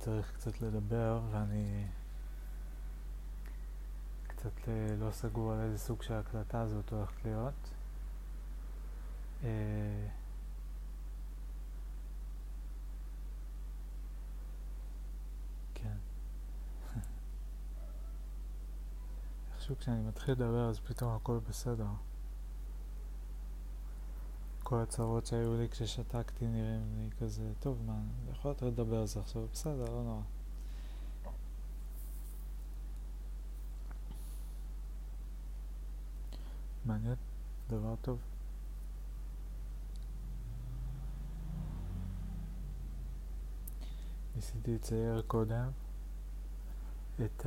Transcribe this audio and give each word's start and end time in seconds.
צריך 0.00 0.32
קצת 0.32 0.60
לדבר 0.60 1.20
ואני 1.30 1.86
קצת 4.26 4.68
לא 4.98 5.10
סגור 5.10 5.52
על 5.52 5.60
איזה 5.60 5.78
סוג 5.78 6.02
של 6.02 6.14
הקלטה 6.14 6.60
הזאת 6.60 6.90
הולכת 6.90 7.24
להיות. 7.24 7.70
אה, 9.44 10.08
כן. 15.74 15.96
איכשהו 19.54 19.76
כשאני 19.76 20.08
מתחיל 20.08 20.34
לדבר 20.34 20.68
אז 20.68 20.80
פתאום 20.80 21.16
הכל 21.16 21.38
בסדר. 21.48 21.86
כל 24.70 24.80
הצרות 24.80 25.26
שהיו 25.26 25.56
לי 25.56 25.68
כששתקתי 25.68 26.46
נראים 26.46 26.94
לי 26.98 27.10
כזה, 27.20 27.52
טוב 27.60 27.82
מה, 27.86 27.92
אני 27.92 28.30
יכול 28.30 28.50
יותר 28.50 28.66
לדבר 28.66 29.00
על 29.00 29.06
זה 29.06 29.20
עכשיו, 29.20 29.46
בסדר, 29.52 29.84
לא 29.84 30.02
נורא. 30.02 30.22
מעניין, 36.84 37.14
דבר 37.68 37.94
טוב. 38.02 38.18
ניסיתי 44.36 44.74
לצייר 44.74 45.22
קודם 45.26 45.70
את 47.24 47.46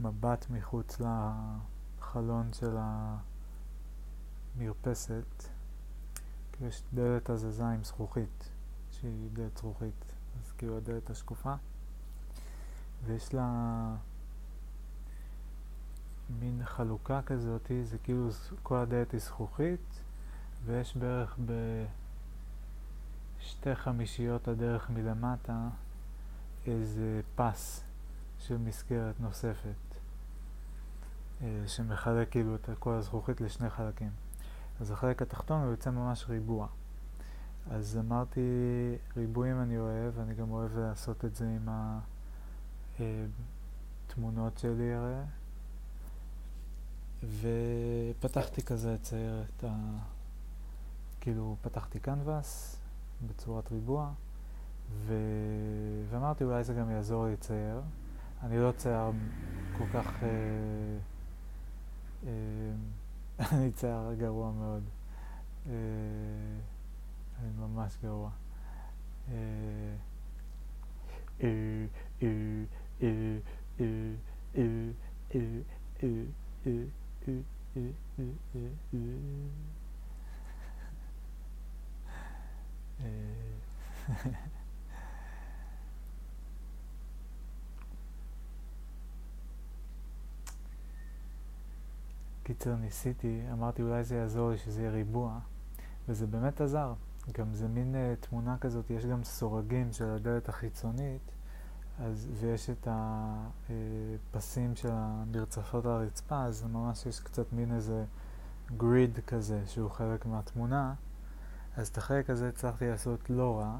המבט 0.00 0.46
מחוץ 0.50 0.98
לחלון 1.00 2.52
של 2.52 2.76
המרפסת, 4.56 5.44
כאילו 6.52 6.68
יש 6.68 6.82
דלת 6.94 7.30
הזזה 7.30 7.68
עם 7.68 7.84
זכוכית, 7.84 8.48
שהיא 8.90 9.30
דלת 9.32 9.56
זכוכית, 9.56 10.04
אז 10.40 10.52
כאילו 10.52 10.76
הדלת 10.76 11.10
השקופה, 11.10 11.54
ויש 13.04 13.34
לה 13.34 13.96
מין 16.40 16.60
חלוקה 16.64 17.20
כזאת, 17.26 17.70
זה 17.84 17.98
כאילו 17.98 18.28
כל 18.62 18.76
הדלת 18.76 19.12
היא 19.12 19.20
זכוכית, 19.20 20.00
ויש 20.64 20.96
בערך 20.96 21.38
בשתי 23.40 23.74
חמישיות 23.74 24.48
הדרך 24.48 24.90
מלמטה 24.90 25.68
איזה 26.66 27.20
פס 27.36 27.84
של 28.38 28.58
מסגרת 28.58 29.20
נוספת, 29.20 29.74
אה, 31.42 31.62
שמחלק 31.66 32.30
כאילו 32.30 32.54
את 32.54 32.70
כל 32.78 32.92
הזכוכית 32.92 33.40
לשני 33.40 33.70
חלקים. 33.70 34.10
אז 34.80 34.90
החלק 34.90 35.22
התחתון 35.22 35.62
הוא 35.62 35.70
יוצא 35.70 35.90
ממש 35.90 36.24
ריבוע. 36.28 36.66
אז 37.70 37.98
אמרתי, 38.00 38.40
ריבועים 39.16 39.62
אני 39.62 39.78
אוהב, 39.78 40.18
אני 40.18 40.34
גם 40.34 40.50
אוהב 40.50 40.78
לעשות 40.78 41.24
את 41.24 41.34
זה 41.34 41.44
עם 41.44 41.68
התמונות 44.08 44.52
אה, 44.52 44.60
שלי 44.60 44.94
הרי. 44.94 45.22
ופתחתי 47.40 48.62
כזה 48.62 48.94
לצייר 48.94 49.42
את 49.42 49.64
ה... 49.64 49.74
כאילו, 51.20 51.56
פתחתי 51.62 52.00
קנבס 52.00 52.76
בצורת 53.26 53.72
ריבוע, 53.72 54.10
ו... 54.92 55.14
ואמרתי 56.10 56.44
אולי 56.44 56.64
זה 56.64 56.74
גם 56.74 56.90
יעזור 56.90 57.26
לי 57.26 57.32
לצייר. 57.32 57.80
אני 58.42 58.58
לא 58.58 58.72
צייר 58.72 59.10
כל 59.78 59.84
כך... 59.92 60.22
אה... 60.22 60.28
אה... 62.26 62.30
אני 63.40 63.72
צייר 63.72 64.14
גרוע 64.18 64.50
מאוד. 64.52 64.82
אה... 65.66 65.72
אני 67.40 67.50
ממש 67.58 67.96
גרוע. 68.02 68.30
קיצר 92.50 92.76
ניסיתי, 92.76 93.42
אמרתי 93.52 93.82
אולי 93.82 94.04
זה 94.04 94.16
יעזור 94.16 94.50
לי 94.50 94.58
שזה 94.58 94.80
יהיה 94.80 94.90
ריבוע, 94.90 95.38
וזה 96.08 96.26
באמת 96.26 96.60
עזר. 96.60 96.92
גם 97.32 97.54
זה 97.54 97.68
מין 97.68 97.94
uh, 97.94 98.26
תמונה 98.26 98.56
כזאת, 98.60 98.90
יש 98.90 99.06
גם 99.06 99.24
סורגים 99.24 99.92
של 99.92 100.10
הדלת 100.10 100.48
החיצונית, 100.48 101.32
אז, 101.98 102.28
ויש 102.40 102.70
את 102.70 102.88
הפסים 102.90 104.76
של 104.76 104.88
המרצפות 104.92 105.86
על 105.86 105.90
הרצפה, 105.90 106.44
אז 106.44 106.64
ממש 106.64 107.06
יש 107.06 107.20
קצת 107.20 107.52
מין 107.52 107.74
איזה 107.74 108.04
גריד 108.76 109.18
כזה 109.26 109.62
שהוא 109.66 109.90
חלק 109.90 110.26
מהתמונה. 110.26 110.94
אז 111.76 111.88
את 111.88 111.98
החלק 111.98 112.30
הזה 112.30 112.48
הצלחתי 112.48 112.88
לעשות 112.88 113.30
לא 113.30 113.58
רע, 113.58 113.78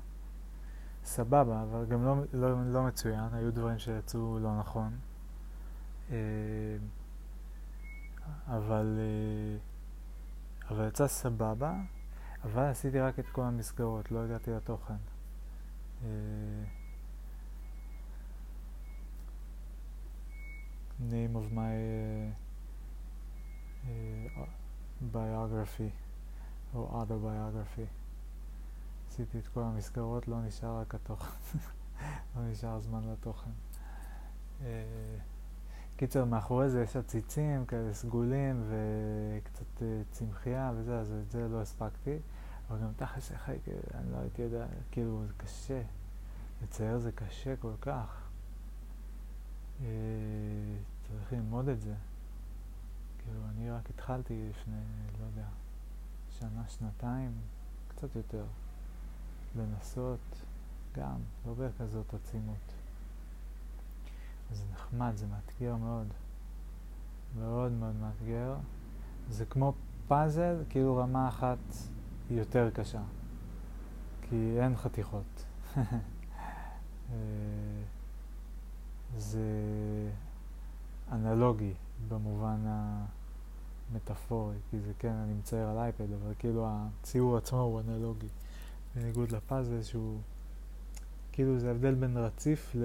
סבבה, 1.05 1.63
אבל 1.63 1.85
גם 1.87 2.05
לא, 2.05 2.17
לא, 2.33 2.73
לא 2.73 2.83
מצוין, 2.83 3.29
היו 3.33 3.53
דברים 3.53 3.79
שיצאו 3.79 4.39
לא 4.39 4.59
נכון. 4.59 4.93
אה, 6.11 6.17
אבל, 8.47 8.99
אה, 8.99 9.59
אבל 10.71 10.89
יצא 10.89 11.07
סבבה, 11.07 11.75
אבל 12.45 12.63
עשיתי 12.63 13.01
רק 13.01 13.19
את 13.19 13.27
כל 13.29 13.43
המסגרות, 13.43 14.11
לא 14.11 14.25
הגעתי 14.25 14.51
לתוכן. 14.51 14.95
אה, 16.05 16.09
name 21.09 21.35
of 21.37 21.51
my 21.53 21.75
uh, 23.85 23.89
uh, 23.89 24.47
biography 25.13 25.91
או 26.75 27.03
autobiography. 27.03 27.87
עשיתי 29.09 29.39
את 29.39 29.47
כל 29.47 29.63
המסגרות, 29.63 30.29
לא 30.29 30.43
נשאר 30.43 30.81
רק 30.81 30.95
התוכן, 30.95 31.59
לא 32.37 32.43
נשאר 32.43 32.81
זמן 32.81 33.01
לתוכן. 33.13 33.51
Uh, 34.61 34.65
קיצר, 36.01 36.25
מאחורי 36.25 36.71
זה 36.71 36.83
יש 36.83 36.97
עציצים 36.97 37.67
כאלה 37.67 37.95
סגולים 37.95 38.65
וקצת 38.69 39.79
uh, 39.79 39.83
צמחייה 40.11 40.73
וזה, 40.77 40.99
אז 40.99 41.13
את 41.13 41.31
זה 41.31 41.49
לא 41.49 41.61
הספקתי. 41.61 42.17
אבל 42.69 42.79
גם 42.79 42.89
תכלס, 42.97 43.33
איך 43.33 43.49
הייתי, 43.49 43.71
אני 43.95 44.13
לא 44.13 44.17
הייתי 44.19 44.43
יודע, 44.43 44.67
כאילו, 44.91 45.23
זה 45.27 45.33
קשה. 45.37 45.83
לצייר 46.63 46.99
זה 46.99 47.13
קשה 47.13 47.57
כל 47.57 47.73
כך. 47.81 48.29
אה, 49.81 49.87
צריך 51.09 51.33
ללמוד 51.33 51.69
את 51.69 51.81
זה. 51.81 51.95
כאילו, 53.19 53.41
אני 53.51 53.71
רק 53.71 53.91
התחלתי 53.91 54.49
לפני, 54.51 54.83
לא 55.21 55.25
יודע, 55.25 55.49
שנה, 56.31 56.69
שנתיים, 56.69 57.33
קצת 57.89 58.17
יותר, 58.17 58.45
לנסות 59.57 60.45
גם, 60.97 61.19
לא 61.47 61.55
בכזאת 61.55 62.15
עצימות. 62.15 62.80
זה 64.53 64.65
נחמד, 64.73 65.13
זה 65.17 65.27
מאתגר 65.27 65.77
מאוד. 65.77 66.07
מאוד 67.39 67.73
מאוד 67.73 67.95
מאתגר. 67.95 68.57
זה 69.31 69.45
כמו 69.45 69.73
פאזל, 70.09 70.57
כאילו 70.69 70.97
רמה 70.97 71.29
אחת 71.29 71.59
יותר 72.31 72.71
קשה. 72.71 73.03
כי 74.23 74.57
אין 74.61 74.77
חתיכות. 74.77 75.45
אה, 75.77 77.15
זה 79.17 79.41
אנלוגי 81.13 81.73
במובן 82.09 82.59
המטאפורי, 83.91 84.57
כי 84.71 84.81
זה 84.81 84.93
כן, 84.99 85.13
אני 85.13 85.35
מצייר 85.35 85.69
על 85.69 85.79
אייפד, 85.79 86.13
אבל 86.13 86.33
כאילו 86.39 86.67
הציור 86.69 87.37
עצמו 87.37 87.61
הוא 87.61 87.81
אנלוגי, 87.81 88.29
בניגוד 88.97 89.33
לפאזל 89.33 89.83
שהוא, 89.83 90.19
כאילו 91.33 91.59
זה 91.59 91.71
הבדל 91.71 91.95
בין 91.95 92.17
רציף 92.17 92.75
ל... 92.75 92.85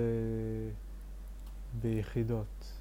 ביחידות, 1.82 2.72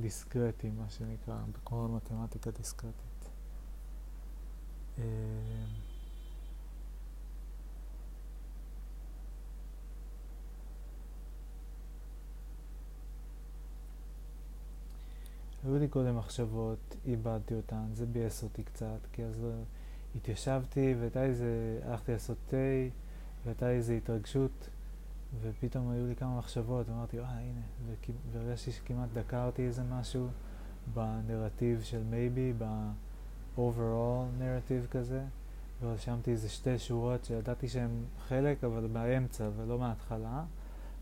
דיסקרטי, 0.00 0.70
מה 0.70 0.90
שנקרא, 0.90 1.36
כמו 1.64 1.88
מתמטיקה 1.88 2.50
דיסקרטית. 2.50 3.28
אה, 4.98 5.04
היו 15.64 15.78
לי 15.78 15.88
קודם 15.88 16.16
מחשבות, 16.16 16.96
איבדתי 17.04 17.54
אותן, 17.54 17.84
זה 17.94 18.06
ביאס 18.06 18.42
אותי 18.42 18.62
קצת, 18.62 18.98
כי 19.12 19.24
אז 19.24 19.42
לא, 19.42 19.50
התיישבתי 20.16 20.94
והייתה 20.98 21.24
איזה, 21.24 21.80
הלכתי 21.84 22.12
לעשות 22.12 22.36
תה, 22.46 22.56
והייתה 23.44 23.70
איזו 23.70 23.92
התרגשות, 23.92 24.68
ופתאום 25.42 25.90
היו 25.90 26.06
לי 26.06 26.16
כמה 26.16 26.38
מחשבות, 26.38 26.88
ואמרתי, 26.88 27.20
אה, 27.20 27.24
הנה, 27.24 27.60
והרגשתי 28.32 28.72
שכמעט 28.72 29.08
דקרתי 29.12 29.66
איזה 29.66 29.82
משהו 29.82 30.28
בנרטיב 30.94 31.82
של 31.82 32.02
מייבי, 32.02 32.52
ב-overall 32.58 34.38
נרטיב 34.38 34.86
כזה, 34.90 35.24
ורשמתי 35.82 36.30
איזה 36.30 36.48
שתי 36.48 36.78
שורות 36.78 37.24
שידעתי 37.24 37.68
שהן 37.68 38.04
חלק, 38.28 38.64
אבל 38.64 38.86
באמצע 38.86 39.48
ולא 39.56 39.78
מההתחלה. 39.78 40.44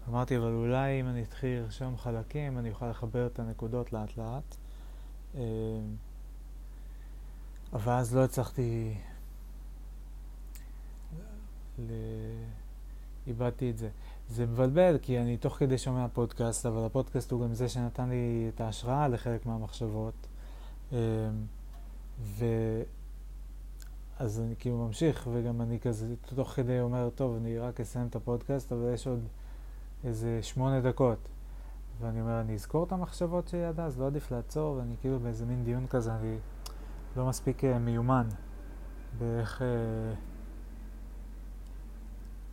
אמרתי, 0.09 0.37
אבל 0.37 0.53
אולי 0.53 1.01
אם 1.01 1.09
אני 1.09 1.23
אתחיל 1.23 1.61
לרשום 1.61 1.97
חלקים, 1.97 2.59
אני 2.59 2.71
אוכל 2.71 2.91
לחבר 2.91 3.27
את 3.27 3.39
הנקודות 3.39 3.93
לאט 3.93 4.17
לאט. 4.17 4.57
אה, 5.35 5.41
אבל 7.73 7.93
אז 7.93 8.17
לא 8.17 8.25
הצלחתי... 8.25 8.95
ל... 11.79 11.93
איבדתי 13.27 13.71
את 13.71 13.79
זה. 13.79 13.89
זה 14.35 14.47
מבלבל, 14.47 14.99
כי 15.03 15.19
אני 15.19 15.37
תוך 15.37 15.57
כדי 15.57 15.79
שומע 15.79 16.07
פודקאסט, 16.13 16.67
אבל 16.67 16.85
הפודקאסט 16.85 17.33
הוא 17.33 17.43
גם 17.43 17.55
זה 17.55 17.69
שנתן 17.69 18.09
לי 18.09 18.51
את 18.55 18.61
ההשראה 18.61 19.09
לחלק 19.09 19.47
מהמחשבות. 19.47 20.27
אה, 20.93 20.99
ו... 22.21 22.45
אז 24.19 24.41
אני 24.41 24.55
כאילו 24.59 24.87
ממשיך, 24.87 25.29
וגם 25.33 25.63
אני 25.63 25.81
כזה 25.81 26.15
תוך 26.35 26.49
כדי 26.49 26.81
אומר, 26.81 27.11
טוב, 27.15 27.37
אני 27.37 27.59
רק 27.59 27.81
אסיים 27.81 28.07
את 28.07 28.17
הפודקאסט, 28.17 28.73
אבל 28.73 28.91
יש 28.95 29.07
עוד 29.07 29.21
איזה 30.05 30.39
שמונה 30.43 30.81
דקות. 30.81 31.19
ואני 32.01 32.21
אומר, 32.21 32.41
אני 32.41 32.55
אזכור 32.55 32.85
את 32.85 32.93
המחשבות 32.93 33.49
שלי 33.49 33.65
עד 33.65 33.81
אז, 33.81 34.01
לא 34.01 34.07
עדיף 34.07 34.31
לעצור, 34.31 34.77
ואני 34.77 34.95
כאילו 35.01 35.21
באיזה 35.21 35.47
מין 35.47 35.65
דיון 35.65 35.87
כזה, 35.87 36.15
אני 36.15 36.37
לא 37.17 37.27
מספיק 37.27 37.65
uh, 37.65 37.67
מיומן 37.79 38.27
באיך... 39.19 39.63
Uh, 39.63 39.65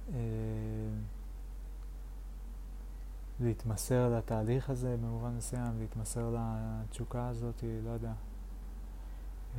uh, 0.10 1.21
להתמסר 3.42 4.10
לתהליך 4.18 4.70
הזה 4.70 4.96
במובן 5.02 5.36
מסוים, 5.38 5.80
להתמסר 5.80 6.36
לתשוקה 6.36 7.28
הזאת, 7.28 7.64
לא 7.86 7.90
יודע. 7.90 8.14
Uh, 9.56 9.58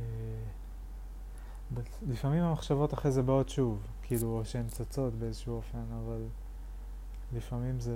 לפעמים 2.07 2.43
המחשבות 2.43 2.93
אחרי 2.93 3.11
זה 3.11 3.21
באות 3.21 3.49
שוב, 3.49 3.79
כאילו, 4.01 4.37
או 4.37 4.45
שהן 4.45 4.67
צצות 4.67 5.13
באיזשהו 5.13 5.55
אופן, 5.55 5.83
אבל 6.03 6.21
לפעמים 7.33 7.79
זה... 7.79 7.95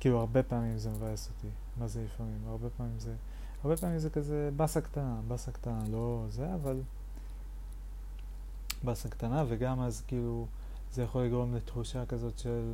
כאילו, 0.00 0.18
הרבה 0.20 0.42
פעמים 0.42 0.78
זה 0.78 0.90
מבאס 0.90 1.28
אותי. 1.28 1.48
מה 1.76 1.88
זה 1.88 2.04
לפעמים? 2.04 2.38
הרבה 2.46 2.68
פעמים 2.76 2.98
זה... 2.98 3.14
הרבה 3.64 3.76
פעמים 3.76 3.98
זה 3.98 4.10
כזה 4.10 4.50
באסה 4.56 4.80
קטנה, 4.80 5.20
באסה 5.28 5.52
קטנה, 5.52 5.82
לא 5.90 6.24
זה, 6.28 6.54
אבל... 6.54 6.80
באסה 8.84 9.08
קטנה, 9.08 9.44
וגם 9.48 9.80
אז 9.80 10.02
כאילו 10.06 10.46
זה 10.92 11.02
יכול 11.02 11.22
לגרום 11.22 11.54
לתחושה 11.54 12.06
כזאת 12.06 12.38
של 12.38 12.72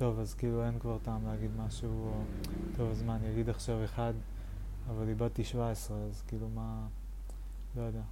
טוב, 0.00 0.18
אז 0.18 0.34
כאילו 0.34 0.66
אין 0.66 0.78
כבר 0.78 0.98
טעם 0.98 1.26
להגיד 1.26 1.50
משהו, 1.56 1.90
או 1.90 2.22
טוב, 2.76 2.90
אז 2.90 3.02
מה, 3.02 3.16
אני 3.16 3.32
אגיד 3.32 3.48
עכשיו 3.48 3.84
אחד, 3.84 4.12
אבל 4.90 5.08
איבדתי 5.08 5.44
17, 5.44 5.96
אז 5.96 6.22
כאילו 6.28 6.48
מה... 6.48 6.86
לא 7.76 7.82
יודע. 7.82 8.02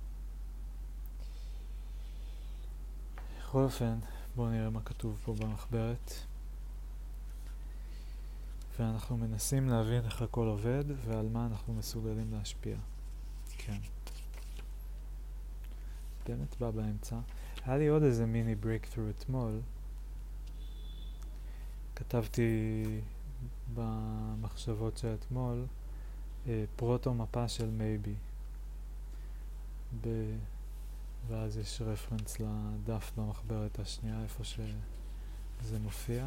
בכל 3.38 3.62
אופן, 3.62 3.98
בואו 4.36 4.50
נראה 4.50 4.70
מה 4.70 4.80
כתוב 4.80 5.20
פה 5.24 5.34
במחברת. 5.34 6.12
ואנחנו 8.78 9.16
מנסים 9.16 9.68
להבין 9.68 10.04
איך 10.04 10.22
הכל 10.22 10.46
עובד 10.46 10.84
ועל 11.04 11.28
מה 11.32 11.46
אנחנו 11.46 11.74
מסוגלים 11.74 12.32
להשפיע. 12.32 12.76
כן. 13.58 13.78
באמת 16.26 16.56
בא 16.60 16.70
באמצע. 16.70 17.16
היה 17.64 17.78
לי 17.78 17.88
עוד 17.88 18.02
איזה 18.02 18.26
mini 18.26 18.54
breakthrough 18.54 19.04
אתמול. 19.10 19.60
כתבתי 21.98 22.84
במחשבות 23.74 24.96
של 24.96 25.14
אתמול 25.14 25.66
אה, 26.46 26.64
פרוטו 26.76 27.14
מפה 27.14 27.48
של 27.48 27.70
maybe. 27.70 28.14
ב... 30.00 30.08
ואז 31.28 31.56
יש 31.56 31.82
רפרנס 31.82 32.40
לדף 32.40 33.12
במחברת 33.16 33.78
השנייה, 33.78 34.22
איפה 34.22 34.44
שזה 34.44 35.78
מופיע. 35.82 36.26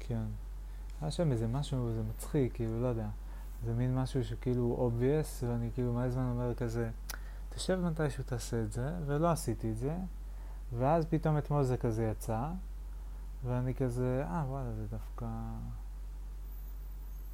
כן. 0.00 0.24
היה 1.00 1.10
שם 1.10 1.32
איזה 1.32 1.46
משהו, 1.46 1.92
זה 1.92 2.02
מצחיק, 2.02 2.54
כאילו, 2.54 2.82
לא 2.82 2.86
יודע. 2.86 3.08
זה 3.64 3.74
מין 3.74 3.94
משהו 3.94 4.24
שכאילו 4.24 4.90
obvious, 4.90 5.46
ואני 5.46 5.70
כאילו 5.74 5.92
מלא 5.92 6.10
זמן 6.10 6.30
אומר 6.30 6.54
כזה, 6.54 6.90
תשב 7.48 7.80
מתישהו 7.80 8.24
תעשה 8.24 8.62
את 8.62 8.72
זה, 8.72 8.90
ולא 9.06 9.30
עשיתי 9.30 9.70
את 9.70 9.76
זה, 9.76 9.96
ואז 10.78 11.06
פתאום 11.06 11.38
אתמול 11.38 11.62
זה 11.62 11.76
כזה 11.76 12.04
יצא, 12.04 12.50
ואני 13.44 13.74
כזה, 13.74 14.24
אה, 14.26 14.44
וואלה, 14.48 14.72
זה 14.72 14.86
דווקא... 14.86 15.26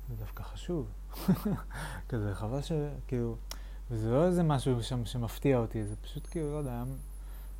זה 0.09 0.17
דווקא 0.17 0.43
חשוב. 0.43 0.93
כזה, 2.09 2.35
חבל 2.35 2.63
ש... 2.63 2.73
כאילו... 3.07 3.37
וזה 3.91 4.11
לא 4.11 4.27
איזה 4.27 4.43
משהו 4.43 4.83
שם 4.83 5.05
שמפתיע 5.05 5.59
אותי, 5.59 5.85
זה 5.85 5.97
פשוט 5.97 6.27
כאילו, 6.31 6.53
לא 6.53 6.57
יודע, 6.57 6.71
היה 6.71 6.85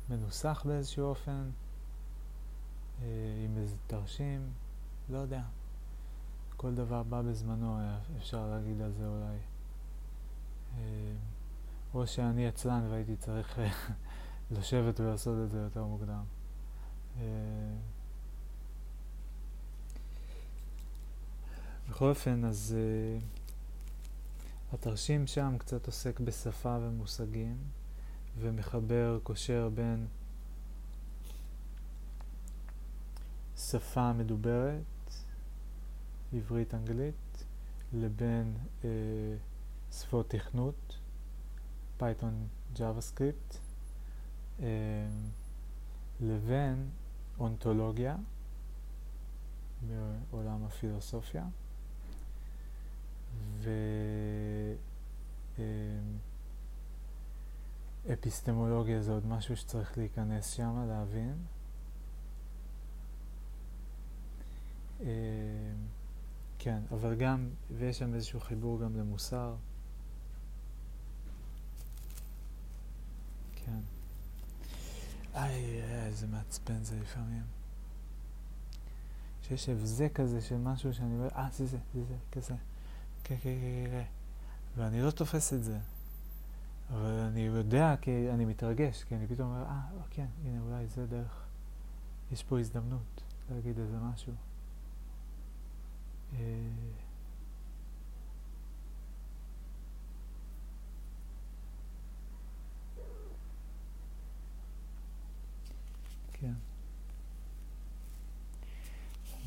מנוסח 0.09 0.63
באיזשהו 0.65 1.05
אופן, 1.05 1.49
אה, 3.01 3.07
עם 3.45 3.57
איזה 3.57 3.75
תרשים, 3.87 4.49
לא 5.09 5.17
יודע. 5.17 5.41
כל 6.57 6.75
דבר 6.75 7.03
בא 7.03 7.21
בזמנו, 7.21 7.77
אפשר 8.17 8.47
להגיד 8.47 8.81
על 8.81 8.91
זה 8.91 9.07
אולי. 9.07 9.37
אה, 10.77 11.13
או 11.93 12.07
שאני 12.07 12.47
עצלן 12.47 12.87
והייתי 12.89 13.15
צריך 13.15 13.59
אה, 13.59 13.69
לשבת 14.57 14.99
ולעשות 14.99 15.45
את 15.45 15.51
זה 15.51 15.59
יותר 15.59 15.83
מוקדם. 15.83 16.23
אה, 17.19 17.23
בכל 21.93 22.09
אופן, 22.09 22.45
אז... 22.45 22.75
אה, 22.77 23.19
התרשים 24.73 25.27
שם 25.27 25.55
קצת 25.57 25.85
עוסק 25.85 26.19
בשפה 26.19 26.77
ומושגים 26.81 27.57
ומחבר, 28.39 29.19
קושר 29.23 29.69
בין 29.73 30.07
שפה 33.57 34.13
מדוברת, 34.13 35.13
עברית-אנגלית, 36.33 37.45
לבין 37.93 38.57
אה, 38.83 38.89
שפות 39.91 40.29
תכנות, 40.29 40.97
Python, 41.97 42.47
JavaScript, 42.73 43.57
אה, 44.59 44.67
לבין 46.21 46.89
אונתולוגיה 47.39 48.15
בעולם 50.31 50.65
הפילוסופיה. 50.65 51.45
ואפיסטמולוגיה 58.07 59.01
זה 59.01 59.11
עוד 59.11 59.25
משהו 59.25 59.57
שצריך 59.57 59.97
להיכנס 59.97 60.49
שם, 60.49 60.85
להבין. 60.87 61.35
אמ, 65.01 65.07
כן, 66.59 66.79
אבל 66.91 67.15
גם, 67.15 67.49
ויש 67.77 67.99
שם 67.99 68.13
איזשהו 68.13 68.39
חיבור 68.39 68.81
גם 68.81 68.97
למוסר. 68.97 69.55
כן. 73.55 73.79
איי, 75.35 75.81
איזה 76.05 76.27
מעצבן 76.27 76.83
זה 76.83 76.99
לפעמים. 76.99 77.43
שיש 79.47 79.69
הבזק 79.69 80.11
כזה 80.13 80.41
של 80.41 80.57
משהו 80.57 80.93
שאני 80.93 81.15
אומר, 81.15 81.27
אה, 81.35 81.47
זה 81.51 81.65
זה, 81.65 81.77
זה 81.93 82.03
זה, 82.03 82.15
כזה. 82.31 82.55
כן, 83.23 83.35
כן, 83.41 83.55
כן, 83.61 83.89
כן. 83.91 84.03
ואני 84.77 85.01
לא 85.01 85.11
תופס 85.11 85.53
את 85.53 85.63
זה. 85.63 85.77
אבל 86.89 87.09
אני 87.09 87.41
יודע, 87.41 87.95
כי 88.01 88.29
אני 88.29 88.45
מתרגש, 88.45 89.03
כי 89.03 89.15
אני 89.15 89.27
פתאום 89.27 89.49
אומר, 89.49 89.63
אה, 89.63 89.81
ah, 89.89 90.07
כן, 90.09 90.25
הנה, 90.45 90.61
אולי 90.61 90.87
זה 90.87 91.05
דרך, 91.05 91.45
יש 92.31 92.43
פה 92.43 92.59
הזדמנות 92.59 93.21
להגיד 93.51 93.79
איזה 93.79 93.97
משהו. 93.97 94.33
אה, 96.33 96.39
כן. 106.33 106.53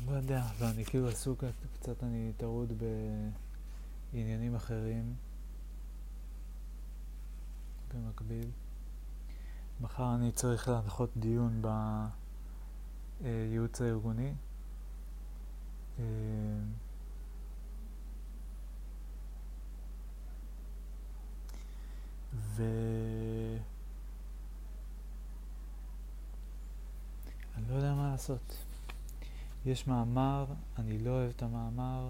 לא 0.07 0.11
יודע, 0.11 0.43
ואני 0.59 0.85
כאילו 0.85 1.09
עסוק 1.09 1.43
קצת, 1.79 2.03
אני 2.03 2.31
טרוד 2.37 2.73
ב... 2.77 2.83
עניינים 4.13 4.55
אחרים 4.55 5.15
במקביל. 7.93 8.51
מחר 9.81 10.15
אני 10.15 10.31
צריך 10.31 10.67
להנחות 10.67 11.09
דיון 11.17 11.61
בייעוץ 13.21 13.81
הארגוני. 13.81 14.33
אה, 15.99 16.03
ו... 22.33 22.63
אני 27.57 27.69
לא 27.69 27.75
יודע 27.75 27.93
מה 27.93 28.11
לעשות. 28.11 28.57
יש 29.65 29.87
מאמר, 29.87 30.45
אני 30.77 30.97
לא 30.99 31.09
אוהב 31.09 31.29
את 31.35 31.43
המאמר. 31.43 32.09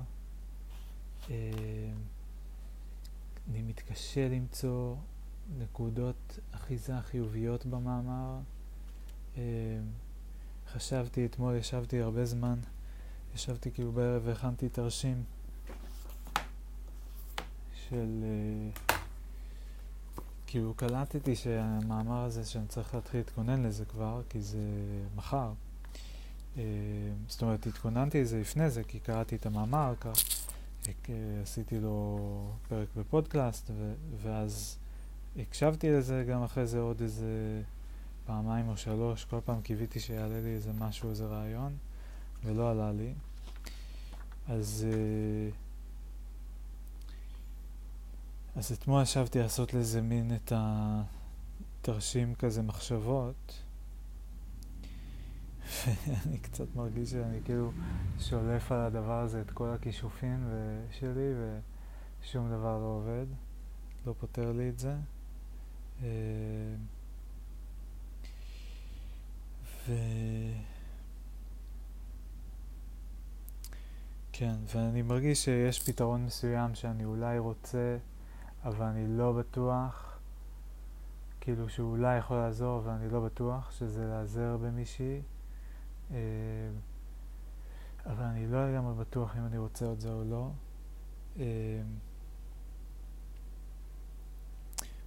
אה, 1.30 1.36
אני 3.50 3.62
מתקשה 3.62 4.30
למצוא 4.30 4.96
נקודות 5.58 6.40
אחיזה 6.52 7.02
חיוביות 7.02 7.66
במאמר. 7.66 8.40
אה, 9.38 9.42
חשבתי, 10.74 11.26
אתמול 11.26 11.56
ישבתי 11.56 12.02
הרבה 12.02 12.26
זמן, 12.26 12.60
ישבתי 13.36 13.72
כאילו 13.72 13.92
בערב 13.92 14.22
והכנתי 14.26 14.70
תרשים 14.70 15.24
של... 17.74 18.24
אה, 18.24 18.96
כאילו 20.48 20.74
קלטתי 20.74 21.36
שהמאמר 21.36 22.24
הזה, 22.24 22.46
שאני 22.46 22.68
צריך 22.68 22.96
להתחיל 22.96 23.20
להתכונן 23.20 23.64
לזה 23.64 23.86
כבר, 23.86 24.22
כי 24.30 24.42
זה 24.42 24.60
מחר. 25.16 25.52
זאת 27.28 27.42
אומרת, 27.42 27.68
התכוננתי 27.68 28.22
לזה 28.22 28.40
לפני 28.40 28.70
זה, 28.70 28.84
כי 28.84 29.00
קראתי 29.00 29.36
את 29.36 29.46
המאמר, 29.46 29.94
עשיתי 31.42 31.80
לו 31.80 32.20
פרק 32.68 32.88
בפודקאסט, 32.96 33.72
ואז 34.22 34.78
הקשבתי 35.40 35.92
לזה 35.92 36.26
גם 36.30 36.44
אחרי 36.44 36.68
זה 36.68 36.80
עוד 36.80 37.02
איזה 37.02 37.62
פעמיים 38.26 38.70
או 38.70 38.78
שלוש, 38.78 39.26
כל 39.26 39.40
פעם 39.46 39.62
קיוויתי 39.62 40.00
שיעלה 40.00 40.40
לי 40.42 40.50
איזה 40.50 40.72
משהו, 40.74 41.10
איזה 41.10 41.26
רעיון, 41.26 41.78
ולא 42.44 42.72
עלה 42.72 42.92
לי. 42.92 43.14
אז, 44.48 44.88
אה, 44.94 45.50
אז 48.56 48.72
אתמול 48.72 49.02
ישבתי 49.02 49.40
לעשות 49.40 49.74
לזה 49.74 50.02
מין 50.02 50.36
את 50.36 50.54
התרשים 50.56 52.36
כזה 52.36 52.62
מחשבות, 52.62 53.54
ואני 55.68 56.38
קצת 56.38 56.76
מרגיש 56.76 57.12
שאני 57.12 57.40
כאילו 57.46 57.72
שולף 58.20 58.72
על 58.72 58.80
הדבר 58.80 59.20
הזה 59.20 59.42
את 59.42 59.52
כל 59.52 59.70
הכישופים 59.70 60.48
שלי, 60.92 61.34
ושום 62.22 62.50
דבר 62.50 62.78
לא 62.78 62.86
עובד, 62.86 63.26
לא 64.06 64.14
פותר 64.20 64.52
לי 64.52 64.70
את 64.70 64.80
זה. 64.80 64.96
אה, 66.04 66.08
ו... 69.88 69.94
כן, 74.32 74.56
ואני 74.76 75.02
מרגיש 75.02 75.46
שיש 75.46 75.90
פתרון 75.90 76.26
מסוים 76.26 76.76
שאני 76.76 77.06
אולי 77.06 77.40
רוצה, 77.40 77.98
אבל 78.66 78.86
אני 78.86 79.18
לא 79.18 79.34
בטוח, 79.34 80.20
כאילו 81.42 81.70
שאולי 81.70 82.18
יכול 82.18 82.38
לעזור, 82.38 82.80
אבל 82.80 82.92
אני 82.92 83.10
לא 83.10 83.20
בטוח, 83.20 83.72
שזה 83.72 84.08
לעזר 84.08 84.58
במישהי. 84.58 85.22
אה, 86.12 86.18
אבל 88.06 88.24
אני 88.24 88.48
לא 88.48 88.72
לגמרי 88.72 88.94
בטוח 88.96 89.38
אם 89.38 89.46
אני 89.46 89.58
רוצה 89.58 89.92
את 89.92 90.02
זה 90.02 90.14
או 90.14 90.24
לא. 90.24 90.50
אה, 91.40 91.46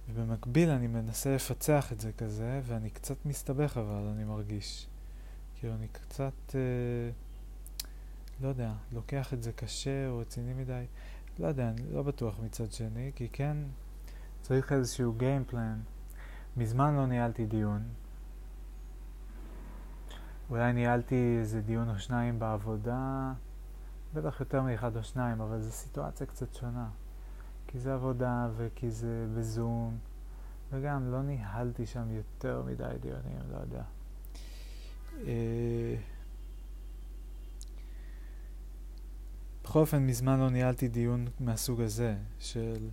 ובמקביל 0.09 0.69
אני 0.69 0.87
מנסה 0.87 1.35
לפצח 1.35 1.91
את 1.91 1.99
זה 1.99 2.11
כזה, 2.11 2.61
ואני 2.65 2.89
קצת 2.89 3.25
מסתבך 3.25 3.77
אבל, 3.77 4.11
אני 4.15 4.23
מרגיש. 4.23 4.87
כאילו, 5.55 5.73
אני 5.73 5.87
קצת, 5.87 6.55
אה, 6.55 7.11
לא 8.41 8.47
יודע, 8.47 8.73
לוקח 8.91 9.33
את 9.33 9.43
זה 9.43 9.51
קשה 9.51 10.07
או 10.09 10.17
רציני 10.17 10.53
מדי. 10.53 10.85
לא 11.39 11.47
יודע, 11.47 11.69
אני 11.69 11.81
לא 11.93 12.03
בטוח 12.03 12.39
מצד 12.39 12.71
שני, 12.71 13.11
כי 13.15 13.27
כן 13.33 13.57
צריך 14.41 14.71
איזשהו 14.71 15.15
Game 15.19 15.53
Plan. 15.53 15.91
מזמן 16.57 16.95
לא 16.95 17.05
ניהלתי 17.07 17.45
דיון. 17.45 17.83
אולי 20.51 20.73
ניהלתי 20.73 21.37
איזה 21.39 21.61
דיון 21.61 21.89
או 21.89 21.99
שניים 21.99 22.39
בעבודה, 22.39 23.33
בטח 24.13 24.39
יותר 24.39 24.61
מאחד 24.61 24.97
או 24.97 25.03
שניים, 25.03 25.41
אבל 25.41 25.61
זו 25.61 25.71
סיטואציה 25.71 26.27
קצת 26.27 26.53
שונה. 26.53 26.89
כי 27.67 27.79
זה 27.79 27.93
עבודה 27.93 28.49
וכי 28.57 28.91
זה 28.91 29.27
בזום, 29.37 29.97
וגם 30.71 31.11
לא 31.11 31.21
ניהלתי 31.21 31.85
שם 31.85 32.11
יותר 32.11 32.63
מדי 32.65 32.83
דיונים, 33.01 33.39
לא 33.51 33.57
יודע. 33.57 33.83
אה, 35.27 35.95
בכל 39.63 39.79
אופן, 39.79 40.07
מזמן 40.07 40.39
לא 40.39 40.49
ניהלתי 40.49 40.87
דיון 40.87 41.27
מהסוג 41.39 41.81
הזה, 41.81 42.15
של 42.39 42.89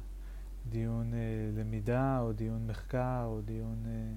דיון 0.70 1.14
אה, 1.14 1.18
למידה, 1.54 2.20
או 2.20 2.32
דיון 2.32 2.66
מחקר, 2.66 3.24
או 3.24 3.40
דיון... 3.40 3.84
אה, 3.86 4.12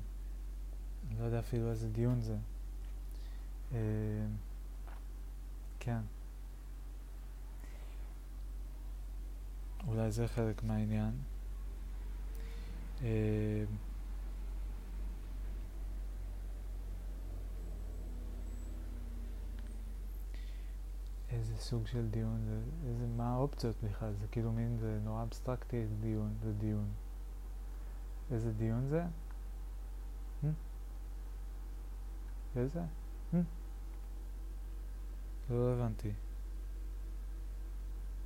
אני 1.09 1.19
לא 1.19 1.25
יודע 1.25 1.39
אפילו 1.39 1.69
איזה 1.69 1.89
דיון 1.89 2.21
זה. 2.21 2.37
אה, 3.73 3.79
כן. 5.79 6.01
אולי 9.87 10.11
זה 10.11 10.27
חלק 10.27 10.63
מהעניין. 10.63 11.11
אה, 13.03 13.63
איזה 21.29 21.57
סוג 21.57 21.87
של 21.87 22.09
דיון, 22.09 22.41
זה, 22.45 22.59
איזה, 22.89 23.05
מה 23.17 23.33
האופציות 23.33 23.75
בכלל? 23.83 24.13
זה 24.13 24.27
כאילו 24.27 24.51
מין, 24.51 24.77
זה 24.77 24.99
נורא 25.03 25.23
אבסטרקטי 25.23 25.85
דיון, 26.01 26.33
זה 26.43 26.53
דיון. 26.53 26.87
איזה 28.31 28.53
דיון 28.53 28.87
זה? 28.89 29.03
Hmm? 30.43 30.47
איזה? 32.55 32.81
Hmm? 33.33 33.60
לא 35.51 35.73
הבנתי. 35.73 36.11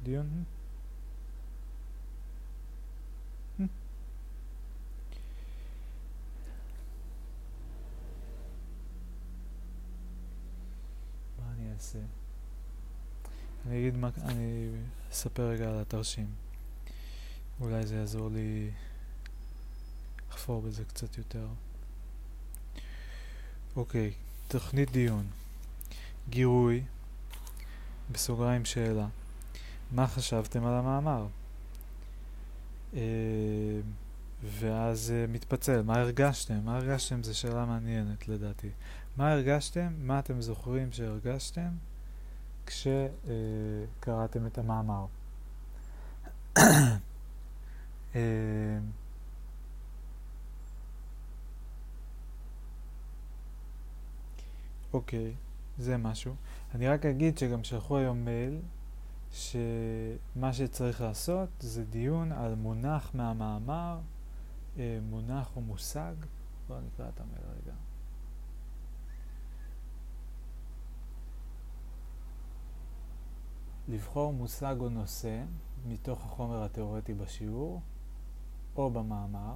דיון? 0.03 0.43
Hmm? 3.59 3.63
אעשה? 11.73 11.99
אני 13.65 13.79
אגיד 13.79 13.97
מה, 13.97 14.09
אני 14.23 14.69
אספר 15.11 15.49
רגע 15.49 15.69
על 15.69 15.79
התרשים. 15.79 16.27
אולי 17.59 17.85
זה 17.85 17.95
יעזור 17.95 18.29
לי 18.29 18.71
לחפור 20.29 20.61
בזה 20.61 20.85
קצת 20.85 21.17
יותר. 21.17 21.47
אוקיי, 23.75 24.13
תוכנית 24.47 24.91
דיון. 24.91 25.27
גירוי, 26.29 26.83
בסוגריים 28.11 28.65
שאלה. 28.65 29.07
מה 29.91 30.07
חשבתם 30.07 30.65
על 30.65 30.73
המאמר? 30.73 31.27
אה, 32.95 33.01
ואז 34.43 35.13
uh, 35.13 35.31
מתפצל, 35.31 35.81
מה 35.81 35.95
הרגשתם? 35.95 36.65
מה 36.65 36.75
הרגשתם? 36.75 37.23
זו 37.23 37.37
שאלה 37.37 37.65
מעניינת 37.65 38.27
לדעתי. 38.27 38.69
מה 39.17 39.31
הרגשתם? 39.31 39.87
מה 39.97 40.19
אתם 40.19 40.41
זוכרים 40.41 40.91
שהרגשתם 40.91 41.69
כשקראתם 42.65 44.43
uh, 44.43 44.47
את 44.47 44.57
המאמר? 44.57 45.05
אוקיי, 54.93 55.33
זה 55.77 55.97
משהו. 55.97 56.35
אני 56.75 56.87
רק 56.87 57.05
אגיד 57.05 57.37
שגם 57.37 57.63
שלחו 57.63 57.97
היום 57.97 58.25
מייל 58.25 58.59
שמה 59.31 60.53
שצריך 60.53 61.01
לעשות 61.01 61.49
זה 61.59 61.85
דיון 61.85 62.31
על 62.31 62.55
מונח 62.55 63.11
מהמאמר 63.13 63.99
אה, 64.77 64.99
מונח 65.09 65.55
או 65.55 65.61
מושג, 65.61 66.13
בואו 66.67 66.79
נקרא 66.81 67.09
את 67.09 67.19
המייל 67.19 67.45
רגע. 67.61 67.73
לבחור 73.87 74.33
מושג 74.33 74.75
או 74.79 74.89
נושא 74.89 75.43
מתוך 75.87 76.25
החומר 76.25 76.63
התיאורטי 76.63 77.13
בשיעור 77.13 77.81
או 78.75 78.91
במאמר, 78.91 79.55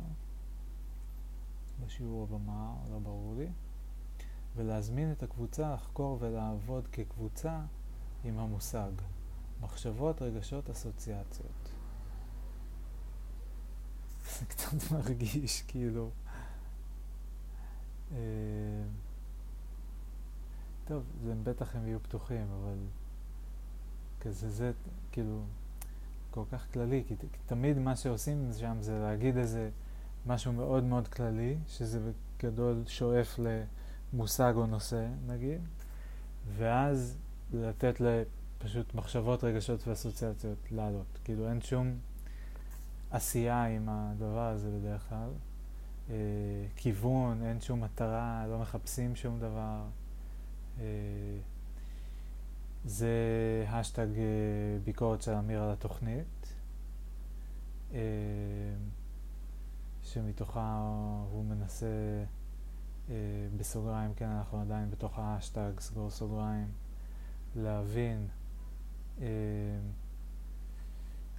בשיעור 1.86 2.22
או 2.22 2.28
במאמר, 2.28 2.76
לא 2.92 3.00
ברור 3.00 3.36
לי, 3.38 3.48
ולהזמין 4.56 5.12
את 5.12 5.24
הקבוצה 5.24 5.74
לחקור 5.74 6.18
ולעבוד 6.22 6.88
כקבוצה 6.88 7.60
עם 8.24 8.40
המושג. 8.40 8.92
מחשבות, 9.62 10.22
רגשות, 10.22 10.70
אסוציאציות. 10.70 11.70
זה 14.40 14.46
קצת 14.46 14.92
מרגיש, 14.92 15.62
כאילו. 15.62 16.10
אה, 18.12 18.18
טוב, 20.86 21.04
זה 21.24 21.34
בטח 21.44 21.76
הם 21.76 21.88
יהיו 21.88 22.00
פתוחים, 22.04 22.48
אבל 22.62 22.78
כזה 24.22 24.50
זה, 24.50 24.72
כאילו, 25.12 25.44
כל 26.32 26.44
כך 26.52 26.74
כללי, 26.74 27.04
כי 27.08 27.16
תמיד 27.46 27.78
מה 27.78 27.96
שעושים 27.96 28.50
שם 28.60 28.78
זה 28.82 29.00
להגיד 29.00 29.38
איזה 29.38 29.70
משהו 30.26 30.54
מאוד 30.54 30.84
מאוד 30.84 31.08
כללי, 31.08 31.58
שזה 31.68 32.12
בגדול 32.40 32.84
שואף 32.88 33.40
למושג 34.14 34.54
או 34.56 34.66
נושא, 34.66 35.08
נגיד, 35.28 35.62
ואז 36.58 37.18
לתת 37.54 38.02
לפשוט 38.02 38.96
מחשבות, 38.96 39.44
רגשות 39.44 39.88
ואסוציאציות 39.88 40.58
לעלות. 40.72 41.20
כאילו, 41.24 41.50
אין 41.50 41.62
שום... 41.62 41.96
עשייה 43.12 43.66
עם 43.66 43.90
הדבר 43.90 44.48
הזה 44.48 44.70
בדרך 44.72 45.10
כלל. 45.10 45.30
אה, 46.10 46.16
כיוון, 46.76 47.44
אין 47.44 47.62
שום 47.62 47.84
מטרה, 47.84 48.46
לא 48.48 48.60
מחפשים 48.60 49.16
שום 49.16 49.40
דבר. 49.40 49.82
אה, 50.80 50.86
זה 52.86 53.16
השטג 53.68 54.08
אה, 54.18 54.80
ביקורת 54.84 55.22
של 55.22 55.34
אמיר 55.34 55.64
על 55.64 55.72
התוכנית, 55.72 56.54
אה, 57.94 58.00
שמתוכה 60.04 60.80
הוא 61.32 61.46
מנסה, 61.46 62.24
בסוגריים, 63.58 64.14
כן, 64.14 64.26
אנחנו 64.26 64.62
עדיין 64.62 64.92
בתוך 64.92 65.20
האשטג, 65.20 65.72
סגור 65.80 66.10
סוגריים, 66.10 66.68
להבין 67.56 68.28
אה, 69.22 69.28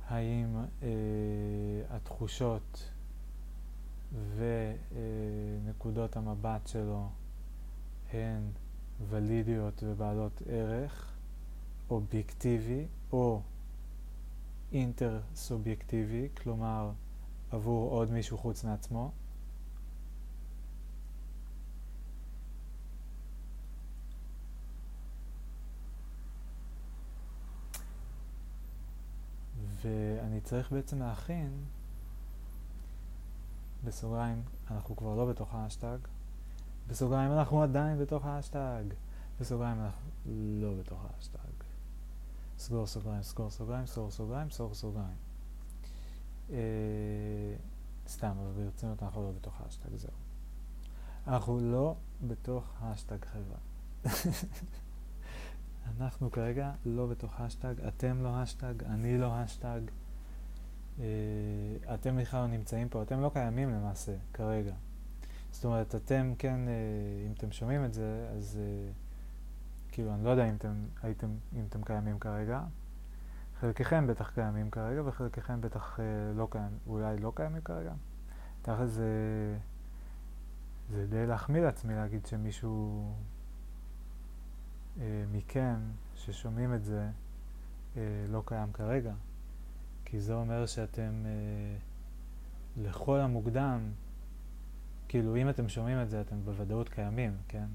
האם 0.09 0.57
אה, 0.83 0.89
התחושות 1.91 2.91
ונקודות 4.37 6.17
המבט 6.17 6.67
שלו 6.67 7.09
הן 8.13 8.43
ולידיות 9.09 9.83
ובעלות 9.87 10.43
ערך 10.47 11.13
אובייקטיבי 11.91 12.87
או 13.13 13.41
אינטר-סובייקטיבי, 14.73 16.29
כלומר 16.43 16.91
עבור 17.51 17.91
עוד 17.91 18.11
מישהו 18.11 18.39
חוץ 18.39 18.65
מעצמו. 18.65 19.11
ואני 29.83 30.41
צריך 30.41 30.73
בעצם 30.73 30.99
להכין, 30.99 31.65
בסוגריים, 33.85 34.43
אנחנו 34.71 34.97
כבר 34.97 35.15
לא 35.15 35.27
בתוך 35.27 35.55
האשטג, 35.55 35.99
בסוגריים 36.89 37.33
אנחנו 37.33 37.63
עדיין 37.63 37.99
בתוך 37.99 38.27
האשטג, 38.27 38.85
בסוגריים 39.41 39.81
אנחנו 39.81 40.11
לא 40.61 40.75
בתוך 40.81 41.05
האשטג. 41.05 41.39
סגור 42.59 42.87
סוגריים, 42.87 43.23
סגור 43.23 43.51
סוגריים, 43.51 43.87
סגור 43.87 44.11
סוגריים, 44.11 44.51
סגור 44.51 44.75
סוגריים. 44.75 45.17
אה, 46.51 46.57
סתם, 48.09 48.33
אבל 48.43 48.65
ברצינות 48.65 49.03
אנחנו 49.03 49.23
לא 49.23 49.33
בתוך 49.33 49.61
האשטג, 49.61 49.97
זהו. 49.97 50.11
אנחנו 51.27 51.61
לא 51.61 51.95
בתוך 52.27 52.65
האשטג 52.79 53.25
חברה. 53.25 53.59
אנחנו 55.87 56.31
כרגע 56.31 56.73
לא 56.85 57.07
בתוך 57.07 57.41
האשטג, 57.41 57.75
אתם 57.89 58.23
לא 58.23 58.29
האשטג, 58.29 58.85
אני 58.85 59.19
לא 59.19 59.35
האשטג. 59.35 59.81
אה, 61.01 61.95
אתם 61.95 62.17
בכלל 62.17 62.41
לא 62.41 62.47
נמצאים 62.47 62.89
פה, 62.89 63.03
אתם 63.03 63.21
לא 63.21 63.31
קיימים 63.33 63.71
למעשה 63.71 64.13
כרגע. 64.35 64.75
זאת 65.51 65.65
אומרת, 65.65 65.95
אתם 65.95 66.33
כן, 66.39 66.69
אה, 66.69 66.73
אם 67.27 67.33
אתם 67.33 67.53
שומעים 67.53 67.85
את 67.85 67.95
זה, 67.95 68.29
אז 68.37 68.59
אה, 68.63 68.93
כאילו, 69.93 70.15
אני 70.15 70.25
לא 70.25 70.31
יודע 70.31 70.49
אם 70.49 70.55
אתם, 70.55 70.85
הייתם, 71.03 71.31
אם 71.57 71.65
אתם 71.69 71.83
קיימים 71.83 72.19
כרגע. 72.19 72.63
חלקכם 73.61 74.07
בטח 74.07 74.31
קיימים 74.31 74.71
כרגע, 74.71 75.03
וחלקכם 75.05 75.61
בטח 75.61 75.99
לא 76.35 76.49
קיימים, 76.51 76.79
אולי 76.87 77.19
לא 77.19 77.33
קיימים 77.37 77.63
כרגע. 77.63 77.93
תכף 78.63 78.87
זה, 78.87 79.09
זה 80.91 81.07
די 81.07 81.27
להחמיא 81.27 81.61
לעצמי 81.61 81.95
להגיד 81.95 82.27
שמישהו 82.27 83.05
מכם 85.33 85.77
ששומעים 86.17 86.75
את 86.75 86.85
זה 86.85 87.09
אה, 87.97 88.03
לא 88.29 88.43
קיים 88.47 88.73
כרגע. 88.73 89.13
כי 90.05 90.21
זה 90.21 90.35
אומר 90.35 90.67
שאתם 90.67 91.13
אה, 91.27 91.77
לכל 92.77 93.19
המוקדם, 93.21 93.81
כאילו 95.09 95.37
אם 95.37 95.49
אתם 95.49 95.69
שומעים 95.69 96.03
את 96.03 96.11
זה 96.11 96.21
אתם 96.21 96.45
בוודאות 96.45 96.89
קיימים, 96.89 97.37
כן? 97.49 97.67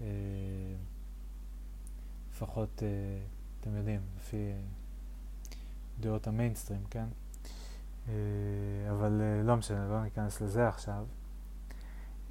אה, 0.00 0.06
לפחות, 2.32 2.82
אה, 2.82 2.88
אתם 3.60 3.76
יודעים, 3.76 4.00
לפי 4.18 4.52
דעות 6.00 6.26
המיינסטרים, 6.26 6.84
כן? 6.90 7.06
אה, 8.08 8.14
אבל 8.90 9.20
אה, 9.20 9.42
לא 9.42 9.56
משנה, 9.56 9.88
לא 9.88 10.02
ניכנס 10.02 10.40
לזה 10.40 10.68
עכשיו. 10.68 11.04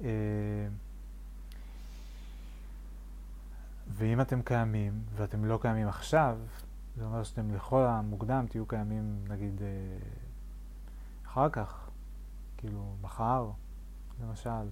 אה, 0.00 0.08
ואם 3.92 4.20
אתם 4.20 4.42
קיימים, 4.42 5.02
ואתם 5.14 5.44
לא 5.44 5.58
קיימים 5.62 5.88
עכשיו, 5.88 6.38
זה 6.96 7.04
אומר 7.04 7.22
שאתם 7.22 7.50
לכל 7.50 7.82
המוקדם 7.82 8.46
תהיו 8.48 8.66
קיימים, 8.66 9.24
נגיד, 9.28 9.62
אה, 9.62 9.68
אחר 11.26 11.48
כך, 11.48 11.90
כאילו, 12.56 12.94
מחר, 13.00 13.50
למשל. 14.22 14.68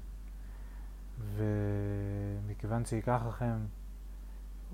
ומכיוון 1.36 2.84
שייקח 2.84 3.22
לכם 3.28 3.56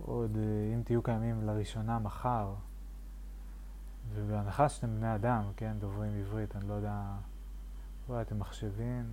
עוד, 0.03 0.37
אה, 0.37 0.75
אם 0.75 0.83
תהיו 0.83 1.03
קיימים 1.03 1.43
לראשונה 1.43 1.99
מחר, 1.99 2.55
ובהנחה 4.15 4.69
שאתם 4.69 4.97
בני 4.97 5.15
אדם, 5.15 5.43
כן, 5.57 5.77
דוברים 5.79 6.13
עברית, 6.21 6.57
אני 6.57 6.69
לא 6.69 6.75
יודע, 6.75 7.03
אולי 8.09 8.23
אתם 8.23 8.39
מחשבים, 8.39 9.13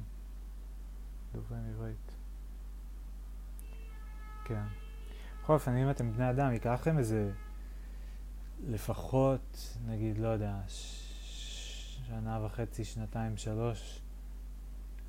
דוברים 1.33 1.63
עברית. 1.69 2.11
כן. 4.45 4.80
בכל 5.51 5.55
אופן, 5.55 5.75
אם 5.75 5.89
אתם 5.89 6.11
בני 6.11 6.29
אדם, 6.29 6.51
ייקח 6.51 6.71
לכם 6.81 6.97
איזה 6.97 7.31
לפחות, 8.67 9.77
נגיד, 9.85 10.17
לא 10.17 10.27
יודע, 10.27 10.55
שנה 10.67 12.45
וחצי, 12.45 12.83
שנתיים, 12.83 13.37
שלוש, 13.37 14.01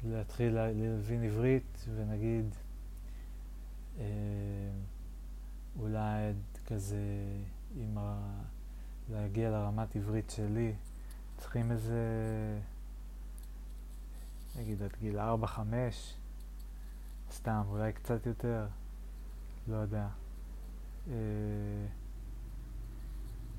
להתחיל 0.05 0.55
להבין 0.55 1.23
עברית, 1.23 1.87
ונגיד, 1.95 2.55
אה, 3.99 4.05
אולי 5.79 6.33
כזה, 6.67 6.97
עם 7.77 7.99
ה... 7.99 8.41
להגיע 9.11 9.51
לרמת 9.51 9.97
עברית 9.97 10.31
שלי, 10.31 10.75
צריכים 11.39 11.71
איזה, 11.71 12.01
נגיד, 14.57 14.83
עד 14.83 14.93
גיל 15.01 15.19
ארבע, 15.19 15.47
חמש, 15.47 16.15
סתם, 17.33 17.63
אולי 17.69 17.93
קצת 17.93 18.27
יותר, 18.27 18.67
לא 19.69 19.77
יודע. 19.77 20.22
אה, 21.11 21.15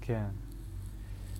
כן. 0.01 0.25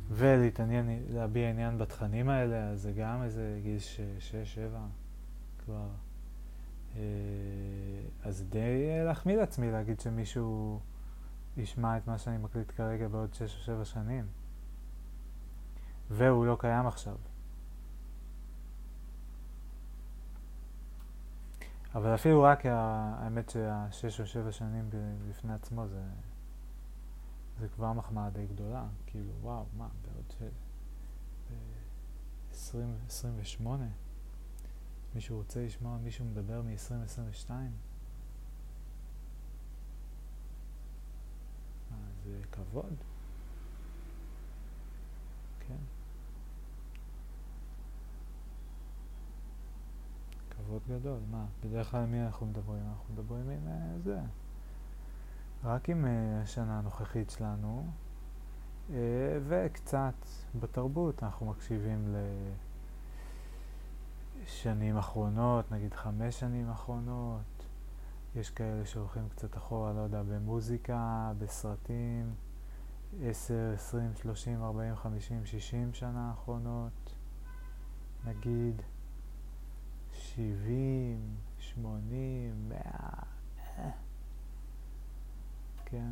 ולהתעניין, 0.10 1.04
להביע 1.10 1.50
עניין 1.50 1.78
בתכנים 1.78 2.30
האלה, 2.30 2.70
אז 2.70 2.82
זה 2.82 2.92
גם 2.92 3.24
איזה 3.24 3.60
גיל 3.64 3.80
שש, 3.80 4.36
שבע 4.44 4.86
כבר. 5.66 5.88
אה, 6.96 7.02
אז 8.24 8.46
די 8.50 9.04
להחמיא 9.06 9.36
לעצמי 9.36 9.72
להגיד 9.72 10.00
שמישהו 10.00 10.80
ישמע 11.58 11.98
את 11.98 12.08
מה 12.08 12.18
שאני 12.18 12.38
מקליט 12.38 12.72
כרגע 12.76 13.08
בעוד 13.08 13.34
שש 13.34 13.42
או 13.42 13.62
שבע 13.64 13.86
שנים. 13.86 14.26
והוא 16.10 16.46
לא 16.46 16.58
קיים 16.60 16.88
עכשיו. 16.88 17.16
אבל 21.96 22.16
אפילו 22.16 22.44
רק 22.44 22.66
האמת 22.66 23.50
שהשש 23.50 24.22
או 24.22 24.26
שבע 24.26 24.52
שנים 24.52 24.90
בפני 25.30 25.54
עצמו 25.54 25.88
זה, 25.88 26.04
זה 27.60 27.68
כבר 27.68 27.94
מחמאה 27.94 28.30
די 28.30 28.48
גדולה. 28.48 28.86
כאילו, 29.06 29.32
וואו, 29.42 29.66
מה, 29.78 29.88
בעוד 30.02 30.32
ש... 30.32 30.42
ב-2028 32.72 33.68
מישהו 35.16 35.38
רוצה 35.38 35.66
לשמוע 35.66 35.98
מישהו 35.98 36.26
מדבר 36.26 36.62
מ-2022? 36.62 37.52
זה 42.24 42.40
כבוד. 42.52 42.96
כן. 45.60 45.76
כבוד 50.66 50.82
גדול. 50.90 51.20
מה, 51.32 51.46
בדרך 51.64 51.92
כלל 51.92 52.06
מי 52.06 52.26
אנחנו 52.26 52.46
מדברים? 52.46 52.82
אנחנו 52.90 53.14
מדברים 53.14 53.50
עם 53.50 53.68
uh, 53.68 54.04
זה. 54.04 54.20
רק 55.64 55.90
עם 55.90 56.06
uh, 56.06 56.08
השנה 56.44 56.80
הנוכחית 56.80 57.30
שלנו, 57.30 57.88
uh, 58.90 58.92
וקצת 59.48 60.14
בתרבות 60.60 61.24
אנחנו 61.24 61.46
מקשיבים 61.46 62.16
לשנים 64.44 64.98
אחרונות, 64.98 65.72
נגיד 65.72 65.94
חמש 65.94 66.40
שנים 66.40 66.70
אחרונות. 66.70 67.68
יש 68.36 68.50
כאלה 68.50 68.86
שהולכים 68.86 69.30
קצת 69.30 69.58
אחורה, 69.58 69.94
לא 69.94 70.00
יודע, 70.00 70.24
במוזיקה, 70.24 71.32
בסרטים, 71.38 72.34
10, 73.24 73.54
20, 73.76 74.16
30, 74.16 74.64
40, 74.64 74.96
50, 74.96 75.46
60 75.46 75.94
שנה 75.94 76.30
האחרונות, 76.30 77.14
נגיד. 78.26 78.82
70, 80.36 81.36
80, 81.60 82.70
100, 82.70 82.80
כן. 85.86 86.12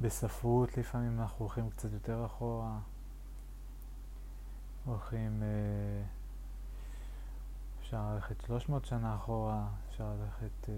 בספרות 0.00 0.76
לפעמים 0.76 1.20
אנחנו 1.20 1.44
הולכים 1.44 1.70
קצת 1.70 1.92
יותר 1.92 2.26
אחורה. 2.26 2.78
הולכים, 4.84 5.42
אה, 5.42 6.02
אפשר 7.80 8.14
ללכת 8.14 8.40
300 8.40 8.84
שנה 8.84 9.14
אחורה, 9.14 9.68
אפשר 9.88 10.14
ללכת, 10.20 10.68
אה, 10.68 10.74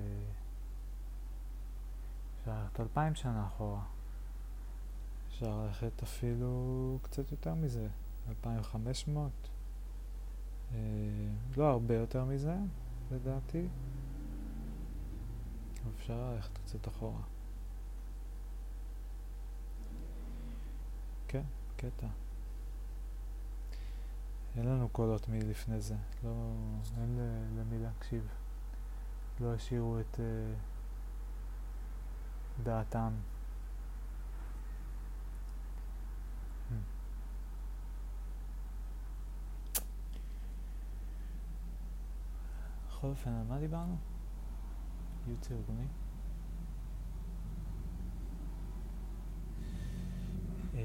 אפשר 2.40 2.52
ללכת 2.62 2.80
2,000 2.80 3.14
שנה 3.14 3.46
אחורה, 3.46 3.82
אפשר 5.28 5.64
ללכת 5.64 6.02
אפילו 6.02 6.98
קצת 7.02 7.30
יותר 7.32 7.54
מזה, 7.54 7.88
2,500, 8.28 9.30
אה, 10.74 10.78
לא 11.56 11.70
הרבה 11.70 11.94
יותר 11.94 12.24
מזה, 12.24 12.56
לדעתי, 13.12 13.66
אפשר 15.96 16.30
ללכת 16.32 16.58
קצת 16.58 16.88
אחורה. 16.88 17.22
כן, 21.28 21.42
קטע. 21.76 22.06
אין 24.56 24.66
לנו 24.66 24.88
קולות 24.88 25.28
מלפני 25.28 25.80
זה, 25.80 25.94
לא, 26.24 26.30
אין 27.00 27.18
למי 27.58 27.78
להקשיב. 27.78 28.28
לא 29.40 29.54
השאירו 29.54 30.00
את 30.00 30.14
uh, 30.14 30.18
דעתם. 32.62 33.12
בכל 43.06 43.10
אופן, 43.10 43.30
על 43.30 43.44
מה 43.48 43.58
דיברנו? 43.58 43.96
ייעוץ 45.26 45.50
ארגוני? 45.50 45.86
אה, 50.74 50.80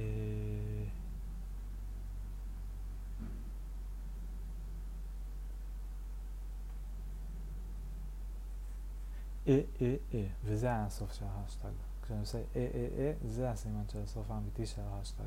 אה, 9.81 9.95
אה, 10.13 10.27
וזה 10.43 10.67
היה 10.67 10.86
הסוף 10.86 11.13
של 11.13 11.25
ההשטג. 11.25 11.69
כשאני 12.03 12.19
עושה 12.19 12.38
אה, 12.38 12.43
אה, 12.55 12.88
אה, 12.97 13.13
זה 13.25 13.49
הסימן 13.49 13.84
של 13.88 13.99
הסוף 14.03 14.31
האמיתי 14.31 14.65
של 14.65 14.81
ההשטג. 14.81 15.23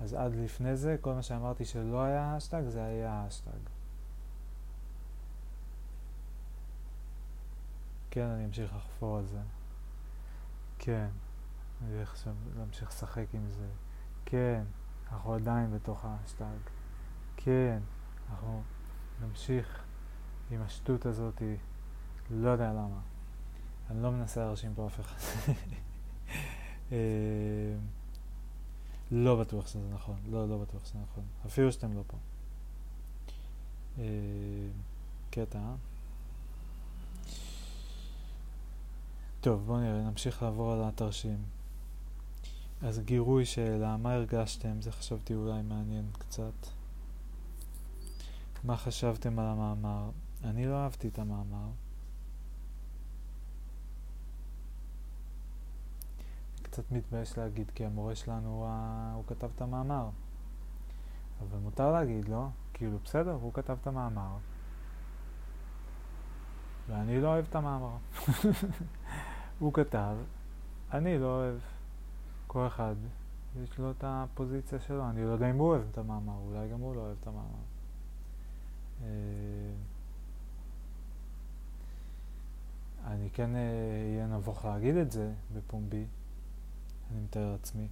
אז 0.00 0.14
עד 0.14 0.34
לפני 0.34 0.76
זה, 0.76 0.96
כל 1.00 1.14
מה 1.14 1.22
שאמרתי 1.22 1.64
שלא 1.64 2.02
היה 2.02 2.36
השטג, 2.36 2.62
זה 2.68 2.84
היה 2.84 3.24
השטג. 3.26 3.77
כן, 8.10 8.26
אני 8.26 8.44
אמשיך 8.44 8.76
לחפור 8.76 9.18
על 9.18 9.26
זה. 9.26 9.40
כן, 10.78 11.08
אני 11.82 11.94
הולך 11.96 12.10
עכשיו 12.12 12.34
להמשיך 12.56 12.88
לשחק 12.88 13.26
עם 13.32 13.50
זה. 13.50 13.68
כן, 14.24 14.64
אנחנו 15.12 15.34
עדיין 15.34 15.74
בתוך 15.74 16.04
ההשטג. 16.04 16.58
כן, 17.36 17.78
אנחנו 18.30 18.62
נמשיך 19.22 19.84
עם 20.50 20.62
השטות 20.62 21.06
הזאתי. 21.06 21.56
לא 22.30 22.48
יודע 22.48 22.72
למה. 22.72 23.00
אני 23.90 24.02
לא 24.02 24.12
מנסה 24.12 24.44
להרשים 24.44 24.74
פה 24.74 24.86
אף 24.86 25.00
אחד. 25.00 25.52
אה, 26.92 26.96
לא 29.10 29.40
בטוח 29.40 29.66
שזה 29.66 29.88
נכון. 29.94 30.16
לא, 30.30 30.48
לא 30.48 30.58
בטוח 30.58 30.84
שזה 30.84 30.98
נכון. 30.98 31.24
אפילו 31.46 31.72
שאתם 31.72 31.96
לא 31.96 32.02
פה. 32.06 32.16
אה, 33.98 34.04
קטע. 35.30 35.74
טוב, 39.40 39.66
בואו 39.66 39.80
נראה, 39.80 40.02
נמשיך 40.02 40.42
לעבור 40.42 40.72
על 40.72 40.82
התרשים. 40.84 41.42
אז 42.82 43.00
גירוי 43.00 43.44
שאלה, 43.44 43.96
מה 43.96 44.12
הרגשתם? 44.12 44.82
זה 44.82 44.92
חשבתי 44.92 45.34
אולי 45.34 45.62
מעניין 45.62 46.10
קצת. 46.18 46.52
מה 48.64 48.76
חשבתם 48.76 49.38
על 49.38 49.46
המאמר? 49.46 50.10
אני 50.44 50.66
לא 50.66 50.76
אהבתי 50.76 51.08
את 51.08 51.18
המאמר. 51.18 51.68
קצת 56.62 56.92
מתבייש 56.92 57.38
להגיד, 57.38 57.70
כי 57.74 57.84
המורה 57.84 58.14
שלנו, 58.14 58.48
הוא, 58.48 58.68
הוא 59.14 59.24
כתב 59.26 59.48
את 59.56 59.60
המאמר. 59.60 60.08
אבל 61.40 61.58
מותר 61.58 61.92
להגיד, 61.92 62.28
לא? 62.28 62.46
כאילו, 62.74 62.98
בסדר, 63.04 63.32
הוא 63.32 63.52
כתב 63.52 63.76
את 63.82 63.86
המאמר. 63.86 64.36
ואני 66.88 67.20
לא 67.20 67.28
אוהב 67.28 67.44
את 67.48 67.54
המאמר. 67.54 67.96
הוא 69.58 69.72
כתב, 69.72 70.16
אני 70.92 71.18
לא 71.18 71.26
אוהב. 71.26 71.58
כל 72.46 72.66
אחד, 72.66 72.94
יש 73.62 73.78
לו 73.78 73.90
את 73.90 74.04
הפוזיציה 74.06 74.80
שלו. 74.80 75.10
אני 75.10 75.24
לא 75.24 75.30
יודע 75.30 75.50
אם 75.50 75.56
הוא 75.56 75.68
אוהב 75.68 75.82
את 75.92 75.98
המאמר, 75.98 76.38
אולי 76.46 76.68
גם 76.68 76.80
הוא 76.80 76.96
לא 76.96 77.00
אוהב 77.00 77.16
את 77.20 77.26
המאמר. 77.26 77.62
אה, 79.02 79.08
אני 83.06 83.30
כן 83.30 83.50
אהיה 83.54 84.22
אה, 84.22 84.36
נבוך 84.36 84.64
להגיד 84.64 84.96
את 84.96 85.12
זה 85.12 85.32
בפומבי, 85.54 86.04
אני 87.10 87.20
מתאר 87.20 87.52
לעצמי. 87.52 87.88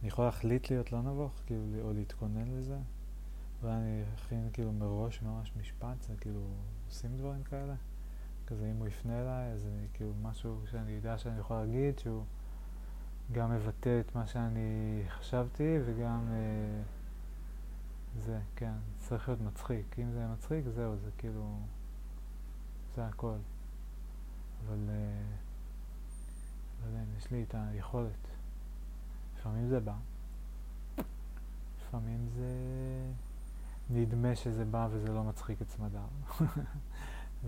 אני 0.00 0.08
יכול 0.08 0.24
להחליט 0.24 0.70
להיות 0.70 0.92
לא 0.92 1.02
נבוך, 1.02 1.32
כאילו, 1.46 1.62
או 1.82 1.92
להתכונן 1.92 2.48
לזה. 2.48 2.78
אולי 3.62 3.74
אני 3.74 4.02
אכין 4.14 4.48
כאילו 4.52 4.72
מראש 4.72 5.22
ממש 5.22 5.52
משפט, 5.60 6.02
זה 6.02 6.14
כאילו, 6.20 6.40
עושים 6.88 7.16
דברים 7.16 7.42
כאלה. 7.42 7.74
כזה 8.46 8.70
אם 8.70 8.76
הוא 8.76 8.86
יפנה 8.86 9.20
אליי, 9.20 9.52
אז 9.52 9.66
אני 9.66 9.86
כאילו 9.94 10.12
משהו 10.22 10.60
שאני 10.70 10.90
יודע 10.90 11.18
שאני 11.18 11.40
יכול 11.40 11.56
להגיד, 11.56 11.98
שהוא 11.98 12.24
גם 13.32 13.50
מבטא 13.50 14.00
את 14.00 14.16
מה 14.16 14.26
שאני 14.26 15.02
חשבתי, 15.08 15.78
וגם 15.84 16.20
אה, 16.30 16.82
זה, 18.18 18.38
כן, 18.56 18.72
צריך 18.98 19.28
להיות 19.28 19.40
מצחיק. 19.40 19.96
אם 19.98 20.12
זה 20.12 20.26
מצחיק, 20.32 20.64
זהו, 20.74 20.96
זה 20.96 21.10
כאילו, 21.18 21.58
זה 22.94 23.06
הכל. 23.06 23.36
אבל... 24.66 24.78
אה, 24.88 25.44
לא 26.84 26.88
יודע 26.88 27.02
אם 27.02 27.16
יש 27.18 27.30
לי 27.30 27.42
את 27.42 27.54
היכולת. 27.58 28.28
לפעמים 29.38 29.68
זה 29.68 29.80
בא, 29.80 29.94
לפעמים 31.80 32.28
זה 32.36 32.50
נדמה 33.90 34.36
שזה 34.36 34.64
בא 34.64 34.88
וזה 34.90 35.12
לא 35.12 35.24
מצחיק 35.24 35.62
את 35.62 35.70
סמדר. 35.70 36.04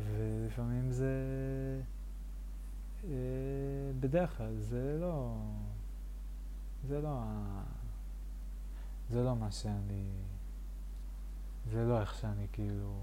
ולפעמים 0.05 0.93
זה... 0.93 1.13
אה, 3.05 3.11
בדרך 4.01 4.37
כלל 4.37 4.57
זה 4.59 4.99
לא... 5.01 5.37
זה 6.89 7.01
לא 7.01 7.19
ה... 7.23 7.63
זה 9.11 9.23
לא 9.25 9.37
מה 9.37 9.51
שאני... 9.51 10.11
זה 11.71 11.85
לא 11.85 12.01
איך 12.01 12.15
שאני 12.15 12.47
כאילו... 12.53 13.01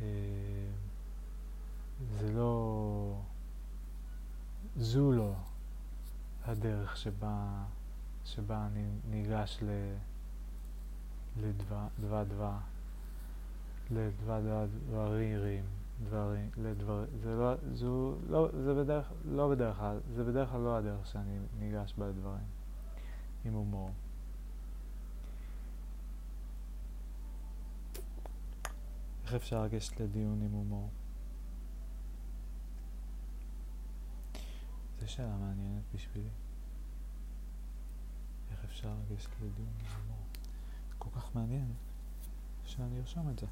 אה, 0.00 0.06
זה 2.18 2.32
לא... 2.32 3.20
זו 4.76 5.12
לא 5.12 5.32
הדרך 6.44 6.96
שבה, 6.96 7.64
שבה 8.24 8.66
אני 8.66 8.84
ניגש. 9.10 9.58
לדבר 11.36 11.86
דבר, 12.24 12.56
לדבר 13.90 14.66
דברים, 16.04 16.50
לדבר, 16.56 17.04
זה 17.22 17.34
לא, 17.34 17.54
זו, 17.72 18.14
לא, 18.28 18.48
זה 18.64 18.74
בדרך, 18.74 19.12
לא 19.24 19.50
בדרך 19.50 19.76
כלל, 19.76 20.00
זה 20.14 20.24
בדרך 20.24 20.50
כלל 20.50 20.60
לא 20.60 20.76
הדרך 20.76 21.06
שאני 21.06 21.38
ניגש 21.58 21.94
בה 21.98 22.08
לדברים, 22.08 22.46
עם 23.44 23.52
הומור. 23.52 23.90
איך 29.24 29.34
אפשר 29.34 29.64
לגשת 29.64 30.00
לדיון 30.00 30.42
עם 30.42 30.52
הומור? 30.52 30.90
זו 35.00 35.08
שאלה 35.08 35.36
מעניינת 35.36 35.82
בשבילי. 35.94 36.28
איך 38.50 38.64
אפשר 38.64 38.94
לגשת 39.10 39.30
לדיון 39.36 39.72
בהומור? 39.78 40.24
זה 40.88 40.94
כל 40.98 41.10
כך 41.10 41.36
מעניין 41.36 41.72
שאני 42.64 43.00
ארשום 43.00 43.30
את 43.30 43.38
זה. 43.38 43.46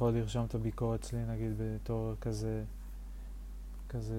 יכול 0.00 0.12
לרשום 0.14 0.44
את 0.44 0.54
הביקורת 0.54 1.04
שלי 1.04 1.24
נגיד 1.24 1.52
בתור 1.58 2.14
כזה, 2.20 2.64
כזה, 3.88 4.14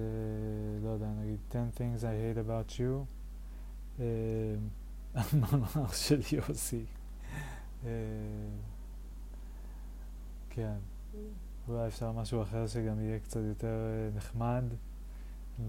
לא 0.82 0.88
יודע, 0.88 1.06
נגיד 1.20 1.38
10 1.50 1.64
things 1.76 2.00
I 2.00 2.02
hate 2.02 2.48
about 2.48 2.72
you. 2.72 3.04
Uh, 3.98 4.02
המאמר 5.14 5.92
של 6.06 6.20
יוסי. 6.32 6.84
אה, 7.84 7.90
כן, 10.50 10.76
אולי 11.68 11.86
אפשר 11.86 12.12
משהו 12.12 12.42
אחר 12.42 12.66
שגם 12.66 13.00
יהיה 13.00 13.18
קצת 13.18 13.40
יותר 13.48 13.66
אה, 13.66 14.16
נחמד, 14.16 14.64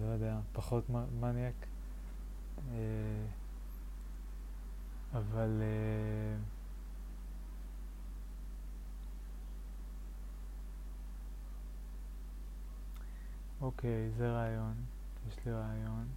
לא 0.01 0.05
יודע, 0.05 0.39
פחות 0.51 0.89
מניאק. 1.19 1.65
אה, 2.71 2.77
אבל... 5.13 5.61
אוקיי, 13.63 14.11
זה 14.11 14.31
רעיון. 14.31 14.73
יש 15.27 15.45
לי 15.45 15.51
רעיון. 15.51 16.07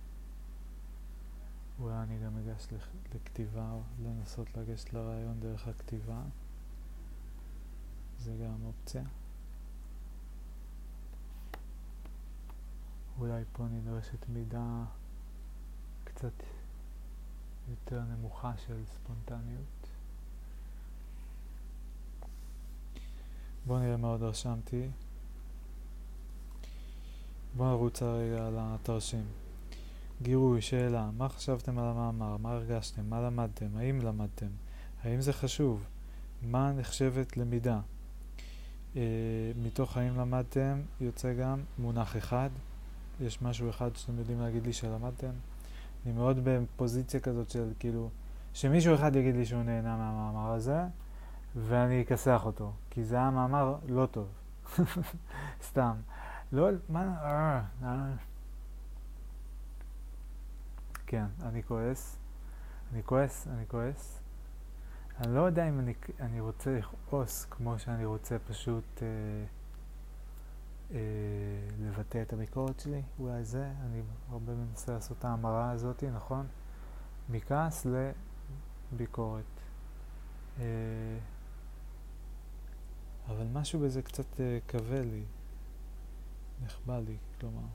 אולי 1.81 1.95
אני 1.95 2.19
גם 2.25 2.37
אגש 2.37 2.67
לכתיבה, 3.15 3.79
לנסות 4.03 4.57
לגשת 4.57 4.93
לרעיון 4.93 5.41
דרך 5.41 5.69
הכתיבה. 5.69 6.23
זה 8.19 8.37
גם 8.45 8.65
אופציה. 8.65 9.03
אולי 13.19 13.45
פה 13.53 13.65
נדרשת 13.65 14.29
מידה 14.29 14.85
קצת 16.05 16.43
יותר 17.69 18.01
נמוכה 18.01 18.53
של 18.57 18.85
ספונטניות. 18.87 19.89
בואו 23.67 23.79
נראה 23.79 23.97
מה 23.97 24.09
עוד 24.09 24.23
רשמתי. 24.23 24.89
בואו 27.57 27.69
נרוץ 27.69 28.03
הרגע 28.03 28.47
על 28.47 28.55
התרשים. 28.59 29.25
גירוי, 30.23 30.63
שאלה, 30.63 31.11
מה 31.17 31.29
חשבתם 31.29 31.79
על 31.79 31.85
המאמר? 31.85 32.37
מה 32.37 32.53
הרגשתם? 32.53 33.11
מה 33.11 33.21
למדתם? 33.21 33.67
האם 33.77 34.01
למדתם? 34.01 34.47
האם 35.03 35.21
זה 35.21 35.33
חשוב? 35.33 35.85
מה 36.43 36.73
נחשבת 36.73 37.37
למידה? 37.37 37.81
אה, 38.97 39.03
מתוך 39.63 39.97
האם 39.97 40.19
למדתם 40.19 40.81
יוצא 41.01 41.33
גם 41.33 41.61
מונח 41.79 42.17
אחד. 42.17 42.51
יש 43.21 43.43
משהו 43.43 43.71
אחד 43.71 43.97
שאתם 43.97 44.19
יודעים 44.19 44.41
להגיד 44.41 44.67
לי 44.67 44.73
שלמדתם? 44.73 45.33
אני 46.07 46.13
מאוד 46.13 46.39
בפוזיציה 46.45 47.21
כזאת 47.21 47.51
של 47.51 47.73
כאילו, 47.79 48.11
שמישהו 48.55 48.95
אחד 48.95 49.17
יגיד 49.17 49.35
לי 49.35 49.47
שהוא 49.47 49.63
נהנה 49.63 49.97
מהמאמר 49.97 50.53
הזה, 50.53 50.81
ואני 51.57 52.03
אכסח 52.03 52.43
אותו, 52.47 52.73
כי 52.91 53.05
זה 53.05 53.17
היה 53.17 53.31
מאמר 53.31 53.77
לא 53.89 54.07
טוב. 54.07 54.27
סתם. 55.69 55.95
לא, 56.53 56.69
מה... 56.89 57.15
אה, 57.23 57.63
אה. 57.83 58.15
כן, 61.07 61.27
אני 61.43 61.63
כועס. 61.63 62.19
אני 62.93 63.03
כועס, 63.03 63.47
אני 63.47 63.65
כועס. 63.69 64.21
אני 65.21 65.35
לא 65.35 65.41
יודע 65.41 65.69
אם 65.69 65.79
אני, 65.79 65.95
אני 66.21 66.41
רוצה 66.41 66.79
לכעוס 66.79 67.45
כמו 67.45 67.79
שאני 67.79 68.05
רוצה 68.05 68.39
פשוט 68.39 69.03
אה, 69.03 69.09
אה, 70.95 70.99
לבטא 71.81 72.23
את 72.23 72.33
הביקורת 72.33 72.81
שלי, 72.81 73.03
אולי 73.19 73.45
זה, 73.45 73.71
אני 73.87 74.03
הרבה 74.31 74.53
מנסה 74.55 74.93
לעשות 74.93 75.19
את 75.19 75.25
ההמרה 75.25 75.71
הזאת, 75.71 76.05
נכון? 76.05 76.47
מכעס 77.29 77.87
לביקורת. 78.93 79.45
אה, 80.59 80.65
אבל 83.29 83.47
משהו 83.53 83.81
בזה 83.81 84.03
קצת 84.03 84.41
אה, 84.41 84.59
כבה 84.69 85.01
לי, 85.01 85.25
נחבא 86.65 86.99
לי, 86.99 87.17
כלומר. 87.41 87.67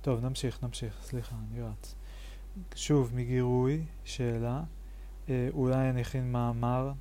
טוב, 0.00 0.24
נמשיך, 0.24 0.64
נמשיך, 0.64 0.98
סליחה, 1.02 1.36
אני 1.50 1.62
רץ. 1.62 1.94
שוב, 2.74 3.12
מגירוי, 3.14 3.84
שאלה. 4.04 4.62
אה, 5.28 5.48
אולי 5.52 5.90
אני 5.90 6.02
אכין 6.02 6.32
מאמר, 6.32 6.92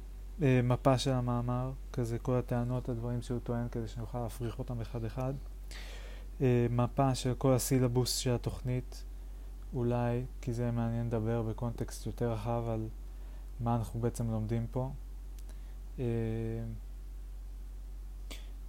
אה, 0.41 0.59
מפה 0.63 0.97
של 0.97 1.11
המאמר, 1.11 1.71
כזה 1.93 2.19
כל 2.19 2.35
הטענות, 2.35 2.89
הדברים 2.89 3.21
שהוא 3.21 3.39
טוען, 3.39 3.67
כדי 3.71 3.87
שאני 3.87 4.01
אוכל 4.01 4.19
להפריך 4.19 4.59
אותם 4.59 4.81
אחד-אחד. 4.81 5.33
אה, 6.41 6.67
מפה 6.69 7.15
של 7.15 7.33
כל 7.33 7.53
הסילבוס 7.53 8.17
של 8.17 8.31
התוכנית, 8.31 9.03
אולי, 9.73 10.25
כי 10.41 10.53
זה 10.53 10.71
מעניין 10.71 11.07
לדבר 11.07 11.41
בקונטקסט 11.41 12.05
יותר 12.05 12.31
רחב 12.31 12.63
על 12.67 12.87
מה 13.59 13.75
אנחנו 13.75 13.99
בעצם 13.99 14.31
לומדים 14.31 14.67
פה. 14.71 14.91
אה, 15.99 16.05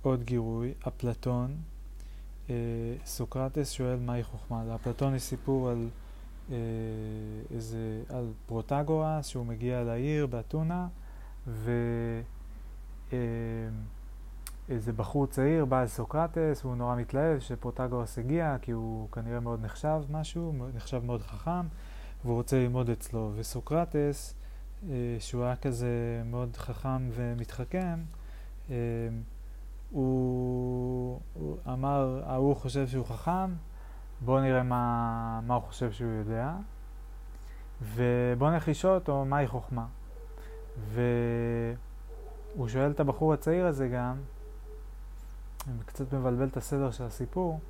עוד 0.02 0.22
גירוי, 0.24 0.74
אפלטון. 0.88 1.56
אה, 2.50 2.54
סוקרטס 3.04 3.70
שואל 3.70 3.96
מהי 3.96 4.24
חוכמה. 4.24 4.64
לאפלטון 4.64 5.14
יש 5.14 5.22
סיפור 5.22 5.68
על 5.68 5.88
אה, 6.50 6.56
איזה, 7.54 8.02
על 8.08 8.32
פרוטגורס 8.46 9.26
שהוא 9.26 9.46
מגיע 9.46 9.82
לעיר 9.82 10.26
באתונה 10.26 10.88
ואיזה 11.46 11.70
אה, 14.72 14.92
בחור 14.96 15.26
צעיר 15.26 15.64
בא 15.64 15.80
אל 15.82 15.86
סוקרטס 15.86 16.64
והוא 16.64 16.76
נורא 16.76 16.96
מתלהב 16.96 17.38
שפרוטגורס 17.40 18.18
הגיע 18.18 18.56
כי 18.62 18.72
הוא 18.72 19.08
כנראה 19.10 19.40
מאוד 19.40 19.64
נחשב 19.64 20.02
משהו, 20.10 20.54
נחשב 20.74 21.04
מאוד 21.04 21.22
חכם 21.22 21.66
והוא 22.24 22.34
רוצה 22.36 22.56
ללמוד 22.56 22.90
אצלו 22.90 23.32
וסוקרטס 23.36 24.34
אה, 24.88 25.16
שהוא 25.18 25.44
היה 25.44 25.56
כזה 25.56 26.22
מאוד 26.24 26.56
חכם 26.56 27.10
ומתחכם 27.12 27.98
הוא, 29.90 31.20
הוא 31.34 31.56
אמר, 31.72 32.22
ההוא 32.26 32.56
חושב 32.56 32.86
שהוא 32.86 33.06
חכם 33.06 33.54
בואו 34.20 34.40
נראה 34.40 34.62
מה, 34.62 35.40
מה 35.46 35.54
הוא 35.54 35.62
חושב 35.62 35.92
שהוא 35.92 36.10
יודע, 36.10 36.52
ובואו 37.82 38.50
לשאול 38.68 38.94
אותו 38.94 39.24
מהי 39.24 39.46
חוכמה. 39.46 39.86
והוא 40.88 42.68
שואל 42.68 42.90
את 42.90 43.00
הבחור 43.00 43.32
הצעיר 43.32 43.66
הזה 43.66 43.88
גם, 43.88 44.16
קצת 45.86 46.14
מבלבל 46.14 46.46
את 46.46 46.56
הסדר 46.56 46.90
של 46.90 47.04
הסיפור, 47.04 47.60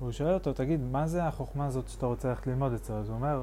והוא 0.00 0.12
שואל 0.12 0.34
אותו, 0.34 0.52
תגיד, 0.52 0.80
מה 0.80 1.06
זה 1.06 1.24
החוכמה 1.24 1.66
הזאת 1.66 1.88
שאתה 1.88 2.06
רוצה 2.06 2.28
ללכת 2.28 2.46
ללמוד 2.46 2.72
אצלו? 2.72 2.96
אז 2.96 3.08
הוא 3.08 3.16
אומר, 3.16 3.42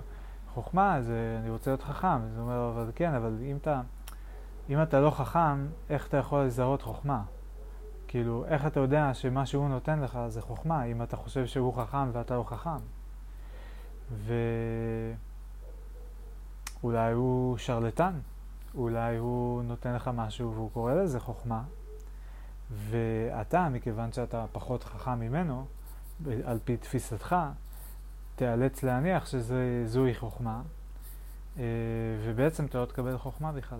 חוכמה 0.54 1.02
זה 1.02 1.38
אני 1.42 1.50
רוצה 1.50 1.72
להיות 1.72 1.82
חכם. 1.82 2.08
אז 2.08 2.38
הוא 2.38 2.44
אומר, 2.44 2.72
אבל 2.76 2.92
כן, 2.96 3.14
אבל 3.14 3.38
אם 3.42 3.58
אתה, 3.58 3.82
אם 4.70 4.82
אתה 4.82 5.00
לא 5.00 5.10
חכם, 5.10 5.68
איך 5.90 6.08
אתה 6.08 6.18
יכול 6.18 6.44
לזהות 6.44 6.82
חוכמה? 6.82 7.24
כאילו, 8.08 8.46
איך 8.46 8.66
אתה 8.66 8.80
יודע 8.80 9.14
שמה 9.14 9.46
שהוא 9.46 9.70
נותן 9.70 10.00
לך 10.00 10.20
זה 10.28 10.42
חוכמה, 10.42 10.84
אם 10.84 11.04
אתה 11.04 11.18
חושב 11.18 11.46
שהוא 11.46 11.74
חכם 11.74 12.10
ואתה 12.12 12.36
לא 12.36 12.44
חכם? 12.44 12.78
ואולי 16.84 17.12
הוא 17.14 17.58
שרלטן, 17.58 18.20
אולי 18.76 19.18
הוא 19.18 19.64
נותן 19.64 19.94
לך 19.94 20.12
משהו 20.14 20.54
והוא 20.54 20.72
קורא 20.72 20.94
לזה 20.94 21.20
חוכמה, 21.20 21.64
ואתה, 22.72 23.70
מכיוון 23.70 24.12
שאתה 24.12 24.46
פחות 24.52 24.84
חכם 24.84 25.20
ממנו, 25.20 25.66
על 26.46 26.60
פי 26.64 26.78
תפיסתך, 26.78 27.36
תיאלץ 28.36 28.84
להניח 28.84 29.26
שזוהי 29.26 30.16
חוכמה, 30.16 30.62
אה, 31.58 31.64
ובעצם 32.26 32.66
אתה 32.66 32.78
לא 32.78 32.86
תקבל 32.86 33.18
חוכמה 33.18 33.52
בכלל. 33.52 33.80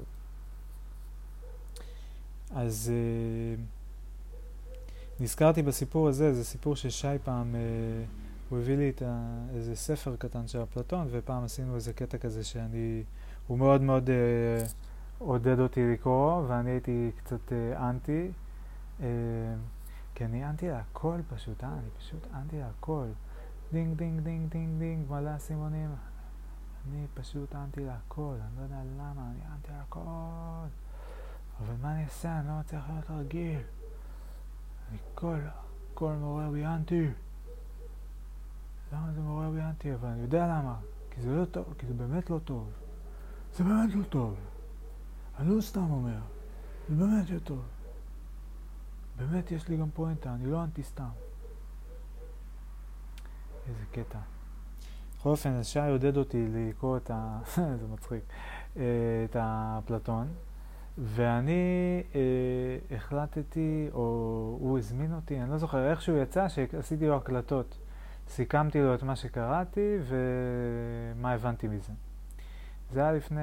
אז... 2.56 2.92
נזכרתי 5.20 5.62
בסיפור 5.62 6.08
הזה, 6.08 6.34
זה 6.34 6.44
סיפור 6.44 6.76
ששי 6.76 7.08
פעם, 7.24 7.56
אה, 7.56 7.60
הוא 8.50 8.60
הביא 8.60 8.78
לי 8.78 8.90
את 8.90 9.02
ה, 9.02 9.46
איזה 9.56 9.76
ספר 9.76 10.16
קטן 10.16 10.48
של 10.48 10.64
אפלטון, 10.64 11.08
ופעם 11.12 11.44
עשינו 11.44 11.76
איזה 11.76 11.94
קטע 11.94 12.18
כזה 12.18 12.44
שאני, 12.44 13.04
הוא 13.48 13.58
מאוד 13.58 13.82
מאוד 13.82 14.10
אה, 14.10 14.16
עודד 15.20 15.60
אותי 15.60 15.92
לקרוא, 15.94 16.44
ואני 16.48 16.70
הייתי 16.70 17.12
קצת 17.18 17.54
אה, 17.54 17.90
אנטי, 17.90 18.32
אה, 19.02 19.08
כי 20.16 20.26
אני 20.26 20.50
אנטי 20.50 20.70
להכל 20.70 21.20
פשוט, 21.36 21.64
אה? 21.64 21.70
אני 21.70 21.90
פשוט 21.98 22.28
אנטי 22.34 22.60
להכל. 22.60 23.06
דינג 23.72 23.98
דינג 23.98 24.22
דינג 24.22 24.52
דינג 24.52 24.80
דינג, 24.80 25.12
מלא 25.12 25.36
אסימונים. 25.36 25.90
אני 26.88 27.06
פשוט 27.14 27.56
אנטי 27.56 27.86
להכל, 27.86 28.36
אני 28.42 28.58
לא 28.58 28.62
יודע 28.62 28.82
למה, 28.98 29.22
אני 29.32 29.40
אנטי 29.56 29.72
להכל. 29.78 30.00
אבל 31.60 31.74
מה 31.82 31.94
אני 31.94 32.04
אעשה? 32.04 32.40
אני 32.40 32.48
לא 32.48 32.54
מצליח 32.60 32.84
להיות 32.90 33.10
רגיל. 33.10 33.60
אני 34.90 34.98
כל, 35.94 36.14
מעורר 36.14 36.50
בי 36.52 36.66
אנטי. 36.66 37.08
למה 38.94 39.12
זה 39.14 39.22
מעורר 39.22 39.50
בי 39.50 39.62
אנטי? 39.62 39.94
אבל 39.94 40.10
אני 40.10 40.22
יודע 40.22 40.48
למה. 40.48 40.76
כי 41.12 41.22
זה 41.22 41.36
לא 41.36 41.46
טוב, 41.46 41.74
כי 41.78 41.86
זה 41.86 41.94
באמת 41.94 42.30
לא 42.30 42.40
טוב. 42.46 42.70
זה 43.54 43.64
באמת 43.64 43.96
לא 43.96 44.04
טוב. 44.04 44.36
אני 45.40 45.56
לא 45.56 45.62
סתם 45.62 45.92
אומר. 45.92 46.20
זה 46.90 46.96
באמת 46.96 47.30
לא 47.30 47.40
טוב. 47.40 47.62
באמת 49.18 49.52
יש 49.52 49.68
לי 49.68 49.78
גם 49.78 49.90
פואנטה, 49.94 50.34
אני 50.34 50.52
לא 50.52 50.64
אנטי 50.64 50.84
סתם. 50.84 51.10
איזה 53.70 53.84
קטע. 53.92 54.20
בכל 55.18 55.30
אופן, 55.30 55.50
אז 55.50 55.68
שי 55.68 55.80
עודד 55.80 56.18
אותי 56.18 56.48
לקרוא 56.48 56.98
את 56.98 57.12
ה... 57.12 57.40
זה 57.80 57.88
מצחיק. 57.94 58.24
אה, 58.78 58.84
את 59.26 59.36
אפלטון. 59.36 60.28
ואני 60.98 62.04
אה, 62.16 62.96
החלטתי, 62.96 63.90
או 63.94 64.58
הוא 64.60 64.78
הזמין 64.78 65.14
אותי, 65.14 65.42
אני 65.42 65.50
לא 65.50 65.58
זוכר, 65.58 65.90
איך 65.90 66.02
שהוא 66.02 66.18
יצא, 66.18 66.50
שעשיתי 66.50 67.08
לו 67.08 67.16
הקלטות. 67.16 67.78
סיכמתי 68.28 68.82
לו 68.82 68.96
את 68.96 69.04
מה 69.04 69.16
שקראתי 69.16 69.98
ומה 70.08 71.32
הבנתי 71.32 71.68
מזה. 71.68 71.94
זה 72.92 73.00
היה 73.00 73.12
לפני 73.12 73.42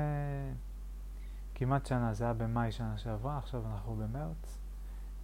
כמעט 1.54 1.86
שנה, 1.86 2.14
זה 2.14 2.24
היה 2.24 2.32
במאי 2.32 2.72
שנה 2.72 2.98
שעברה, 2.98 3.38
עכשיו 3.38 3.62
אנחנו 3.72 3.94
במרץ. 3.94 4.58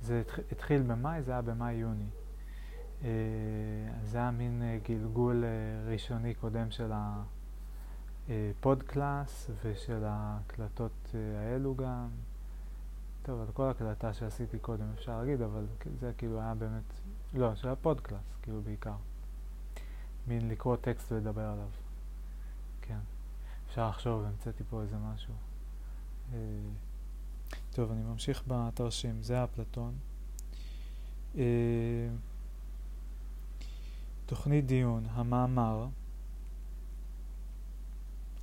זה 0.00 0.22
התחיל 0.52 0.82
במאי, 0.82 1.22
זה 1.22 1.32
היה 1.32 1.42
במאי-יוני. 1.42 2.08
אה, 3.04 3.08
זה 4.02 4.18
היה 4.18 4.30
מין 4.30 4.62
אה, 4.62 4.78
גלגול 4.88 5.44
אה, 5.44 5.92
ראשוני 5.92 6.34
קודם 6.34 6.70
של 6.70 6.90
הפוד 6.94 7.39
class 8.86 9.50
ושל 9.64 10.04
ההקלטות 10.04 11.14
האלו 11.38 11.76
גם. 11.76 12.08
טוב, 13.22 13.40
על 13.40 13.46
כל 13.54 13.70
הקלטה 13.70 14.12
שעשיתי 14.12 14.58
קודם 14.58 14.84
אפשר 14.94 15.18
להגיד, 15.18 15.42
אבל 15.42 15.66
זה 16.00 16.12
כאילו 16.18 16.40
היה 16.40 16.54
באמת, 16.54 16.82
לא, 17.34 17.54
של 17.54 17.68
ה 17.68 17.76
pod 17.76 18.00
class, 18.00 18.36
כאילו 18.42 18.62
בעיקר. 18.62 18.94
מין 20.26 20.48
לקרוא 20.48 20.76
טקסט 20.76 21.12
ולדבר 21.12 21.44
עליו. 21.44 21.68
כן. 22.82 22.98
אפשר 23.68 23.88
לחשוב, 23.88 24.24
המצאתי 24.24 24.64
פה 24.70 24.82
איזה 24.82 24.96
משהו. 24.98 25.34
טוב, 27.72 27.90
אני 27.90 28.02
ממשיך 28.02 28.42
בתרשים, 28.46 29.22
זה 29.22 29.44
אפלטון. 29.44 29.94
תוכנית 34.26 34.66
דיון, 34.66 35.06
המאמר. 35.10 35.86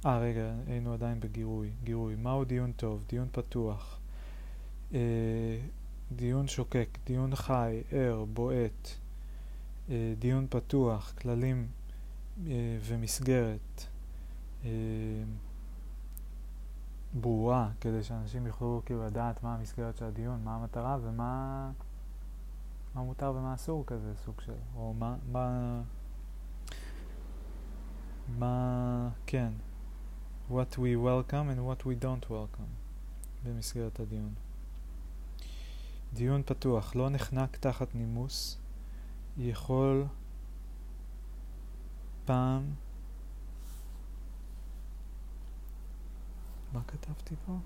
אה, 0.07 0.19
רגע, 0.19 0.53
היינו 0.67 0.93
עדיין 0.93 1.19
בגירוי. 1.19 1.71
גירוי. 1.83 2.15
מהו 2.15 2.45
דיון 2.45 2.71
טוב? 2.71 3.03
דיון 3.09 3.27
פתוח. 3.31 3.99
אה, 4.93 4.99
דיון 6.11 6.47
שוקק, 6.47 6.89
דיון 7.05 7.35
חי, 7.35 7.81
ער, 7.91 8.25
בועט. 8.33 8.87
אה, 9.89 10.13
דיון 10.19 10.47
פתוח, 10.49 11.13
כללים 11.21 11.67
אה, 12.47 12.77
ומסגרת. 12.81 13.85
אה, 14.65 14.69
ברורה, 17.13 17.69
כדי 17.81 18.03
שאנשים 18.03 18.47
יוכלו 18.47 18.81
כאילו 18.85 19.05
לדעת 19.05 19.43
מה 19.43 19.55
המסגרת 19.55 19.97
של 19.97 20.05
הדיון, 20.05 20.43
מה 20.43 20.55
המטרה 20.55 20.97
ומה 21.01 21.71
מה 22.95 23.03
מותר 23.03 23.33
ומה 23.35 23.53
אסור 23.53 23.83
כזה 23.85 24.13
סוג 24.25 24.41
של, 24.41 24.53
או 24.75 24.93
מה, 24.93 25.15
מה, 25.31 25.81
מה, 28.39 29.09
כן, 29.25 29.51
what 30.49 30.77
we 30.77 30.95
welcome 30.95 31.49
and 31.49 31.59
what 31.65 31.85
we 31.85 31.95
don't 32.03 32.29
welcome 32.29 32.71
במסגרת 33.43 33.99
הדיון. 33.99 34.33
דיון 36.13 36.43
פתוח, 36.45 36.95
לא 36.95 37.09
נחנק 37.09 37.57
תחת 37.57 37.95
נימוס, 37.95 38.57
יכול 39.37 40.05
פעם 42.25 42.73
מה 46.73 46.81
כתבתי 46.87 47.35
פה? 47.45 47.57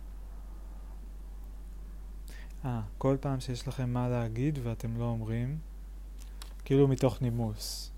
אה, 2.66 2.82
כל 2.98 3.18
פעם 3.22 3.40
שיש 3.40 3.68
לכם 3.68 3.90
מה 3.90 4.10
להגיד 4.10 4.60
ואתם 4.64 4.98
לא 4.98 5.04
אומרים, 5.04 5.60
כאילו 6.66 6.88
מתוך 6.88 7.22
נימוס, 7.22 7.92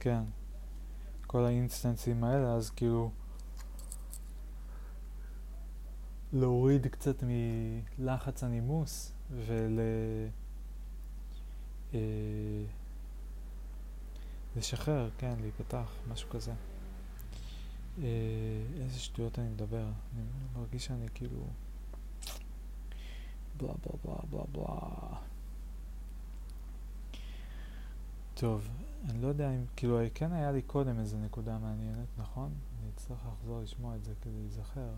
כן. 0.00 0.22
כל 1.26 1.44
האינסטנסים 1.44 2.24
האלה, 2.24 2.54
אז 2.54 2.70
כאילו 2.70 3.10
להוריד 6.32 6.86
קצת 6.86 7.24
מלחץ 7.98 8.44
הנימוס 8.44 9.12
ול... 9.30 9.78
אה, 11.94 11.98
לשחרר, 14.56 15.10
כן, 15.18 15.34
להיפתח, 15.40 15.92
משהו 16.12 16.30
כזה. 16.30 16.52
אה, 18.02 18.06
איזה 18.80 18.98
שטויות 18.98 19.38
אני 19.38 19.48
מדבר. 19.48 19.84
אני 19.84 20.24
מרגיש 20.56 20.84
שאני 20.86 21.06
כאילו... 21.14 21.46
בלה 23.56 23.72
בלה 23.72 23.96
בלה 24.04 24.22
בלה 24.30 24.44
בלה. 24.52 25.16
טוב, 28.34 28.68
אני 29.08 29.22
לא 29.22 29.28
יודע 29.28 29.50
אם, 29.50 29.64
כאילו, 29.76 29.98
כן 30.14 30.32
היה 30.32 30.52
לי 30.52 30.62
קודם 30.62 30.98
איזה 30.98 31.18
נקודה 31.18 31.58
מעניינת, 31.58 32.08
נכון? 32.18 32.52
אני 32.80 32.90
אצטרך 32.94 33.18
לחזור 33.32 33.62
לשמוע 33.62 33.96
את 33.96 34.04
זה 34.04 34.12
כדי 34.22 34.32
להיזכר. 34.40 34.90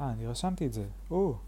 אה, 0.00 0.12
אני 0.12 0.26
רשמתי 0.26 0.66
את 0.66 0.72
זה. 0.72 0.86
או! 1.10 1.38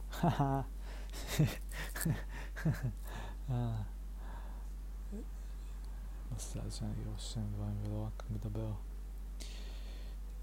מזל 6.37 6.71
שאני 6.71 7.05
רושם 7.13 7.41
דברים 7.55 7.77
ולא 7.85 8.07
רק 8.07 8.23
מדבר. 8.31 8.73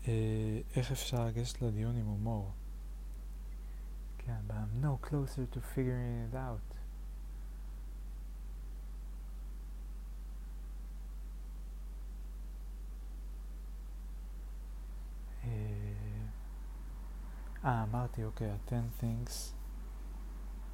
אה, 0.07 0.59
איך 0.75 0.91
אפשר 0.91 1.25
לגשת 1.25 1.61
לדיון 1.61 1.95
עם 1.95 2.05
הומור? 2.05 2.51
כן, 4.17 4.35
but 4.47 4.53
I'm 4.53 4.85
no 4.85 5.07
closer 5.07 5.55
to 5.55 5.59
figuring 5.75 6.29
it 6.31 6.35
out. 6.35 6.69
אה, 17.65 17.83
אמרתי, 17.83 18.23
אוקיי, 18.23 18.51
ה-10 18.51 19.01
things, 19.01 19.31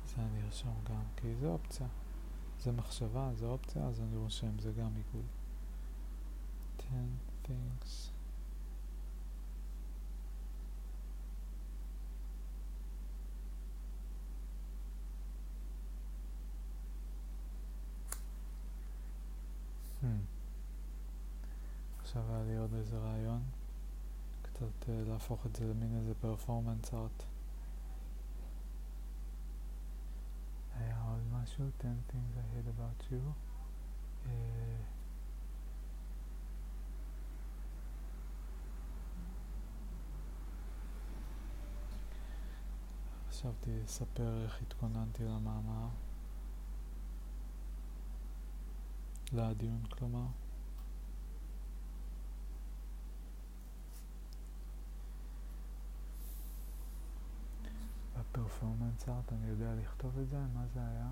זה 0.05 0.15
אני 0.17 0.41
ארשום 0.45 0.75
גם, 0.89 1.01
כי 1.15 1.35
זה 1.35 1.47
אופציה. 1.47 1.87
זה 2.59 2.71
מחשבה, 2.71 3.29
זה 3.35 3.45
אופציה, 3.45 3.83
אז 3.83 4.01
אני 4.01 4.17
רושם, 4.17 4.59
זה 4.59 4.71
גם 4.71 4.89
עיגול. 4.95 5.25
10 6.79 6.85
things. 7.45 8.09
Hmm. 20.01 20.07
עכשיו 22.01 22.23
היה 22.29 22.43
לי 22.43 22.57
עוד 22.57 22.73
איזה 22.73 22.97
רעיון, 22.97 23.41
קצת 24.55 24.83
uh, 24.83 25.09
להפוך 25.09 25.45
את 25.45 25.55
זה 25.55 25.67
למין 25.67 25.97
איזה 25.97 26.13
פרפורמנס 26.21 26.93
ארט. 26.93 27.23
היה 30.79 31.01
עוד 31.01 31.21
משהו, 31.33 31.65
10 31.79 31.87
things 32.09 32.37
I 32.37 32.45
hate 32.53 32.69
about 32.79 33.11
you. 33.11 33.31
חשבתי 43.29 43.79
לספר 43.83 44.43
איך 44.43 44.61
התכוננתי 44.61 45.23
למאמר. 45.23 45.87
לדיון, 49.33 49.83
כלומר. 49.89 50.25
בפרפורמנס 58.35 59.09
ארט 59.09 59.33
אני 59.33 59.47
יודע 59.47 59.73
לכתוב 59.81 60.19
את 60.19 60.29
זה, 60.29 60.37
מה 60.37 60.65
זה 60.73 60.79
היה? 60.79 61.07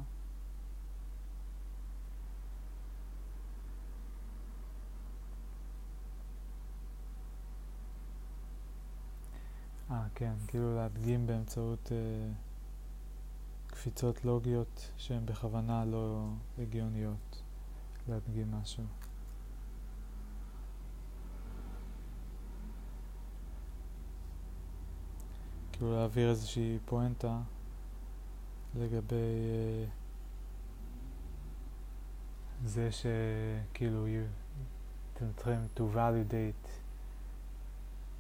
אה, 9.91 10.07
כן, 10.15 10.33
כאילו 10.47 10.75
להדגים 10.75 11.27
באמצעות 11.27 11.91
אה, 11.91 12.31
קפיצות 13.67 14.25
לוגיות 14.25 14.91
שהן 14.97 15.25
בכוונה 15.25 15.85
לא 15.85 16.29
הגיוניות. 16.57 17.43
להדגים 18.07 18.51
משהו. 18.51 18.83
כאילו 25.83 25.95
להעביר 25.95 26.29
איזושהי 26.29 26.77
פואנטה 26.85 27.39
לגבי 28.75 29.15
uh, 29.85 29.89
זה 32.65 32.89
שכאילו 32.91 34.05
אתם 35.13 35.25
צריכים 35.35 35.67
to 35.75 35.81
validate 35.95 36.67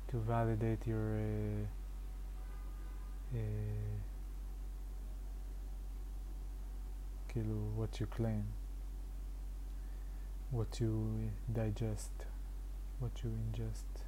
to 0.09 0.15
validate 0.29 0.87
your 0.87 1.07
uh, 1.17 1.65
uh, 3.33 3.37
כאילו 7.27 7.71
what 7.77 7.95
you 7.95 8.17
claim 8.17 8.43
what 10.51 10.79
you 10.79 10.93
digest, 11.51 12.15
what 12.99 13.23
you 13.23 13.31
ingest. 13.43 14.02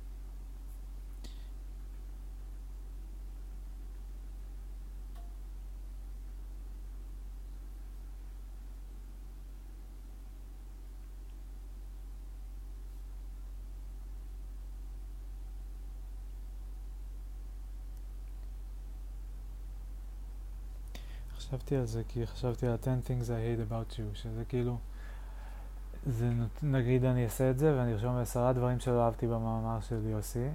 חשבתי 21.55 21.75
על 21.75 21.85
זה 21.85 22.01
כי 22.07 22.27
חשבתי 22.27 22.67
על 22.67 22.77
10 22.81 22.91
things 23.07 23.23
I 23.23 23.27
hate 23.27 23.71
about 23.71 23.93
you, 23.93 24.01
שזה 24.13 24.43
כאילו, 24.45 24.77
זה 26.05 26.29
נגיד 26.63 27.05
אני 27.05 27.23
אעשה 27.23 27.49
את 27.49 27.57
זה 27.57 27.75
ואני 27.77 27.93
ארשום 27.93 28.17
עשרה 28.17 28.53
דברים 28.53 28.79
שלא 28.79 29.05
אהבתי 29.05 29.27
במאמר 29.27 29.79
של 29.79 30.05
יוסי. 30.05 30.47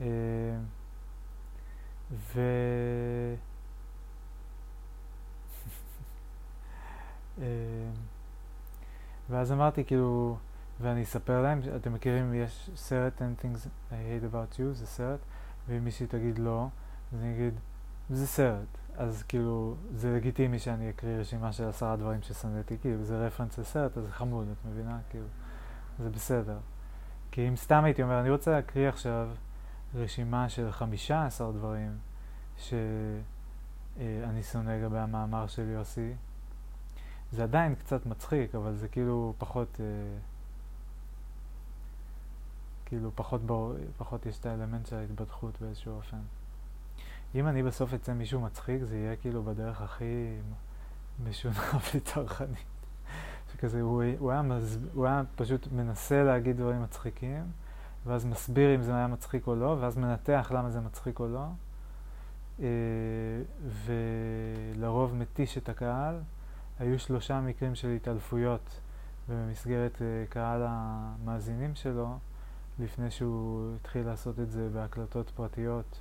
אה, 0.00 0.06
ו... 2.12 2.40
אה, 7.38 7.44
ואז 9.30 9.52
אמרתי 9.52 9.84
כאילו, 9.84 10.36
ואני 10.80 11.02
אספר 11.02 11.42
להם, 11.42 11.60
אתם 11.76 11.92
מכירים, 11.92 12.34
יש 12.34 12.70
סרט 12.76 13.22
10 13.22 13.24
things 13.42 13.66
I 13.90 13.92
hate 13.92 14.34
about 14.34 14.58
you, 14.58 14.72
זה 14.72 14.86
סרט, 14.86 15.20
ואם 15.68 15.84
מישהי 15.84 16.06
תגיד 16.06 16.38
לא, 16.38 16.66
אז 17.12 17.18
אני 17.20 17.34
אגיד, 17.34 17.54
זה 18.10 18.26
סרט. 18.26 18.78
אז 18.98 19.22
כאילו, 19.22 19.74
זה 19.94 20.16
לגיטימי 20.16 20.58
שאני 20.58 20.90
אקריא 20.90 21.16
רשימה 21.16 21.52
של 21.52 21.68
עשרה 21.68 21.96
דברים 21.96 22.22
ששנאתי, 22.22 22.76
כאילו, 22.80 23.04
זה 23.04 23.26
רפרנס 23.26 23.58
לסרט, 23.58 23.98
אז 23.98 24.04
זה 24.04 24.12
חמוד, 24.12 24.48
את 24.52 24.70
מבינה? 24.70 24.98
כאילו, 25.10 25.26
זה 25.98 26.10
בסדר. 26.10 26.58
כי 27.30 27.48
אם 27.48 27.56
סתם 27.56 27.84
הייתי 27.84 28.02
אומר, 28.02 28.20
אני 28.20 28.30
רוצה 28.30 28.50
להקריא 28.50 28.88
עכשיו 28.88 29.28
רשימה 29.94 30.48
של 30.48 30.72
חמישה 30.72 31.26
עשר 31.26 31.50
דברים 31.50 31.98
שאני 32.56 34.42
שונא 34.42 34.70
לגבי 34.70 34.98
המאמר 34.98 35.46
של 35.46 35.68
יוסי, 35.68 36.12
זה 37.32 37.42
עדיין 37.42 37.74
קצת 37.74 38.06
מצחיק, 38.06 38.54
אבל 38.54 38.76
זה 38.76 38.88
כאילו 38.88 39.34
פחות... 39.38 39.80
אה, 39.80 40.18
כאילו 42.84 43.10
פחות, 43.14 43.42
בור, 43.46 43.72
פחות 43.96 44.26
יש 44.26 44.38
את 44.38 44.46
האלמנט 44.46 44.86
של 44.86 44.96
ההתבדחות 44.96 45.60
באיזשהו 45.60 45.92
אופן. 45.92 46.20
אם 47.34 47.48
אני 47.48 47.62
בסוף 47.62 47.94
אצא 47.94 48.12
מישהו 48.12 48.40
מצחיק, 48.40 48.82
זה 48.82 48.96
יהיה 48.96 49.16
כאילו 49.16 49.42
בדרך 49.42 49.82
הכי 49.82 50.36
משונה 51.24 51.60
וצרכנית. 51.94 52.66
שכזה, 53.52 53.80
הוא, 53.80 54.02
הוא, 54.18 54.30
היה 54.30 54.42
מז, 54.42 54.78
הוא 54.94 55.06
היה 55.06 55.22
פשוט 55.36 55.68
מנסה 55.72 56.24
להגיד 56.24 56.56
דברים 56.56 56.82
מצחיקים, 56.82 57.44
ואז 58.06 58.24
מסביר 58.24 58.74
אם 58.74 58.82
זה 58.82 58.94
היה 58.94 59.06
מצחיק 59.06 59.46
או 59.46 59.54
לא, 59.54 59.76
ואז 59.80 59.96
מנתח 59.96 60.52
למה 60.54 60.70
זה 60.70 60.80
מצחיק 60.80 61.20
או 61.20 61.28
לא, 61.28 61.46
אה, 62.60 62.66
ולרוב 63.84 65.14
מתיש 65.14 65.58
את 65.58 65.68
הקהל. 65.68 66.20
היו 66.78 66.98
שלושה 66.98 67.40
מקרים 67.40 67.74
של 67.74 67.88
התעלפויות 67.88 68.80
במסגרת 69.28 70.02
אה, 70.02 70.24
קהל 70.28 70.62
המאזינים 70.68 71.74
שלו, 71.74 72.18
לפני 72.78 73.10
שהוא 73.10 73.74
התחיל 73.76 74.06
לעשות 74.06 74.40
את 74.40 74.50
זה 74.50 74.68
בהקלטות 74.72 75.30
פרטיות 75.30 76.00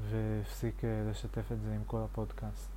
והפסיק 0.00 0.84
אה, 0.84 1.04
לשתף 1.10 1.52
את 1.52 1.60
זה 1.60 1.74
עם 1.74 1.84
כל 1.86 2.00
הפודקאסט. 2.04 2.68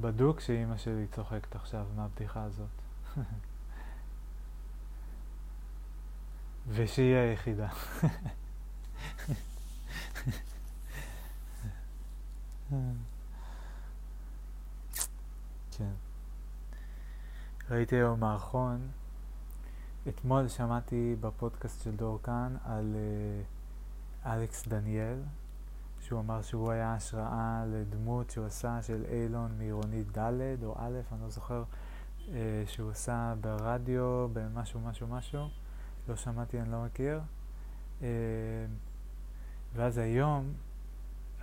בדוק 0.00 0.40
שאימא 0.40 0.76
שלי 0.76 1.06
צוחקת 1.06 1.54
עכשיו 1.54 1.86
מהבדיחה 1.96 2.42
הזאת. 2.42 2.68
ושהיא 6.68 7.16
היחידה. 7.16 7.68
כן. 15.70 15.92
ראיתי 17.70 17.96
היום 17.96 18.20
מערכון, 18.20 18.88
אתמול 20.08 20.48
שמעתי 20.48 21.16
בפודקאסט 21.20 21.82
של 21.82 21.96
דור 21.96 22.18
כאן 22.22 22.56
על 22.64 22.94
uh, 24.24 24.28
אלכס 24.28 24.68
דניאל, 24.68 25.18
שהוא 26.00 26.20
אמר 26.20 26.42
שהוא 26.42 26.70
היה 26.70 26.94
השראה 26.94 27.64
לדמות 27.66 28.30
שהוא 28.30 28.46
עשה 28.46 28.82
של 28.82 29.04
אילון 29.08 29.58
מעירונית 29.58 30.18
ד' 30.18 30.64
או 30.64 30.74
א', 30.78 31.00
אני 31.12 31.20
לא 31.22 31.28
זוכר, 31.28 31.64
uh, 32.18 32.30
שהוא 32.66 32.90
עשה 32.90 33.34
ברדיו, 33.40 34.28
במשהו 34.32 34.80
משהו 34.80 35.06
משהו, 35.06 35.48
לא 36.08 36.16
שמעתי, 36.16 36.60
אני 36.60 36.70
לא 36.70 36.84
מכיר. 36.84 37.20
Uh, 38.00 38.04
ואז 39.74 39.98
היום 39.98 40.52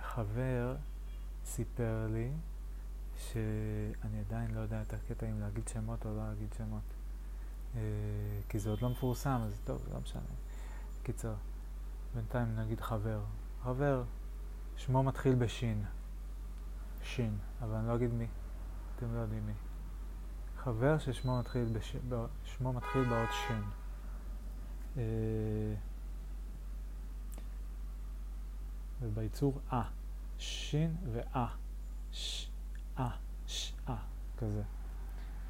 חבר 0.00 0.76
סיפר 1.44 2.08
לי 2.12 2.30
שאני 3.16 4.20
עדיין 4.26 4.50
לא 4.50 4.60
יודע 4.60 4.82
את 4.82 4.92
הקטע 4.92 5.26
אם 5.26 5.40
להגיד 5.40 5.68
שמות 5.68 6.06
או 6.06 6.16
לא 6.16 6.28
להגיד 6.28 6.48
שמות. 6.58 6.93
אה, 7.76 7.80
כי 8.48 8.58
זה 8.58 8.70
עוד 8.70 8.82
לא 8.82 8.90
מפורסם, 8.90 9.40
אז 9.46 9.60
טוב, 9.64 9.82
לא 9.92 10.00
משנה. 10.00 10.22
קיצר, 11.02 11.34
בינתיים 12.14 12.56
נגיד 12.56 12.80
חבר. 12.80 13.20
חבר, 13.62 14.02
שמו 14.76 15.02
מתחיל 15.02 15.34
בשין. 15.34 15.84
שין, 17.02 17.38
אבל 17.62 17.74
אני 17.74 17.88
לא 17.88 17.94
אגיד 17.94 18.12
מי. 18.12 18.26
אתם 18.96 19.14
לא 19.14 19.18
יודעים 19.18 19.46
מי. 19.46 19.52
חבר 20.56 20.98
ששמו 20.98 21.38
מתחיל, 21.38 21.64
בש... 21.72 21.96
שמו 22.44 22.72
מתחיל 22.72 23.04
באות 23.04 23.28
שין. 23.46 23.62
אה, 24.96 25.02
ובייצור 29.02 29.60
אה. 29.72 29.82
שין 30.38 30.96
ואה. 31.12 31.46
ש, 32.12 32.48
אה, 32.98 33.10
ש, 33.46 33.72
אה, 33.88 33.96
כזה. 34.38 34.62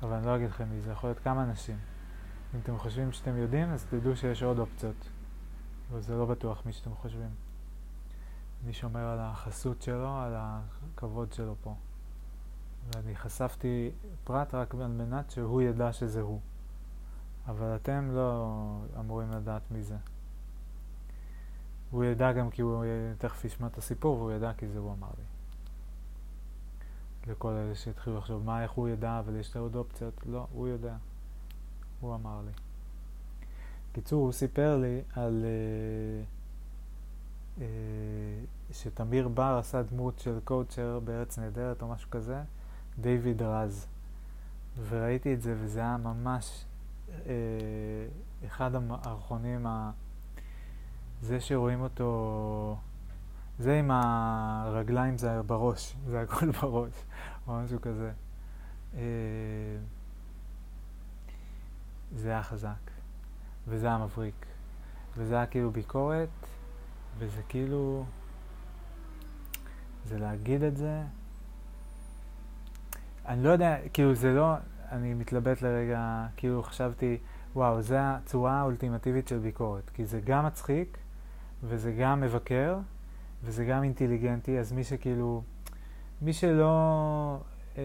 אבל 0.02 0.12
אני 0.12 0.26
לא 0.26 0.36
אגיד 0.36 0.48
לכם 0.48 0.68
מי 0.70 0.80
זה, 0.80 0.90
יכול 0.90 1.10
להיות 1.10 1.18
כמה 1.18 1.44
אנשים. 1.44 1.76
אם 2.54 2.60
אתם 2.62 2.78
חושבים 2.78 3.12
שאתם 3.12 3.36
יודעים, 3.36 3.70
אז 3.70 3.84
תדעו 3.84 4.16
שיש 4.16 4.42
עוד 4.42 4.58
אופציות. 4.58 5.08
אבל 5.90 6.00
זה 6.00 6.16
לא 6.16 6.26
בטוח 6.26 6.66
מי 6.66 6.72
שאתם 6.72 6.94
חושבים. 6.94 7.30
אני 8.64 8.72
שומר 8.72 9.00
על 9.00 9.18
החסות 9.20 9.82
שלו, 9.82 10.16
על 10.16 10.34
הכבוד 10.36 11.32
שלו 11.32 11.54
פה. 11.62 11.74
ואני 12.94 13.16
חשפתי 13.16 13.90
פרט 14.24 14.54
רק 14.54 14.74
על 14.74 14.86
מנת 14.86 15.30
שהוא 15.30 15.62
ידע 15.62 15.92
שזה 15.92 16.20
הוא. 16.20 16.40
אבל 17.46 17.76
אתם 17.76 18.10
לא 18.12 18.58
אמורים 19.00 19.30
לדעת 19.30 19.62
מי 19.70 19.82
זה. 19.82 19.96
הוא 21.90 22.04
ידע 22.04 22.32
גם 22.32 22.50
כי 22.50 22.62
הוא 22.62 22.84
תכף 23.18 23.44
ישמע 23.44 23.66
את 23.66 23.78
הסיפור, 23.78 24.18
והוא 24.18 24.32
ידע 24.32 24.52
כי 24.56 24.68
זה 24.68 24.78
הוא 24.78 24.92
אמר 24.92 25.10
לי. 25.18 25.24
לכל 27.32 27.52
אלה 27.52 27.74
שהתחילו 27.74 28.18
לחשוב, 28.18 28.44
מה, 28.44 28.62
איך 28.62 28.70
הוא 28.70 28.88
ידע, 28.88 29.18
אבל 29.18 29.36
יש 29.36 29.56
עוד 29.56 29.76
אופציות. 29.76 30.26
לא, 30.26 30.46
הוא 30.52 30.68
יודע. 30.68 30.96
הוא 32.04 32.14
אמר 32.14 32.40
לי. 32.46 32.52
קיצור, 33.92 34.24
הוא 34.24 34.32
סיפר 34.32 34.76
לי 34.76 35.00
על... 35.14 35.44
אה, 35.44 36.24
אה, 37.60 38.44
שתמיר 38.72 39.28
בר 39.28 39.56
עשה 39.58 39.82
דמות 39.82 40.18
של 40.18 40.38
קואוצ'ר 40.44 41.00
בארץ 41.04 41.38
נהדרת 41.38 41.82
או 41.82 41.88
משהו 41.88 42.10
כזה, 42.10 42.42
דיוויד 42.98 43.42
רז. 43.42 43.86
וראיתי 44.88 45.34
את 45.34 45.42
זה, 45.42 45.54
וזה 45.58 45.80
היה 45.80 45.96
ממש 45.96 46.64
אה, 47.26 47.32
אחד 48.46 48.74
המערכונים. 48.74 49.66
זה 51.22 51.40
שרואים 51.40 51.80
אותו, 51.80 52.76
זה 53.58 53.78
עם 53.78 53.90
הרגליים 53.90 55.18
זה 55.18 55.42
בראש, 55.42 55.96
זה 56.06 56.20
הכל 56.20 56.50
בראש, 56.60 57.04
או 57.46 57.52
משהו 57.64 57.78
כזה. 57.80 58.12
זה 62.16 62.28
היה 62.30 62.42
חזק, 62.42 62.90
וזה 63.68 63.86
היה 63.86 63.98
מבריק, 63.98 64.46
וזה 65.16 65.34
היה 65.34 65.46
כאילו 65.46 65.70
ביקורת, 65.70 66.28
וזה 67.18 67.42
כאילו, 67.48 68.04
זה 70.04 70.18
להגיד 70.18 70.62
את 70.62 70.76
זה. 70.76 71.02
אני 73.26 73.44
לא 73.44 73.50
יודע, 73.50 73.76
כאילו 73.92 74.14
זה 74.14 74.32
לא, 74.32 74.54
אני 74.92 75.14
מתלבט 75.14 75.62
לרגע, 75.62 76.26
כאילו 76.36 76.62
חשבתי, 76.62 77.18
וואו, 77.54 77.82
זה 77.82 77.98
הצורה 78.00 78.52
האולטימטיבית 78.52 79.28
של 79.28 79.38
ביקורת, 79.38 79.90
כי 79.90 80.06
זה 80.06 80.20
גם 80.20 80.46
מצחיק, 80.46 80.98
וזה 81.62 81.92
גם 81.92 82.20
מבקר, 82.20 82.78
וזה 83.44 83.64
גם 83.64 83.82
אינטליגנטי, 83.82 84.58
אז 84.58 84.72
מי 84.72 84.84
שכאילו, 84.84 85.42
מי 86.22 86.32
שלא, 86.32 87.38
אה, 87.78 87.82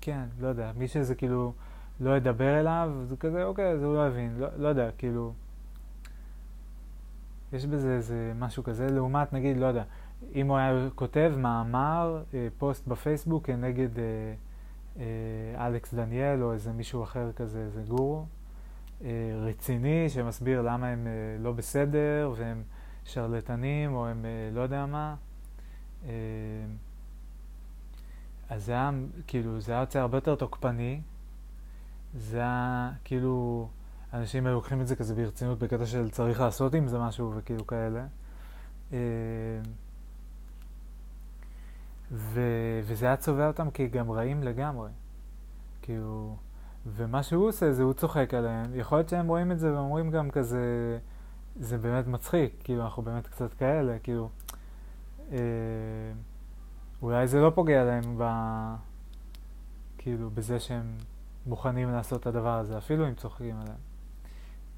כן, 0.00 0.24
לא 0.40 0.48
יודע, 0.48 0.72
מי 0.76 0.88
שזה 0.88 1.14
כאילו 1.14 1.52
לא 2.00 2.16
ידבר 2.16 2.60
אליו, 2.60 2.92
זה 3.04 3.16
כזה, 3.16 3.44
אוקיי, 3.44 3.72
אז 3.72 3.82
הוא 3.82 3.94
לא 3.94 4.06
יבין, 4.06 4.36
לא, 4.38 4.48
לא 4.56 4.68
יודע, 4.68 4.90
כאילו, 4.98 5.32
יש 7.52 7.66
בזה 7.66 7.94
איזה 7.96 8.32
משהו 8.38 8.64
כזה, 8.64 8.90
לעומת 8.90 9.32
נגיד, 9.32 9.56
לא 9.56 9.66
יודע, 9.66 9.84
אם 10.34 10.48
הוא 10.48 10.56
היה 10.56 10.88
כותב 10.94 11.32
מאמר, 11.36 12.22
אה, 12.34 12.48
פוסט 12.58 12.86
בפייסבוק 12.86 13.46
כנגד 13.46 13.98
אה, 13.98 14.04
אה, 14.98 15.66
אלכס 15.66 15.94
דניאל 15.94 16.42
או 16.42 16.52
איזה 16.52 16.72
מישהו 16.72 17.02
אחר 17.02 17.32
כזה, 17.32 17.58
איזה 17.58 17.82
גורו, 17.88 18.24
אה, 19.04 19.08
רציני 19.36 20.08
שמסביר 20.08 20.62
למה 20.62 20.88
הם 20.88 21.06
אה, 21.06 21.12
לא 21.42 21.52
בסדר 21.52 22.32
והם 22.36 22.62
שרלטנים 23.04 23.94
או 23.94 24.06
הם 24.06 24.24
אה, 24.24 24.50
לא 24.54 24.60
יודע 24.60 24.86
מה. 24.86 25.14
אז 28.48 28.64
זה 28.64 28.72
היה, 28.72 28.90
כאילו, 29.26 29.60
זה 29.60 29.72
היה 29.72 29.80
יוצא 29.80 29.98
הרבה 29.98 30.16
יותר 30.16 30.34
תוקפני. 30.34 31.00
זה 32.14 32.36
היה, 32.36 32.90
כאילו, 33.04 33.68
אנשים 34.12 34.46
היו 34.46 34.54
לוקחים 34.54 34.80
את 34.80 34.86
זה 34.86 34.96
כזה 34.96 35.14
ברצינות 35.14 35.58
בקטע 35.58 35.86
של 35.86 36.10
צריך 36.10 36.40
לעשות 36.40 36.74
עם 36.74 36.88
זה 36.88 36.98
משהו 36.98 37.32
וכאילו 37.36 37.66
כאלה. 37.66 38.06
ו, 42.12 42.40
וזה 42.82 43.06
היה 43.06 43.16
צובע 43.16 43.46
אותם 43.46 43.68
כגם 43.74 44.10
רעים 44.10 44.42
לגמרי. 44.42 44.90
כאילו, 45.82 46.36
ומה 46.86 47.22
שהוא 47.22 47.48
עושה 47.48 47.72
זה 47.72 47.82
הוא 47.82 47.92
צוחק 47.92 48.34
עליהם. 48.34 48.66
יכול 48.74 48.98
להיות 48.98 49.08
שהם 49.08 49.26
רואים 49.26 49.52
את 49.52 49.58
זה 49.58 49.74
ואומרים 49.74 50.10
גם 50.10 50.30
כזה, 50.30 50.98
זה 51.56 51.78
באמת 51.78 52.06
מצחיק, 52.06 52.54
כאילו 52.64 52.84
אנחנו 52.84 53.02
באמת 53.02 53.26
קצת 53.26 53.54
כאלה, 53.54 53.98
כאילו, 53.98 54.28
אה, 55.32 55.38
אולי 57.02 57.26
זה 57.26 57.40
לא 57.40 57.52
פוגע 57.54 57.84
להם 57.84 58.18
ב... 58.18 58.24
כאילו, 59.98 60.30
בזה 60.30 60.60
שהם 60.60 60.96
מוכנים 61.46 61.92
לעשות 61.92 62.20
את 62.20 62.26
הדבר 62.26 62.58
הזה, 62.58 62.78
אפילו 62.78 63.08
אם 63.08 63.14
צוחקים 63.14 63.56
עליהם. 63.60 63.78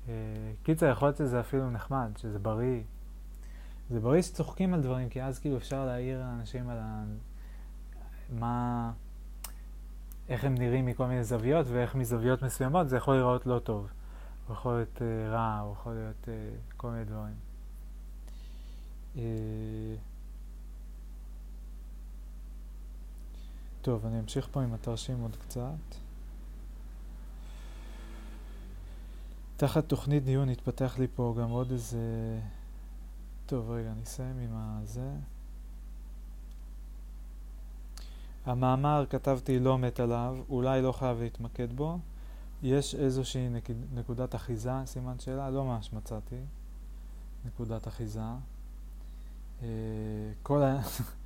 אה, 0.09 0.15
קיצר, 0.63 0.87
יכול 0.87 1.09
להיות 1.09 1.17
שזה 1.17 1.41
אפילו 1.41 1.71
נחמד, 1.71 2.11
שזה 2.17 2.39
בריא. 2.39 2.81
זה 3.91 4.01
בריא 4.01 4.23
שצוחקים 4.23 4.75
על 4.75 4.81
דברים, 4.81 5.09
כי 5.09 5.23
אז 5.23 5.39
כאילו 5.39 5.57
אפשר 5.57 5.87
להעיר 5.87 6.21
לאנשים 6.21 6.69
על 6.69 6.79
ה... 6.81 7.05
מה... 8.31 8.93
איך 10.29 10.45
הם 10.45 10.55
נראים 10.55 10.87
מכל 10.87 11.07
מיני 11.07 11.25
זוויות, 11.25 11.67
ואיך 11.69 11.95
מזוויות 11.95 12.43
מסוימות 12.43 12.89
זה 12.89 12.97
יכול 12.97 13.15
להיראות 13.15 13.47
לא 13.47 13.59
טוב. 13.59 13.89
הוא 14.47 14.55
יכול 14.55 14.75
להיות 14.75 14.97
uh, 14.97 15.31
רע, 15.31 15.59
הוא 15.59 15.73
יכול 15.73 15.93
להיות 15.93 16.25
uh, 16.25 16.29
כל 16.77 16.91
מיני 16.91 17.05
דברים. 17.05 17.35
Uh, 19.15 19.19
טוב, 23.83 24.07
אני 24.07 24.21
אמשיך 24.21 24.49
פה 24.53 24.63
עם 24.63 24.75
התרשים 24.75 25.21
עוד 25.21 25.37
קצת. 25.37 26.02
תחת 29.63 29.89
תוכנית 29.89 30.25
דיון 30.25 30.49
התפתח 30.49 30.99
לי 30.99 31.07
פה 31.15 31.35
גם 31.39 31.51
עוד 31.51 31.71
איזה... 31.71 31.99
טוב, 33.47 33.71
רגע, 33.71 33.93
אני 33.93 34.03
אסיים 34.03 34.39
עם 34.39 34.51
הזה. 34.55 35.11
המאמר, 38.45 39.05
כתבתי, 39.11 39.59
לא 39.59 39.79
מת 39.79 40.01
עליו, 40.01 40.37
אולי 40.49 40.83
לא 40.83 40.93
חייב 40.93 41.21
להתמקד 41.21 41.73
בו. 41.73 41.99
יש 42.63 42.95
איזושהי 42.95 43.49
נק... 43.49 43.69
נקודת 43.95 44.35
אחיזה, 44.35 44.73
סימן 44.85 45.19
שאלה? 45.19 45.51
לא 45.51 45.65
ממש 45.65 45.93
מצאתי 45.93 46.41
נקודת 47.45 47.89
אחיזה. 47.89 48.21
אה, 49.63 49.69
כל 50.43 50.63
ה... 50.63 50.81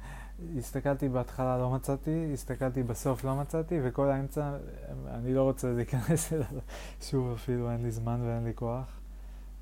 הסתכלתי 0.59 1.09
בהתחלה, 1.09 1.59
לא 1.59 1.71
מצאתי, 1.71 2.31
הסתכלתי 2.33 2.83
בסוף, 2.83 3.25
לא 3.25 3.37
מצאתי, 3.37 3.79
וכל 3.83 4.11
האמצע, 4.11 4.57
אני 5.11 5.35
לא 5.35 5.43
רוצה 5.43 5.73
להיכנס 5.73 6.29
אליו 6.33 6.47
שוב 7.01 7.33
אפילו, 7.33 7.71
אין 7.71 7.83
לי 7.83 7.91
זמן 7.91 8.21
ואין 8.25 8.45
לי 8.45 8.55
כוח. 8.55 9.01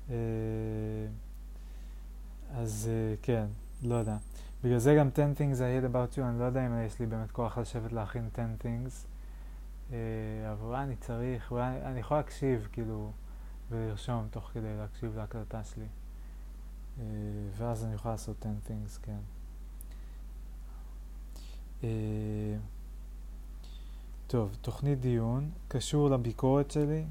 אה, 0.09 0.15
אז 2.55 2.89
אה, 2.91 3.15
כן, 3.21 3.45
לא 3.83 3.95
יודע. 3.95 4.17
בגלל 4.63 4.77
זה 4.77 4.95
גם 4.95 5.09
10 5.13 5.23
things 5.37 5.57
I 5.57 5.83
hate 5.83 5.93
about 5.93 6.17
you, 6.17 6.21
אני 6.21 6.39
לא 6.39 6.43
יודע 6.43 6.67
אם 6.67 6.85
יש 6.85 6.99
לי 6.99 7.05
באמת 7.05 7.31
כוח 7.31 7.57
לשבת 7.57 7.91
להכין 7.91 8.29
10 8.33 8.41
things, 8.61 9.07
אה, 9.91 9.97
אבל 10.51 10.75
אני 10.75 10.95
צריך, 10.95 11.51
אולי 11.51 11.81
אני 11.85 11.99
יכול 11.99 12.17
להקשיב, 12.17 12.67
כאילו, 12.71 13.11
ולרשום 13.71 14.27
תוך 14.31 14.49
כדי 14.53 14.77
להקשיב 14.77 15.17
להקלטה 15.17 15.63
שלי. 15.63 15.87
ואז 17.57 17.85
אני 17.85 17.93
יכול 17.93 18.11
לעשות 18.11 18.45
10 18.45 18.49
things, 18.67 18.99
כן. 19.01 19.34
אה, 21.85 22.57
טוב, 24.27 24.57
תוכנית 24.61 24.99
דיון, 24.99 25.49
קשור 25.67 26.09
לביקורת 26.09 26.71
שלי, 26.71 27.03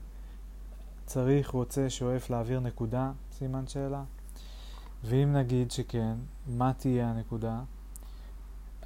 צריך, 1.06 1.50
רוצה, 1.50 1.90
שואף 1.90 2.30
להעביר 2.30 2.60
נקודה, 2.60 3.12
סימן 3.32 3.66
שאלה. 3.66 4.04
ואם 5.04 5.32
נגיד 5.32 5.70
שכן, 5.70 6.14
מה 6.46 6.72
תהיה 6.72 7.10
הנקודה? 7.10 7.60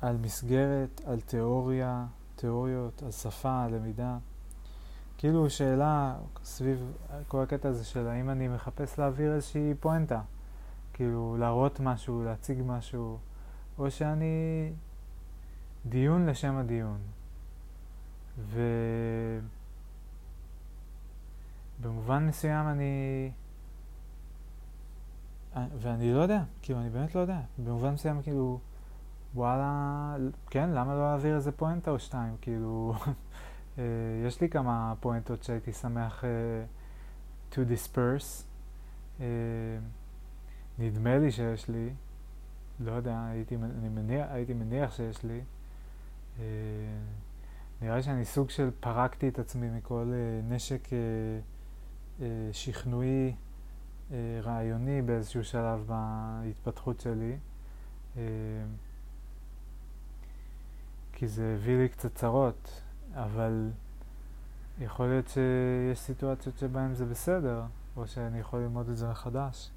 על 0.01 0.17
מסגרת, 0.17 1.01
על 1.07 1.21
תיאוריה, 1.21 2.07
תיאוריות, 2.37 3.03
על 3.03 3.11
שפה, 3.11 3.65
על 3.65 3.75
למידה. 3.75 4.19
כאילו 5.19 5.51
שאלה 5.51 6.17
סביב 6.45 6.93
כל 7.29 7.43
הקטע 7.43 7.69
הזה 7.69 7.85
של 7.85 8.09
האם 8.09 8.31
אני 8.31 8.49
מחפש 8.49 8.99
להעביר 8.99 9.35
איזושהי 9.35 9.75
פואנטה. 9.81 10.21
כאילו 10.93 11.37
להראות 11.39 11.81
משהו, 11.81 12.25
להציג 12.25 12.63
משהו, 12.67 13.19
או 13.79 13.91
שאני 13.91 14.73
דיון 15.87 16.27
לשם 16.27 16.57
הדיון. 16.57 16.99
ובמובן 21.81 22.27
מסוים 22.27 22.69
אני... 22.69 23.31
ואני 25.79 26.13
לא 26.13 26.19
יודע, 26.19 26.43
כאילו, 26.63 26.81
אני 26.81 26.91
באמת 26.91 27.15
לא 27.15 27.21
יודע. 27.21 27.41
במובן 27.59 27.93
מסוים, 27.93 28.23
כאילו, 28.23 28.61
וואלה, 29.35 30.17
כן, 30.51 30.71
למה 30.71 30.95
לא 30.95 31.01
להעביר 31.01 31.37
איזה 31.37 31.53
פואנטה 31.53 31.91
או 31.91 31.99
שתיים? 31.99 32.37
כאילו, 32.41 32.95
אה, 33.79 33.85
יש 34.27 34.41
לי 34.41 34.49
כמה 34.49 34.95
פואנטות 35.01 35.43
שהייתי 35.43 35.73
שמח 35.73 36.25
uh, 36.25 37.55
to 37.55 37.59
disperse. 37.59 38.45
Uh, 39.19 39.23
נדמה 40.79 41.19
לי 41.19 41.33
שיש 41.33 41.69
לי, 41.69 41.91
לא 42.81 42.93
יודע, 42.93 43.25
הייתי, 43.31 43.57
אני 43.57 43.89
מניח, 43.89 44.27
הייתי 44.31 44.55
מניח 44.55 44.93
שיש 44.93 45.25
לי. 45.25 45.41
אה, 46.39 46.45
נראה 47.83 47.97
לי 47.97 48.03
שאני 48.03 48.25
סוג 48.25 48.51
של 48.51 48.71
פרקתי 48.81 49.29
את 49.29 49.39
עצמי 49.39 49.71
מכל 49.71 50.13
אה, 50.13 50.41
נשק 50.55 50.89
אה, 50.93 52.27
שכנועי 52.53 53.35
רעיוני 54.43 55.03
באיזשהו 55.03 55.45
שלב 55.45 55.87
בהתפתחות 55.87 57.01
שלי. 57.01 57.37
כי 61.13 61.29
זה 61.29 61.55
הביא 61.55 61.77
לי 61.77 61.89
קצת 61.89 62.15
צרות, 62.15 62.83
אבל 63.15 63.71
יכול 64.81 65.07
להיות 65.07 65.29
שיש 65.29 65.99
סיטואציות 65.99 66.59
שבהן 66.59 66.95
זה 66.95 67.05
בסדר, 67.07 67.63
או 67.97 68.07
שאני 68.07 68.39
יכול 68.39 68.61
ללמוד 68.61 68.89
את 68.89 68.97
זה 68.97 69.11
מחדש. 69.11 69.71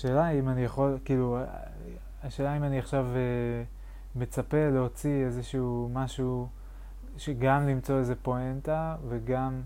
השאלה 0.00 0.30
אם 0.30 0.48
אני 0.48 0.64
יכול, 0.64 0.98
כאילו, 1.04 1.38
השאלה 2.22 2.56
אם 2.56 2.64
אני 2.64 2.78
עכשיו 2.78 3.06
uh, 3.12 4.18
מצפה 4.18 4.68
להוציא 4.70 5.24
איזשהו 5.24 5.90
משהו, 5.92 6.48
שגם 7.16 7.68
למצוא 7.68 7.98
איזה 7.98 8.14
פואנטה 8.16 8.96
וגם 9.08 9.62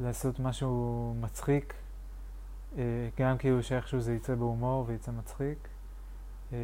לעשות 0.00 0.40
משהו 0.40 1.14
מצחיק, 1.20 1.74
uh, 2.74 2.78
גם 3.18 3.38
כאילו 3.38 3.62
שאיכשהו 3.62 4.00
זה 4.00 4.14
יצא 4.14 4.34
בהומור 4.34 4.84
ויצא 4.86 5.12
מצחיק. 5.12 5.68
Uh, 6.50 6.54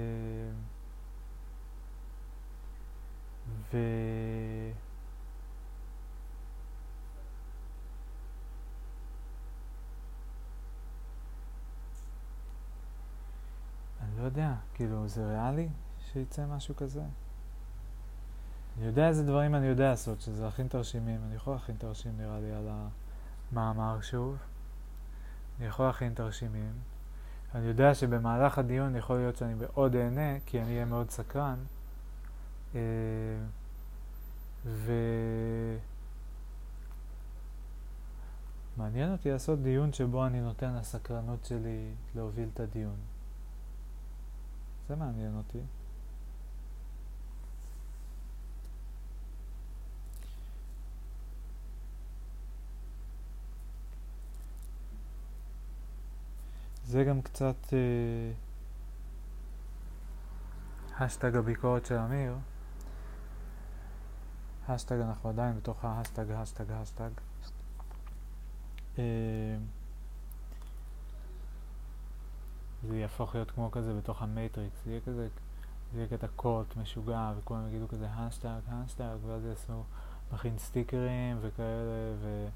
ו... 3.73 3.77
לא 14.19 14.23
יודע, 14.23 14.55
כאילו, 14.75 15.09
זה 15.09 15.27
ריאלי 15.27 15.69
שיצא 15.99 16.47
משהו 16.47 16.77
כזה? 16.77 17.03
אני 18.79 18.87
יודע 18.87 19.09
איזה 19.09 19.23
דברים 19.27 19.55
אני 19.55 19.67
יודע 19.67 19.91
לעשות, 19.91 20.21
שזה 20.21 20.45
להכין 20.45 20.69
תרשימים. 20.69 21.21
אני 21.27 21.35
יכול 21.35 21.53
להכין 21.53 21.77
תרשים 21.79 22.13
נראה 22.19 22.41
לי 22.41 22.53
על 22.53 22.69
המאמר 23.53 24.01
שוב. 24.01 24.37
אני 25.59 25.67
יכול 25.67 25.87
להכין 25.87 26.15
תרשימים. 26.15 26.73
אני 27.55 27.67
יודע 27.67 27.95
שבמהלך 27.95 28.59
הדיון 28.59 28.97
יכול 28.97 29.17
להיות 29.17 29.37
שאני 29.37 29.55
מאוד 29.55 29.97
אהנה, 29.97 30.41
כי 30.47 30.63
אני 30.63 30.73
אהיה 30.73 30.85
מאוד 30.85 31.11
סקרן. 31.11 31.59
אה, 32.75 32.81
ו... 34.67 34.93
מעניין 38.77 39.13
אותי 39.13 39.31
לעשות 39.31 39.63
דיון 39.63 39.93
שבו 39.93 40.27
אני 40.27 40.41
נותן 40.41 40.75
לסקרנות 40.75 41.45
שלי 41.45 41.91
להוביל 42.15 42.49
את 42.55 42.61
הדיון. 42.61 42.97
זה 44.89 44.97
מעניין 44.97 45.37
אותי. 45.37 45.59
זה 56.85 57.05
גם 57.05 57.23
קצת 57.23 57.75
השטג 60.99 61.35
אה, 61.35 61.39
הביקורת 61.39 61.87
של 61.87 61.95
אמיר. 61.95 62.35
השטג 64.69 64.97
אנחנו 64.97 65.29
עדיין 65.29 65.57
בתוך 65.57 65.85
ההשטג, 65.85 66.31
השטג, 66.31 66.71
השטג. 66.71 67.11
אה, 68.99 69.57
זה 72.89 72.99
יהפוך 72.99 73.35
להיות 73.35 73.51
כמו 73.51 73.71
כזה 73.71 73.95
בתוך 73.95 74.23
המטריקס, 74.23 74.85
זה 74.85 74.91
יהיה 74.91 75.01
כזה, 75.01 75.29
זה 75.93 75.99
יהיה 75.99 76.09
קטע 76.09 76.27
cult 76.37 76.77
משוגע, 76.77 77.33
וכולם 77.39 77.69
יגידו 77.69 77.89
כזה 77.89 78.07
האשטג, 78.11 78.61
האשטג, 78.69 79.17
ואז 79.27 79.45
יעשו, 79.45 79.83
מכין 80.33 80.59
סטיקרים 80.59 81.39
וכאלה, 81.41 82.15
ו... 82.21 82.49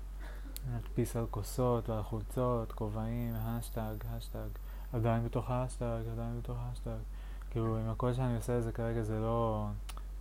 נדפיס 0.77 1.17
על 1.17 1.27
כוסות 1.31 1.89
ועל 1.89 2.03
חולצות, 2.03 2.73
כובעים, 2.73 3.35
השטג, 3.37 3.95
השטג, 4.07 4.49
עדיין 4.93 5.25
בתוך 5.25 5.51
השטג, 5.51 6.01
עדיין 6.13 6.39
בתוך 6.39 6.57
השטג. 6.61 6.99
כאילו, 7.51 7.79
עם 7.79 7.89
הכל 7.89 8.13
שאני 8.13 8.37
עושה 8.37 8.59
את 8.59 8.63
זה 8.63 8.73
כרגע 8.73 9.03
זה 9.03 9.21
לא... 9.21 9.67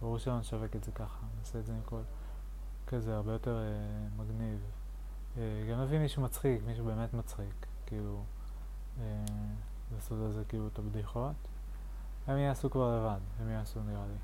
ברור 0.02 0.18
שלא 0.18 0.40
נשווק 0.40 0.76
את 0.76 0.84
זה 0.84 0.92
ככה, 0.92 1.20
אני 1.22 1.40
עושה 1.40 1.60
את 1.60 1.66
זה 1.66 1.74
עם 1.74 1.82
כל... 1.86 2.02
כזה, 2.88 3.16
הרבה 3.16 3.32
יותר 3.32 3.58
אה, 3.58 4.24
מגניב. 4.24 4.60
אה, 5.38 5.42
גם 5.72 5.80
להביא 5.80 6.00
מישהו 6.00 6.24
מצחיק, 6.24 6.62
מישהו 6.66 6.86
באמת 6.86 7.14
מצחיק, 7.14 7.66
כאילו, 7.86 8.24
אה, 9.00 9.26
לעשות 9.96 10.18
על 10.26 10.32
זה 10.32 10.44
כאילו 10.50 10.68
את 10.68 10.80
הבדיחות. 10.80 11.36
הם 12.28 12.38
יעשו 12.38 12.70
כבר 12.70 12.98
לבד, 12.98 13.20
הם 13.40 13.50
יעשו 13.50 13.84
נראה 13.84 14.06
לי. 14.08 14.16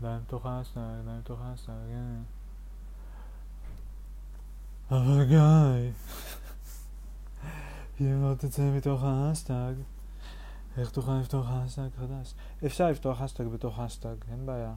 עדיין 0.00 0.22
בתוך 0.26 0.46
האשטג, 0.46 0.80
עדיין 1.02 1.20
בתוך 1.20 1.40
האשטג, 1.42 1.72
כן. 1.88 2.22
אבל 4.90 5.24
גיא, 5.24 5.92
אם 8.00 8.22
לא 8.22 8.34
תצא 8.34 8.70
מתוך 8.76 9.02
האשטג, 9.02 9.72
איך 10.78 10.90
תוכל 10.90 11.12
לפתוח 11.12 11.46
האשטג 11.48 11.88
חדש? 11.98 12.34
אפשר 12.66 12.90
לפתוח 12.90 13.20
האשטג 13.20 13.44
בתוך 13.44 13.78
האשטג, 13.78 14.16
אין 14.30 14.46
בעיה. 14.46 14.74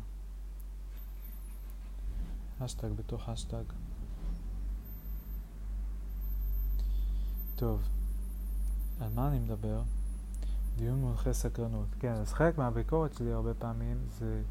האשטג 2.59 2.88
בתוך 2.95 3.30
האשטג. 3.30 3.63
טוב, 7.55 7.84
על 9.02 9.10
מה 9.16 9.28
אני 9.28 9.39
מדבר? 9.39 9.82
דיון 10.78 11.00
מונחה 11.00 11.34
סקרנות. 11.34 11.88
כן, 12.00 12.14
אז 12.14 12.34
חלק 12.34 12.58
מהביקורת 12.58 13.14
שלי 13.14 13.32
הרבה 13.32 13.54
פעמים 13.54 13.98
זה 14.20 14.41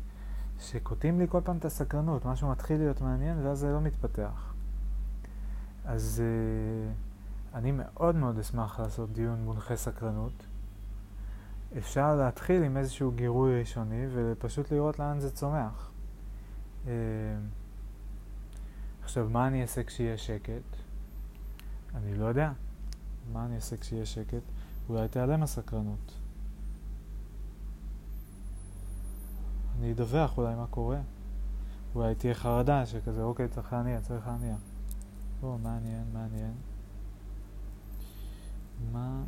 שקוטעים 0.60 1.18
לי 1.18 1.26
כל 1.28 1.40
פעם 1.44 1.56
את 1.56 1.64
הסקרנות, 1.64 2.24
משהו 2.24 2.50
מתחיל 2.50 2.78
להיות 2.78 3.00
מעניין 3.00 3.46
ואז 3.46 3.58
זה 3.58 3.72
לא 3.72 3.80
מתפתח. 3.80 4.54
אז 5.84 6.22
uh, 6.22 7.56
אני 7.56 7.72
מאוד 7.72 8.16
מאוד 8.16 8.38
אשמח 8.38 8.80
לעשות 8.80 9.12
דיון 9.12 9.44
מונחה 9.44 9.76
סקרנות. 9.76 10.46
אפשר 11.78 12.16
להתחיל 12.16 12.62
עם 12.62 12.76
איזשהו 12.76 13.12
גירוי 13.12 13.60
ראשוני 13.60 14.06
ופשוט 14.14 14.72
לראות 14.72 14.98
לאן 14.98 15.20
זה 15.20 15.30
צומח. 15.30 15.90
Uh, 16.84 16.88
עכשיו, 19.02 19.28
מה 19.30 19.46
אני 19.46 19.62
אעשה 19.62 19.84
כשיהיה 19.84 20.18
שקט? 20.18 20.62
אני 21.94 22.14
לא 22.14 22.24
יודע. 22.24 22.52
מה 23.32 23.44
אני 23.46 23.56
אעשה 23.56 23.76
כשיהיה 23.76 24.06
שקט? 24.06 24.42
אולי 24.88 25.08
תיעלם 25.08 25.42
הסקרנות. 25.42 26.12
אני 29.78 29.92
אדווח 29.92 30.38
אולי 30.38 30.54
מה 30.54 30.66
קורה. 30.66 31.00
אולי 31.94 32.14
תהיה 32.14 32.34
חרדה 32.34 32.86
שכזה, 32.86 33.22
אוקיי, 33.22 33.48
צריך 33.48 33.72
להניע, 33.72 34.00
צריך 34.00 34.26
להניע. 34.26 34.56
או, 35.42 35.58
מעניין, 35.58 36.04
מעניין. 36.12 36.54
מה... 38.92 39.24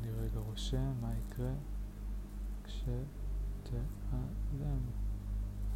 אני 0.00 0.10
רגע 0.10 0.38
רושם, 0.38 0.92
מה 1.00 1.12
יקרה 1.18 1.52
כשתיעלם 2.64 3.80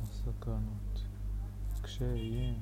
הסקרנות. 0.02 1.02
כשיהיה... 1.82 2.54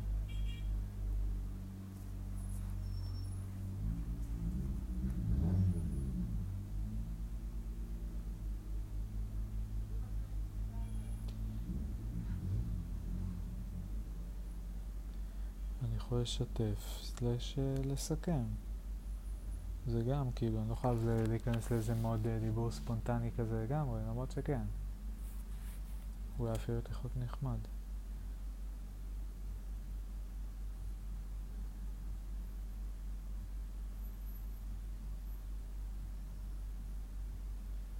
יכול 16.07 16.21
לשתף, 16.21 17.03
סלש 17.03 17.59
אה, 17.59 17.75
לסכם. 17.85 18.43
זה 19.87 20.03
גם, 20.03 20.33
כאילו, 20.33 20.61
אני 20.61 20.69
לא 20.71 20.75
חייב 20.75 21.09
להיכנס 21.29 21.71
לאיזה 21.71 21.95
מוד 21.95 22.27
אה, 22.27 22.39
דיבור 22.39 22.71
ספונטני 22.71 23.31
כזה 23.37 23.65
לגמרי, 23.65 24.01
למרות 24.09 24.31
שכן. 24.31 24.63
הוא 26.37 26.47
היה 26.47 26.57
אפילו 26.57 26.77
יותר 26.77 26.93
נחמד. 27.17 27.59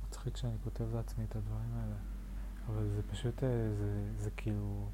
מצחיק 0.09 0.37
שאני 0.37 0.57
כותב 0.65 0.95
לעצמי 0.95 1.25
את 1.25 1.37
הדברים 1.37 1.75
האלה, 1.75 1.97
אבל 2.67 2.89
זה 2.97 3.03
פשוט, 3.11 3.45
אה, 3.45 3.49
זה, 3.79 4.11
זה 4.19 4.31
כאילו... 4.31 4.89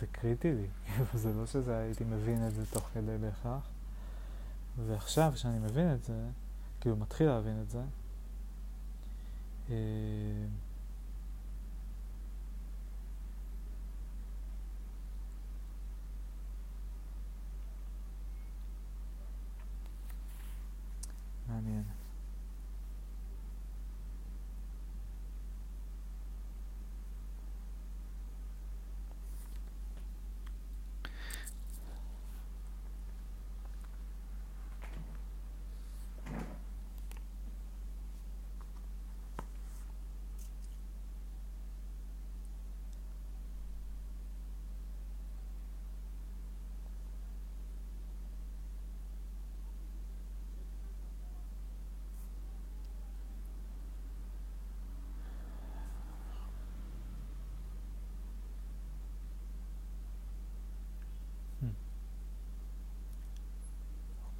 זה 0.00 0.06
קריטי 0.06 0.52
לי, 0.52 0.66
זה 1.22 1.32
לא 1.32 1.46
שזה 1.46 1.78
הייתי 1.78 2.04
מבין 2.04 2.46
את 2.48 2.54
זה 2.54 2.66
תוך 2.66 2.88
כדי 2.94 3.18
בהכרח. 3.20 3.68
ועכשיו 4.86 5.32
כשאני 5.34 5.58
מבין 5.58 5.94
את 5.94 6.04
זה, 6.04 6.26
כאילו 6.80 6.96
מתחיל 6.96 7.26
להבין 7.26 7.62
את 7.62 7.70
זה, 7.70 7.82
אה, 9.70 9.74
מעניין. 21.48 21.84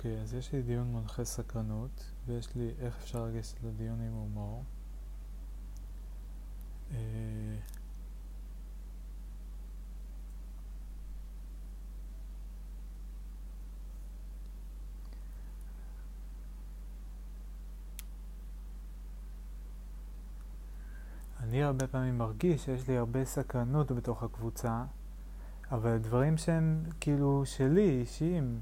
אוקיי, 0.05 0.23
אז 0.23 0.35
יש 0.35 0.53
לי 0.53 0.63
דיון 0.63 0.87
מונחה 0.87 1.25
סקרנות, 1.25 2.05
ויש 2.27 2.57
לי 2.57 2.71
איך 2.79 2.97
אפשר 2.97 3.25
לגשת 3.25 3.63
לדיון 3.63 4.01
עם 4.01 4.13
הומור. 4.13 4.65
אה, 6.93 6.97
אני 21.41 21.63
הרבה 21.63 21.87
פעמים 21.87 22.19
מרגיש 22.19 22.65
שיש 22.65 22.89
לי 22.89 22.97
הרבה 22.97 23.25
סקרנות 23.25 23.93
בתוך 23.93 24.23
הקבוצה, 24.23 24.85
אבל 25.71 25.99
דברים 25.99 26.37
שהם 26.37 26.85
כאילו 27.01 27.43
שלי, 27.47 28.01
אישיים, 28.01 28.61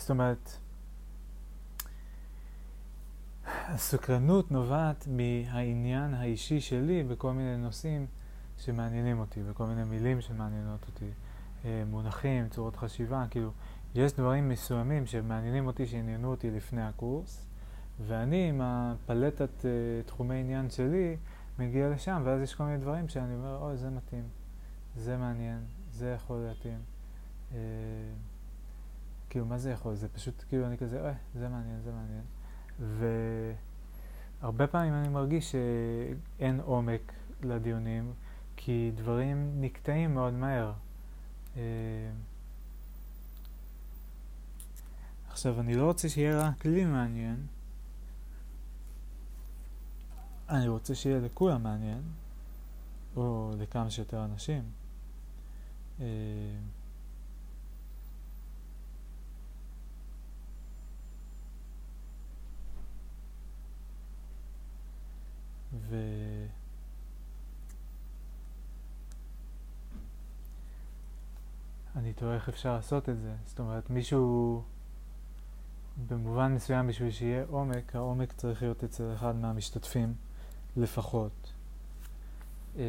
זאת 0.00 0.10
אומרת, 0.10 0.50
הסקרנות 3.46 4.50
נובעת 4.50 5.08
מהעניין 5.10 6.14
האישי 6.14 6.60
שלי 6.60 7.02
בכל 7.02 7.32
מיני 7.32 7.56
נושאים 7.56 8.06
שמעניינים 8.58 9.18
אותי, 9.18 9.42
בכל 9.42 9.66
מיני 9.66 9.84
מילים 9.84 10.20
שמעניינות 10.20 10.86
אותי, 10.86 11.10
אה, 11.64 11.82
מונחים, 11.90 12.48
צורות 12.48 12.76
חשיבה, 12.76 13.24
כאילו, 13.30 13.50
יש 13.94 14.12
דברים 14.12 14.48
מסוימים 14.48 15.06
שמעניינים 15.06 15.66
אותי, 15.66 15.86
שעניינו 15.86 16.30
אותי 16.30 16.50
לפני 16.50 16.82
הקורס, 16.82 17.46
ואני 18.06 18.48
עם 18.48 18.60
הפלטת 18.60 19.60
uh, 19.60 20.06
תחומי 20.06 20.40
עניין 20.40 20.70
שלי 20.70 21.16
מגיע 21.58 21.88
לשם, 21.88 22.22
ואז 22.24 22.40
יש 22.42 22.54
כל 22.54 22.64
מיני 22.64 22.78
דברים 22.78 23.08
שאני 23.08 23.34
אומר, 23.34 23.58
אוי, 23.60 23.76
זה 23.76 23.90
מתאים, 23.90 24.24
זה 24.96 25.16
מעניין, 25.16 25.60
זה 25.90 26.16
יכול 26.16 26.46
להתאים. 26.48 26.78
כאילו, 29.30 29.46
מה 29.46 29.58
זה 29.58 29.70
יכול? 29.70 29.94
זה 29.94 30.08
פשוט, 30.08 30.44
כאילו, 30.48 30.66
אני 30.66 30.78
כזה, 30.78 31.00
אוי, 31.00 31.12
זה 31.34 31.48
מעניין, 31.48 31.80
זה 31.80 31.90
מעניין. 31.92 32.24
והרבה 34.42 34.66
פעמים 34.66 34.94
אני 34.94 35.08
מרגיש 35.08 35.52
שאין 35.52 36.60
עומק 36.60 37.12
לדיונים, 37.42 38.12
כי 38.56 38.92
דברים 38.94 39.60
נקטעים 39.60 40.14
מאוד 40.14 40.32
מהר. 40.32 40.72
אה, 41.56 41.62
עכשיו, 45.30 45.60
אני 45.60 45.74
לא 45.74 45.84
רוצה 45.86 46.08
שיהיה 46.08 46.48
רק 46.48 46.66
לי 46.66 46.84
מעניין, 46.84 47.46
אני 50.48 50.68
רוצה 50.68 50.94
שיהיה 50.94 51.20
לכולם 51.20 51.62
מעניין, 51.62 52.02
או 53.16 53.52
לכמה 53.58 53.90
שיותר 53.90 54.24
אנשים. 54.24 54.62
ו... 65.90 65.96
אני 71.96 72.12
תוהה 72.12 72.34
איך 72.34 72.48
אפשר 72.48 72.72
לעשות 72.74 73.08
את 73.08 73.20
זה. 73.20 73.34
זאת 73.46 73.58
אומרת, 73.58 73.90
מישהו, 73.90 74.62
במובן 76.08 76.54
מסוים 76.54 76.86
בשביל 76.86 77.10
שיהיה 77.10 77.44
עומק, 77.48 77.96
העומק 77.96 78.32
צריך 78.32 78.62
להיות 78.62 78.84
אצל 78.84 79.14
אחד 79.14 79.36
מהמשתתפים 79.36 80.14
לפחות. 80.76 81.52
אה, 82.76 82.82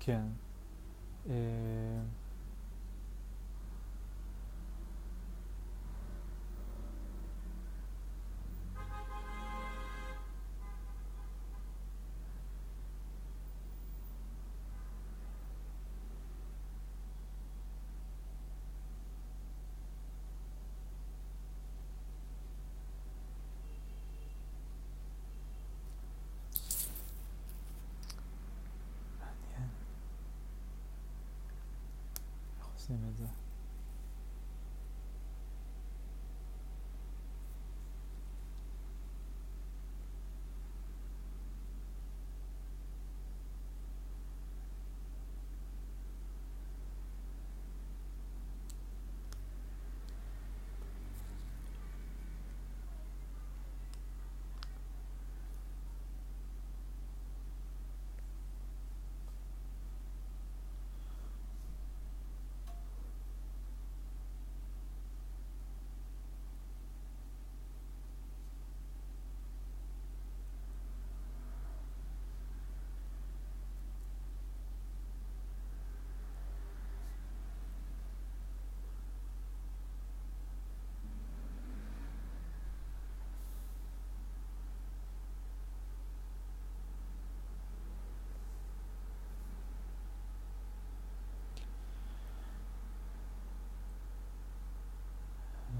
כן. 0.00 0.22
אה, 1.30 2.02
עושים 32.82 33.04
את 33.08 33.16
זה. 33.16 33.41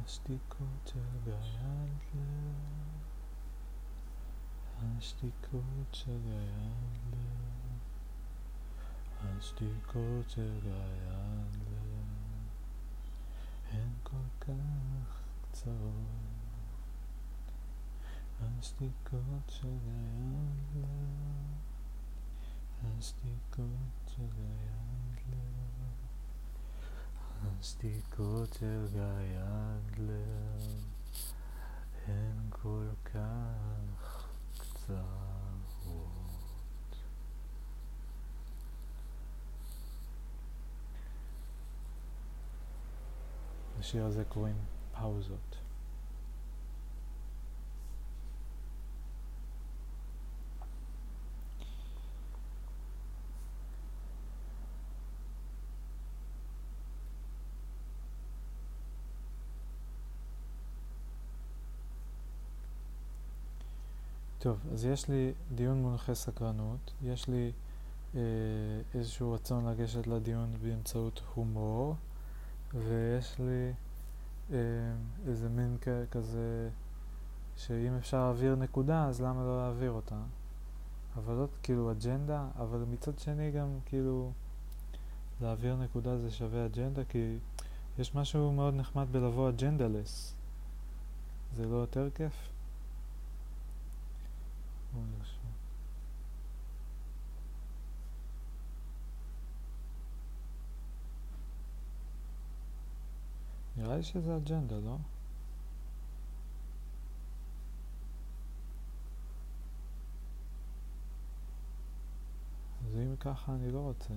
השתיקות 0.04 0.86
של 0.86 1.00
גיא 1.24 1.32
השתיקות 4.98 5.92
של 5.92 6.18
גיא 7.10 7.22
השתיקות 9.20 10.30
של 10.30 10.60
גיא 10.60 11.82
הן 13.70 13.88
כל 14.02 14.26
כך 14.40 15.22
קצרות. 15.50 16.32
השתיקות 18.58 19.48
של 19.48 19.78
גיא 20.72 20.82
השתיקות 22.98 23.66
של 24.06 24.26
גיא 24.36 25.61
השתיקות 27.60 28.52
של 28.52 28.86
גיא 28.92 29.38
אדלר 29.38 30.58
הן 32.06 32.36
כל 32.50 32.86
כך 33.04 34.26
קצרות. 34.58 35.02
לשיר 43.78 44.04
הזה 44.04 44.24
קוראים 44.24 44.56
פאוזות. 44.92 45.61
טוב, 64.42 64.58
אז 64.72 64.84
יש 64.84 65.08
לי 65.08 65.32
דיון 65.54 65.82
מונחה 65.82 66.14
סקרנות, 66.14 66.92
יש 67.02 67.28
לי 67.28 67.52
אה, 68.14 68.20
איזשהו 68.94 69.32
רצון 69.32 69.68
לגשת 69.68 70.06
לדיון 70.06 70.54
באמצעות 70.62 71.22
הומור, 71.34 71.94
ויש 72.74 73.38
לי 73.38 73.72
אה, 74.52 74.58
איזה 75.26 75.48
מין 75.48 75.76
כזה, 76.10 76.70
שאם 77.56 77.96
אפשר 77.98 78.18
להעביר 78.18 78.54
נקודה, 78.54 79.06
אז 79.06 79.20
למה 79.20 79.44
לא 79.44 79.58
להעביר 79.58 79.90
אותה? 79.90 80.20
אבל 81.16 81.36
זאת 81.36 81.50
כאילו 81.62 81.92
אג'נדה, 81.92 82.46
אבל 82.58 82.84
מצד 82.92 83.18
שני 83.18 83.50
גם 83.50 83.68
כאילו 83.86 84.32
להעביר 85.40 85.76
נקודה 85.76 86.18
זה 86.18 86.30
שווה 86.30 86.66
אג'נדה, 86.66 87.04
כי 87.04 87.36
יש 87.98 88.14
משהו 88.14 88.52
מאוד 88.52 88.74
נחמד 88.74 89.06
בלבוא 89.12 89.48
agendaless. 89.48 90.34
זה 91.56 91.66
לא 91.66 91.76
יותר 91.76 92.08
כיף? 92.14 92.51
נראה 103.76 103.96
לי 103.96 104.02
שזה 104.02 104.36
אג'נדה, 104.36 104.78
לא? 104.78 104.96
אז 112.86 112.96
אם 112.96 113.16
ככה 113.16 113.52
אני 113.54 113.72
לא 113.72 113.78
רוצה. 113.78 114.14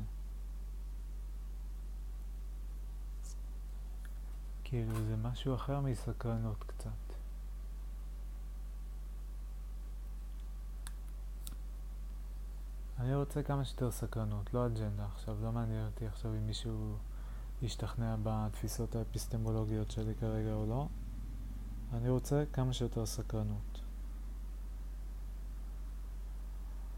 כאילו 4.64 5.06
זה 5.06 5.16
משהו 5.16 5.56
אחר 5.56 5.80
מסקרנות 5.80 6.64
קצת. 6.64 7.05
אני 13.06 13.16
רוצה 13.16 13.44
כמה 13.44 13.66
שיותר 13.66 13.92
סקרנות, 13.92 14.54
לא 14.54 14.66
אג'נדה 14.66 15.06
עכשיו, 15.06 15.36
לא 15.44 15.52
מעניין 15.52 15.86
אותי 15.86 16.08
עכשיו 16.08 16.32
אם 16.32 16.48
מישהו 16.48 16.96
ישתכנע 17.62 18.16
בתפיסות 18.24 18.96
האפיסטמולוגיות 18.96 19.92
שלי 19.92 20.16
כרגע 20.16 20.54
או 20.54 20.66
לא. 20.66 20.88
אני 21.94 22.10
רוצה 22.10 22.44
כמה 22.54 22.74
שיותר 22.74 23.06
סקרנות. 23.06 23.82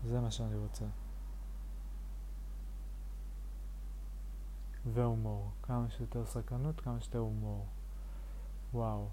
זה 0.06 0.20
מה 0.20 0.32
שאני 0.32 0.58
רוצה. 0.58 0.86
והומור. 4.94 5.52
כמה 5.64 5.90
שיותר 5.90 6.26
סקרנות, 6.26 6.82
כמה 6.82 7.02
שיותר 7.02 7.20
הומור. 7.20 7.66
וואו. 8.74 9.08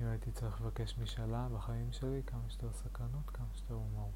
אם 0.00 0.06
הייתי 0.06 0.30
צריך 0.32 0.60
לבקש 0.60 0.98
משאלה 0.98 1.48
בחיים 1.54 1.92
שלי, 1.92 2.22
כמה 2.26 2.40
שיותר 2.48 2.72
סקרנות, 2.72 3.30
כמה 3.34 3.46
שיותר 3.54 3.74
הומור. 3.74 4.12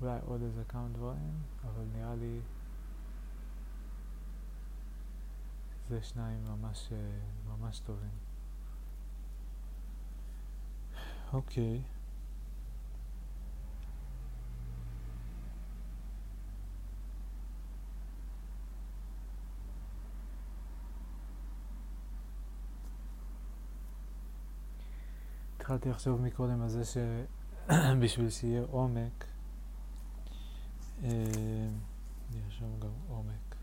אולי 0.00 0.18
עוד 0.26 0.42
איזה 0.42 0.64
כמה 0.68 0.88
דברים, 0.92 1.42
אבל 1.64 1.84
נראה 1.92 2.14
לי 2.14 2.40
זה 5.88 6.02
שניים 6.02 6.44
ממש, 6.44 6.92
ממש 7.48 7.80
טובים. 7.80 8.10
אוקיי. 11.32 11.82
התחלתי 25.70 25.90
לחשוב 25.90 26.20
מקודם 26.20 26.62
על 26.62 26.68
זה 26.68 26.82
שבשביל 26.84 28.30
שיהיה 28.30 28.62
עומק, 28.70 29.24
נרשום 32.30 32.80
גם 32.80 32.90
עומק. 33.08 33.56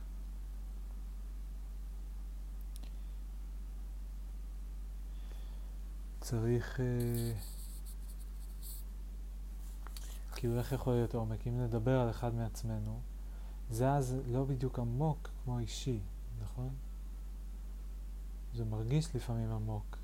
צריך... 6.21 6.79
כאילו 10.35 10.57
איך 10.57 10.71
יכול 10.71 10.93
להיות 10.93 11.15
עומק? 11.15 11.47
אם 11.47 11.61
נדבר 11.61 11.99
על 11.99 12.09
אחד 12.09 12.35
מעצמנו, 12.35 12.99
זה 13.71 13.91
אז 13.91 14.15
לא 14.27 14.43
בדיוק 14.43 14.79
עמוק 14.79 15.29
כמו 15.43 15.59
אישי, 15.59 15.99
נכון? 16.43 16.69
זה 18.53 18.65
מרגיש 18.65 19.15
לפעמים 19.15 19.51
עמוק 19.51 19.96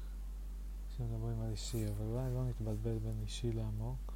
כשמדברים 0.93 1.41
על 1.41 1.49
אישי, 1.51 1.85
אבל 1.87 2.05
אולי 2.05 2.33
לא 2.33 2.45
נתבלבל 2.45 2.97
בין 2.99 3.19
אישי 3.23 3.51
לעמוק. 3.51 4.13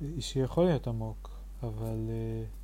אישי 0.00 0.38
יכול 0.38 0.64
להיות 0.64 0.86
עמוק, 0.86 1.30
אבל... 1.62 2.08
Uh, 2.08 2.62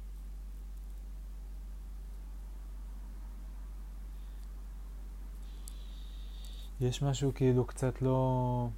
יש 6.80 7.02
משהו 7.02 7.34
כאילו 7.34 7.64
קצת 7.64 8.02
לא... 8.02 8.68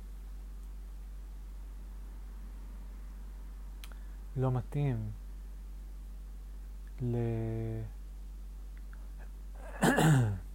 לא 4.37 4.51
מתאים 4.51 5.11
ל... 7.03 7.17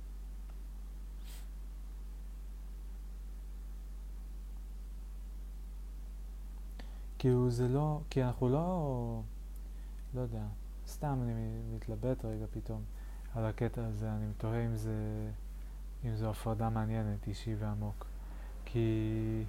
כאילו 7.26 7.50
זה 7.50 7.68
לא, 7.68 8.00
כי 8.10 8.24
אנחנו 8.24 8.50
לא, 8.50 9.22
לא 10.14 10.22
יודע, 10.22 10.44
סתם 10.88 11.20
אני 11.24 11.34
מתלבט 11.76 12.26
רגע 12.26 12.46
פתאום 12.54 12.82
על 13.36 13.46
הקטע 13.46 13.86
הזה, 13.86 14.12
אני 14.12 14.28
מתוהה 14.28 14.66
אם 14.66 14.76
זה, 14.76 14.94
אם 16.06 16.16
זו 16.16 16.30
הפרדה 16.30 16.70
מעניינת, 16.70 17.28
אישי 17.28 17.56
ועמוק. 17.60 18.06
כי 18.66 19.44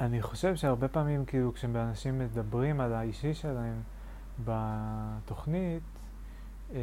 אני 0.00 0.22
חושב 0.22 0.56
שהרבה 0.56 0.88
פעמים, 0.88 1.24
כאילו, 1.24 1.54
כשאנשים 1.54 2.18
מדברים 2.18 2.80
על 2.80 2.92
האישי 2.92 3.34
שלהם 3.34 3.82
בתוכנית, 4.44 5.82
אה, 6.72 6.78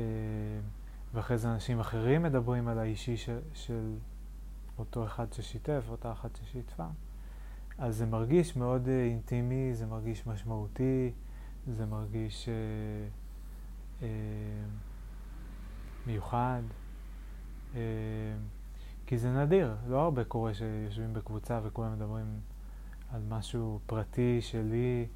ואחרי 1.13 1.37
זה 1.37 1.53
אנשים 1.53 1.79
אחרים 1.79 2.23
מדברים 2.23 2.67
על 2.67 2.79
האישי 2.79 3.17
של, 3.17 3.39
של 3.53 3.95
אותו 4.77 5.05
אחד 5.05 5.33
ששיתף, 5.33 5.83
אותה 5.89 6.11
אחת 6.11 6.35
ששיתפה, 6.35 6.87
אז 7.77 7.97
זה 7.97 8.05
מרגיש 8.05 8.55
מאוד 8.55 8.87
אה, 8.87 9.05
אינטימי, 9.05 9.69
זה 9.73 9.85
מרגיש 9.85 10.27
משמעותי, 10.27 11.11
זה 11.67 11.85
מרגיש 11.85 12.49
אה, 12.49 12.53
אה, 14.01 14.07
מיוחד, 16.07 16.61
אה, 17.75 17.81
כי 19.05 19.17
זה 19.17 19.43
נדיר, 19.43 19.75
לא 19.87 20.01
הרבה 20.01 20.23
קורה 20.23 20.53
שיושבים 20.53 21.13
בקבוצה 21.13 21.59
וכולם 21.63 21.93
מדברים 21.93 22.39
על 23.11 23.21
משהו 23.29 23.79
פרטי 23.85 24.41
שלי, 24.41 25.07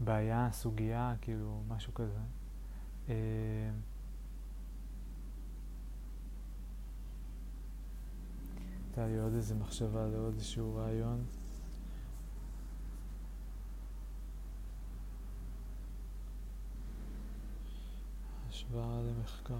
בעיה, 0.00 0.48
סוגיה, 0.52 1.14
כאילו, 1.20 1.60
משהו 1.68 1.94
כזה. 1.94 2.20
אה, 3.08 3.14
הייתה 8.86 9.06
לי 9.06 9.18
עוד 9.18 9.34
איזה 9.34 9.54
מחשבה 9.54 10.06
לעוד 10.06 10.34
איזשהו 10.34 10.76
רעיון. 10.76 11.24
השוואה 18.68 19.02
למחקר. 19.02 19.54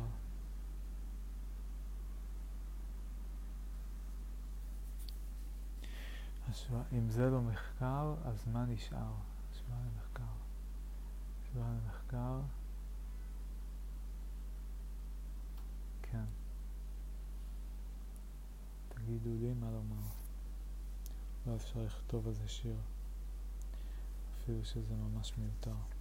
השוואה, 6.49 6.83
אם 6.93 7.11
זה 7.11 7.31
לא 7.31 7.41
מחקר, 7.41 8.15
אז 8.25 8.45
מה 8.53 8.67
נשאר? 8.67 9.13
השוואה 9.53 9.79
למחקר. 9.81 10.33
השוואה 11.43 11.69
למחקר. 11.69 12.41
כן. 16.03 16.25
תגידו 18.89 19.31
לי 19.41 19.55
מה 19.55 19.71
לומר. 19.71 20.09
לא 21.47 21.57
אפשר 21.57 21.83
לכתוב 21.83 22.29
על 22.29 22.35
זה 22.35 22.49
שיר, 22.49 22.77
אפילו 24.37 24.65
שזה 24.65 24.95
ממש 24.95 25.33
מיותר. 25.39 25.98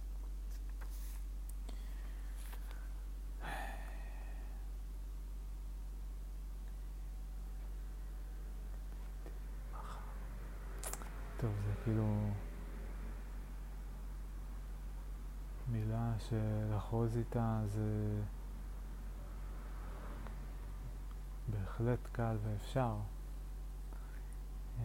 טוב, 11.40 11.50
זה 11.66 11.72
כאילו 11.84 12.30
מילה 15.68 16.12
שלחרוז 16.18 17.16
איתה 17.16 17.60
זה 17.66 18.20
בהחלט 21.48 21.98
קל 22.12 22.36
ואפשר. 22.42 22.96
אה, 24.80 24.84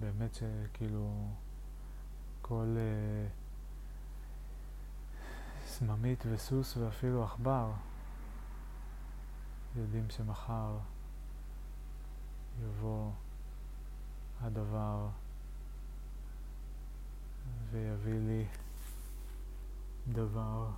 באמת 0.00 0.34
שכאילו 0.34 1.28
כל 2.42 2.76
אה, 2.76 3.28
סממית 5.66 6.24
וסוס 6.30 6.76
ואפילו 6.76 7.24
עכבר 7.24 7.72
יודעים 9.76 10.10
שמחר 10.10 10.78
יבוא 12.62 13.10
הדבר 14.42 15.08
ויביא 17.70 18.20
לי 18.20 18.44
דבר 20.12 20.70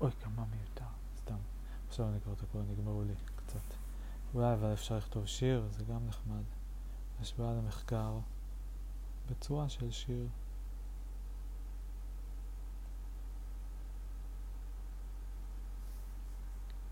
אוי, 0.00 0.10
כמה 0.20 0.44
מיותר, 0.50 0.84
סתם. 1.16 1.36
עכשיו 1.88 2.08
אני 2.08 2.20
כבר 2.20 2.32
את 2.32 2.42
הכל, 2.42 2.58
נגמרו 2.70 3.02
לי 3.02 3.14
קצת. 3.36 3.74
אולי 4.34 4.52
אבל 4.52 4.72
אפשר 4.72 4.96
לכתוב 4.96 5.26
שיר, 5.26 5.68
זה 5.70 5.84
גם 5.84 6.06
נחמד. 6.06 6.42
השוואה 7.20 7.52
למחקר. 7.52 8.18
בצורה 9.30 9.68
של 9.68 9.90
שיר. 9.90 10.26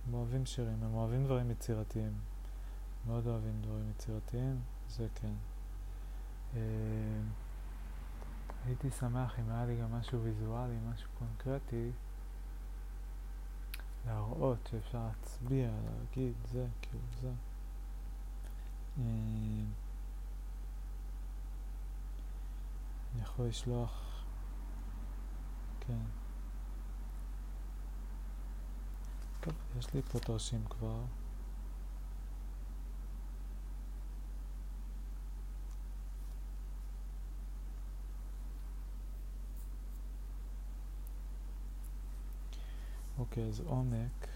הם 0.06 0.14
אוהבים 0.14 0.46
שירים, 0.46 0.82
הם 0.82 0.94
אוהבים 0.94 1.24
דברים 1.24 1.50
יצירתיים. 1.50 2.12
מאוד 3.06 3.26
אוהבים 3.26 3.62
דברים 3.62 3.90
יצירתיים, 3.90 4.60
זה 4.88 5.06
כן. 5.14 5.32
אה, 6.56 6.60
הייתי 8.66 8.90
שמח 8.90 9.38
אם 9.38 9.50
היה 9.50 9.66
לי 9.66 9.76
גם 9.80 9.92
משהו 9.92 10.22
ויזואלי, 10.22 10.76
משהו 10.92 11.08
קונקרטי, 11.18 11.90
להראות 14.06 14.58
שאפשר 14.70 15.06
להצביע, 15.06 15.68
להגיד 15.70 16.34
זה, 16.52 16.66
כאילו 16.82 17.04
זה. 17.20 17.30
אה, 18.98 19.64
אני 23.16 23.24
יכול 23.24 23.46
לשלוח, 23.46 24.24
כן. 25.80 25.98
טוב, 29.40 29.54
יש 29.78 29.94
לי 29.94 30.02
פה 30.02 30.18
תרשים 30.18 30.64
כבר. 30.70 31.00
אוקיי, 43.18 43.44
אז 43.48 43.60
עומק. 43.60 44.35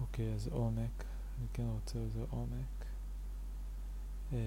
אוקיי, 0.00 0.34
אז 0.34 0.48
עומק, 0.48 1.04
אני 1.38 1.46
כן 1.52 1.66
רוצה 1.66 1.98
איזה 1.98 2.24
עומק. 2.30 2.84
אה, 4.32 4.38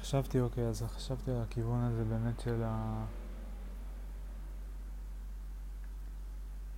חשבתי, 0.00 0.40
אוקיי, 0.40 0.66
אז 0.66 0.82
חשבתי 0.82 1.30
על 1.30 1.42
הכיוון 1.42 1.80
הזה 1.80 2.04
באמת 2.04 2.40
של 2.40 2.62
ה... 2.62 3.04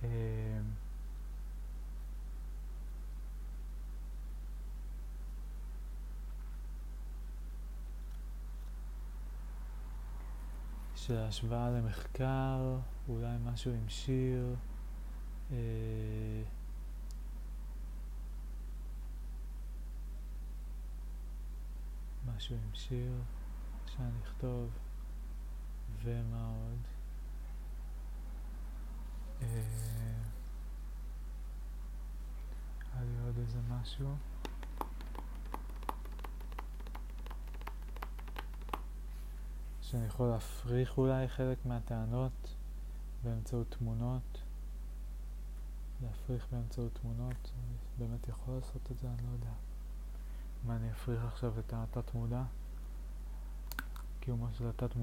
אה, 0.03 0.59
של 11.01 11.17
השוואה 11.17 11.69
למחקר, 11.69 12.77
אולי 13.09 13.37
משהו 13.43 13.71
עם 13.71 13.89
שיר. 13.89 14.55
אה, 15.51 15.57
משהו 22.35 22.55
עם 22.55 22.73
שיר 22.73 23.13
שאני 23.85 24.19
אכתוב 24.23 24.69
ומה 26.03 26.47
עוד 26.47 26.79
אה, 29.41 29.47
היה 32.93 33.03
לי 33.03 33.25
עוד 33.25 33.37
איזה 33.37 33.59
משהו 33.69 34.15
שאני 39.91 40.05
יכול 40.05 40.27
להפריך 40.29 40.97
אולי 40.97 41.27
חלק 41.27 41.65
מהטענות 41.65 42.55
באמצעות 43.23 43.75
תמונות 43.79 44.41
להפריך 46.03 46.47
באמצעות 46.51 46.99
תמונות, 47.01 47.51
אני 47.55 47.75
באמת 47.97 48.27
יכול 48.27 48.55
לעשות 48.55 48.91
את 48.91 48.99
זה, 48.99 49.07
אני 49.07 49.27
לא 49.27 49.31
יודע. 49.33 49.51
מה 50.67 50.75
אני 50.75 50.91
אפריך 50.91 51.25
עכשיו 51.25 51.59
את 51.59 51.73
התת 51.73 52.13
מודע? 52.13 52.43
קיומו 54.19 54.47
של 54.53 54.69
התת 54.69 54.95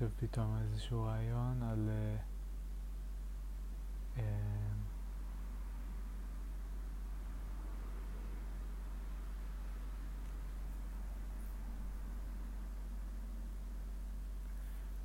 חושב 0.00 0.12
פתאום 0.20 0.58
איזשהו 0.62 1.02
רעיון 1.02 1.62
על 1.62 1.88
אה, 1.88 2.16
אה, 4.18 4.22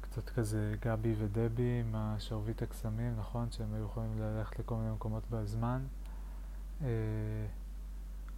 קצת 0.01 0.29
כזה 0.29 0.75
גבי 0.81 1.15
ודבי 1.17 1.79
עם 1.79 1.95
השרביט 1.95 2.61
הקסמים, 2.61 3.15
נכון? 3.17 3.51
שהם 3.51 3.73
היו 3.73 3.85
יכולים 3.85 4.19
ללכת 4.19 4.59
לכל 4.59 4.75
מיני 4.75 4.91
מקומות 4.91 5.23
בזמן, 5.29 5.81
אה, 6.81 6.87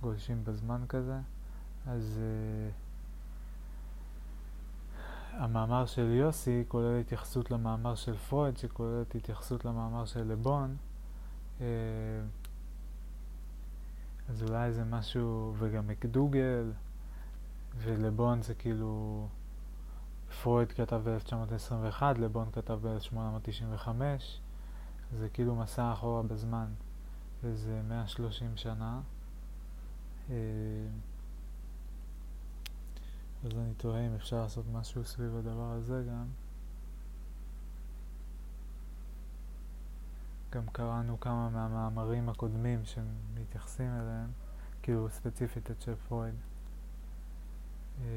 גולשים 0.02 0.44
בזמן 0.44 0.82
כזה, 0.90 1.20
אז 1.88 2.20
אה, 2.22 2.87
המאמר 5.38 5.86
של 5.86 6.12
יוסי 6.12 6.64
כולל 6.68 7.00
התייחסות 7.00 7.52
למאמר 7.52 7.96
של 7.96 8.18
פרויד, 8.18 8.58
שכוללת 8.58 9.16
התייחסות 9.16 9.66
למאמר 9.66 10.06
של 10.06 10.24
לבון. 10.24 10.76
אה, 11.62 11.66
אז 14.30 14.44
אולי 14.44 14.74
זה 14.74 14.84
משהו, 14.84 15.54
וגם 15.58 15.88
מקדוגל, 15.88 16.72
ולבון 17.78 18.42
זה 18.42 18.54
כאילו, 18.54 19.28
פרויד 20.42 20.72
כתב 20.72 21.02
ב-1921, 21.04 22.04
לבון 22.20 22.48
כתב 22.52 22.80
ב-1895, 22.82 23.90
זה 25.14 25.30
כאילו 25.30 25.56
מסע 25.56 25.94
אחורה 25.94 26.24
בזמן, 26.24 26.68
איזה 27.44 27.82
130 27.88 28.58
שנה. 28.58 29.00
אה, 33.44 33.50
אז 33.50 33.58
אני 33.58 33.74
תוהה 33.78 34.08
אם 34.08 34.16
אפשר 34.16 34.42
לעשות 34.42 34.66
משהו 34.74 35.06
סביב 35.06 35.36
הדבר 35.36 35.72
הזה 35.72 36.04
גם. 36.10 36.26
גם 40.50 40.64
קראנו 40.72 41.20
כמה 41.20 41.50
מהמאמרים 41.50 42.30
הקודמים 42.30 42.82
שמתייחסים 42.86 43.90
אליהם, 43.90 44.30
כאילו 44.82 45.10
ספציפית 45.10 45.72
את 45.72 45.82
של 45.82 45.96
פרויד. 46.08 46.36
אה, 48.02 48.08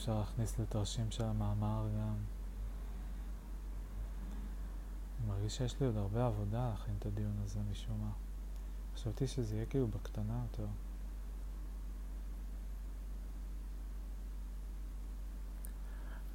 אפשר 0.00 0.18
להכניס 0.18 0.58
לתרשים 0.58 1.10
של 1.10 1.24
המאמר 1.24 1.88
גם. 1.98 2.14
אני 5.18 5.28
מרגיש 5.28 5.56
שיש 5.56 5.80
לי 5.80 5.86
עוד 5.86 5.96
הרבה 5.96 6.26
עבודה 6.26 6.70
להכין 6.70 6.94
את 6.98 7.06
הדיון 7.06 7.36
הזה 7.44 7.60
משום 7.70 8.00
מה. 8.00 8.10
חשבתי 8.94 9.26
שזה 9.26 9.56
יהיה 9.56 9.66
כאילו 9.66 9.88
בקטנה 9.88 10.44
יותר. 10.50 10.66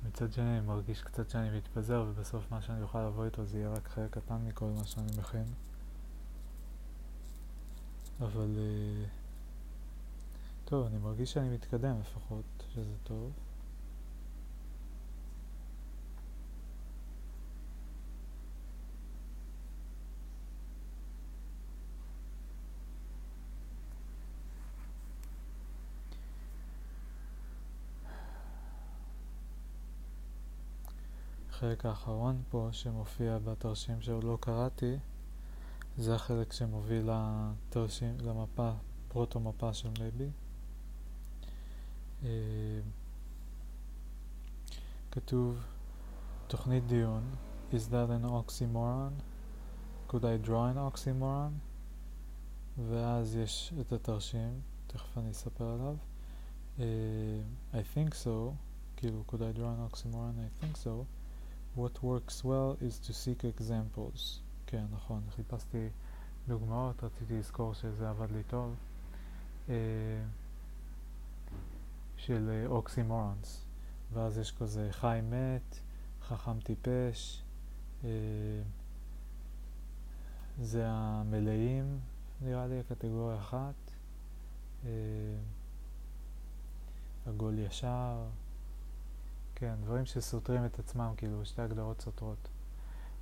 מצד 0.08 0.34
שני 0.34 0.58
אני 0.58 0.68
מרגיש 0.68 1.02
קצת 1.02 1.30
שאני 1.30 1.58
מתפזר 1.58 2.06
ובסוף 2.08 2.52
מה 2.52 2.62
שאני 2.62 2.82
אוכל 2.82 3.08
לבוא 3.08 3.26
איתו 3.26 3.46
זה 3.46 3.58
יהיה 3.58 3.70
רק 3.70 3.88
חלק 3.88 4.12
קטן 4.12 4.46
מכל 4.48 4.70
מה 4.78 4.86
שאני 4.86 5.12
מכין. 5.20 5.46
אבל... 8.20 8.56
Uh, 8.56 9.10
טוב, 10.66 10.86
אני 10.86 10.98
מרגיש 10.98 11.34
שאני 11.34 11.50
מתקדם 11.50 12.00
לפחות, 12.00 12.64
שזה 12.74 12.96
טוב. 13.04 13.32
החלק 31.66 31.86
האחרון 31.86 32.42
פה 32.50 32.70
שמופיע 32.72 33.38
בתרשים 33.38 34.02
שעוד 34.02 34.24
לא 34.24 34.38
קראתי 34.42 34.98
זה 35.98 36.16
החלק 36.16 36.54
שמוביל 36.54 37.10
לתרשים, 37.10 38.18
למפה, 38.24 38.72
פרוטו-מפה 39.08 39.74
של 39.74 39.90
מייבי. 40.00 40.30
אה, 42.24 42.30
כתוב 45.12 45.64
תוכנית 46.48 46.88
דיון 46.88 47.24
is 47.72 47.90
that 47.92 48.10
an 48.10 48.26
oxymoron? 48.26 49.14
could 50.10 50.24
I 50.24 50.48
draw 50.48 50.66
an 50.74 50.94
oxymoron? 50.94 51.54
ואז 52.90 53.36
יש 53.36 53.74
את 53.82 53.94
התרשים, 53.94 54.60
תכף 54.88 55.18
אני 55.18 55.32
אספר 55.32 55.66
עליו. 55.66 55.96
Uh, 56.78 56.82
I 57.74 57.82
think 57.96 58.14
so, 58.14 58.54
כאילו, 58.98 59.24
could 59.28 59.42
I 59.42 59.58
draw 59.58 59.72
an 59.76 59.92
oxymoron? 59.92 60.36
I 60.40 60.64
think 60.64 60.78
so. 60.78 61.15
What 61.76 62.02
works 62.02 62.44
well 62.44 62.78
is 62.82 63.00
to 63.08 63.14
seek 63.14 63.44
examples. 63.44 64.40
כן, 64.68 64.86
נכון, 64.92 65.22
חיפשתי 65.36 65.90
דוגמאות, 66.48 67.04
רציתי 67.04 67.40
לזכור 67.40 67.74
שזה 67.74 68.10
עבד 68.10 68.32
לי 68.32 68.44
טוב. 68.44 68.76
Uh, 69.68 69.72
של 72.18 72.66
אוקסימורונס. 72.68 73.62
Uh, 73.62 74.18
ואז 74.18 74.38
יש 74.38 74.52
כזה 74.52 74.88
חי 74.92 75.20
מת, 75.30 75.80
חכם 76.22 76.60
טיפש, 76.60 77.44
uh, 78.02 78.06
זה 80.62 80.84
המלאים, 80.88 82.00
נראה 82.42 82.68
לי, 82.68 82.82
קטגוריה 82.90 83.38
אחת. 83.38 83.76
עגול 87.26 87.60
ישר, 87.60 88.24
כן, 89.56 89.76
דברים 89.84 90.06
שסותרים 90.06 90.66
את 90.66 90.80
עצמם, 90.80 91.14
כאילו, 91.18 91.46
שתי 91.46 91.62
הגדרות 91.62 92.02
סותרות. 92.02 92.48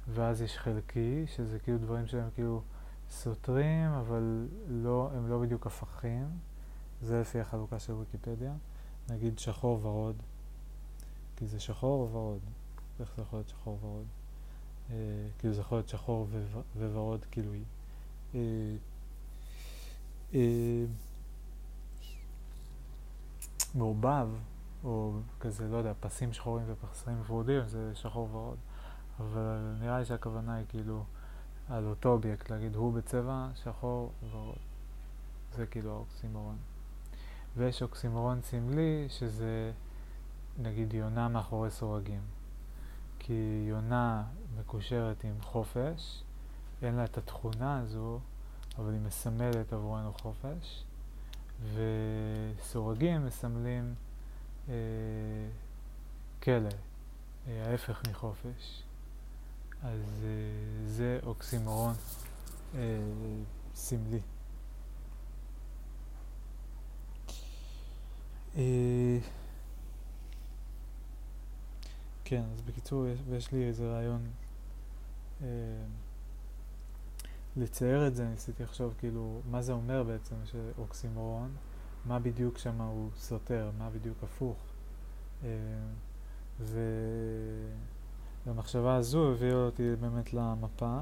ואז 0.07 0.41
יש 0.41 0.57
חלקי, 0.57 1.25
שזה 1.27 1.59
כאילו 1.59 1.77
דברים 1.77 2.07
שהם 2.07 2.29
כאילו 2.35 2.61
סותרים, 3.09 3.89
אבל 3.91 4.47
לא, 4.67 5.09
הם 5.15 5.27
לא 5.27 5.39
בדיוק 5.39 5.67
הפכים. 5.67 6.27
זה 7.01 7.21
לפי 7.21 7.39
החלוקה 7.39 7.79
של 7.79 7.93
ויקיפדיה. 7.93 8.53
נגיד 9.09 9.39
שחור 9.39 9.85
ורוד, 9.85 10.15
כי 11.35 11.47
זה 11.47 11.59
שחור 11.59 12.01
או 12.01 12.13
ורוד? 12.13 12.39
איך 12.99 13.13
זה 13.15 13.21
יכול 13.21 13.39
להיות 13.39 13.49
שחור 13.49 13.79
ורוד? 13.81 14.05
אה, 14.89 14.95
כאילו 15.39 15.53
זה 15.53 15.61
יכול 15.61 15.77
להיות 15.77 15.89
שחור 15.89 16.27
וורוד, 16.75 17.25
כאילו... 17.31 17.51
אה, 18.35 18.39
אה, 20.33 20.85
מעובב, 23.75 24.27
או 24.83 25.13
כזה, 25.39 25.67
לא 25.67 25.77
יודע, 25.77 25.93
פסים 25.99 26.33
שחורים 26.33 26.65
ופסים 26.67 27.21
ורודים, 27.27 27.67
זה 27.67 27.95
שחור 27.95 28.29
ורוד. 28.31 28.57
אבל 29.19 29.75
נראה 29.79 29.99
לי 29.99 30.05
שהכוונה 30.05 30.55
היא 30.55 30.65
כאילו 30.69 31.03
על 31.69 31.85
אותו 31.85 32.09
אובייקט, 32.09 32.51
להגיד 32.51 32.75
הוא 32.75 32.93
בצבע 32.93 33.47
שחור 33.55 34.11
ורוד. 34.31 34.57
זה 35.55 35.65
כאילו 35.65 35.91
האוקסימורון. 35.91 36.57
ויש 37.57 37.81
אוקסימורון 37.81 38.41
סמלי, 38.41 39.05
שזה 39.09 39.71
נגיד 40.57 40.93
יונה 40.93 41.27
מאחורי 41.27 41.71
סורגים. 41.71 42.21
כי 43.19 43.65
יונה 43.69 44.23
מקושרת 44.59 45.23
עם 45.23 45.41
חופש, 45.41 46.23
אין 46.81 46.95
לה 46.95 47.03
את 47.03 47.17
התכונה 47.17 47.79
הזו, 47.79 48.19
אבל 48.77 48.93
היא 48.93 49.01
מסמלת 49.01 49.73
עבורנו 49.73 50.13
חופש. 50.13 50.83
וסורגים 51.73 53.25
מסמלים 53.25 53.95
אה, 54.69 54.73
כלא, 56.43 56.69
אה, 57.47 57.69
ההפך 57.71 58.01
מחופש. 58.09 58.83
אז 59.83 59.99
אה, 60.23 60.87
זה 60.87 61.19
אוקסימורון 61.23 61.93
אה, 62.75 62.79
סמלי. 63.75 64.19
אה, 68.57 69.17
כן, 72.25 72.43
אז 72.53 72.61
בקיצור, 72.61 73.07
יש, 73.07 73.19
ויש 73.29 73.51
לי 73.51 73.67
איזה 73.67 73.91
רעיון 73.91 74.27
אה, 75.41 75.47
לצייר 77.57 78.07
את 78.07 78.15
זה, 78.15 78.25
ניסיתי 78.25 78.63
לחשוב 78.63 78.93
כאילו, 78.97 79.41
מה 79.51 79.61
זה 79.61 79.73
אומר 79.73 80.03
בעצם 80.03 80.35
שאוקסימורון, 80.45 81.55
מה 82.05 82.19
בדיוק 82.19 82.57
שם 82.57 82.81
הוא 82.81 83.09
סותר, 83.17 83.71
מה 83.77 83.89
בדיוק 83.89 84.17
הפוך. 84.23 84.57
אה, 85.43 85.49
והמחשבה 88.45 88.95
הזו 88.95 89.31
הביאה 89.31 89.55
אותי 89.55 89.95
באמת 89.95 90.33
למפה, 90.33 90.99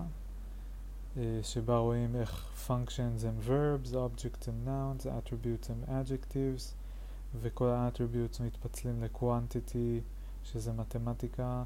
אה, 1.17 1.39
שבה 1.43 1.77
רואים 1.77 2.15
איך 2.15 2.47
functions 2.67 3.21
and 3.21 3.47
verbs, 3.49 3.89
objects 3.93 4.45
and 4.45 4.67
nouns, 4.67 5.05
attributes 5.05 5.67
and 5.67 5.89
adjectives, 5.89 6.73
וכל 7.41 7.69
ה-attributes 7.69 8.43
מתפצלים 8.43 9.03
ל-quantity, 9.03 10.01
שזה 10.43 10.73
מתמטיקה, 10.73 11.63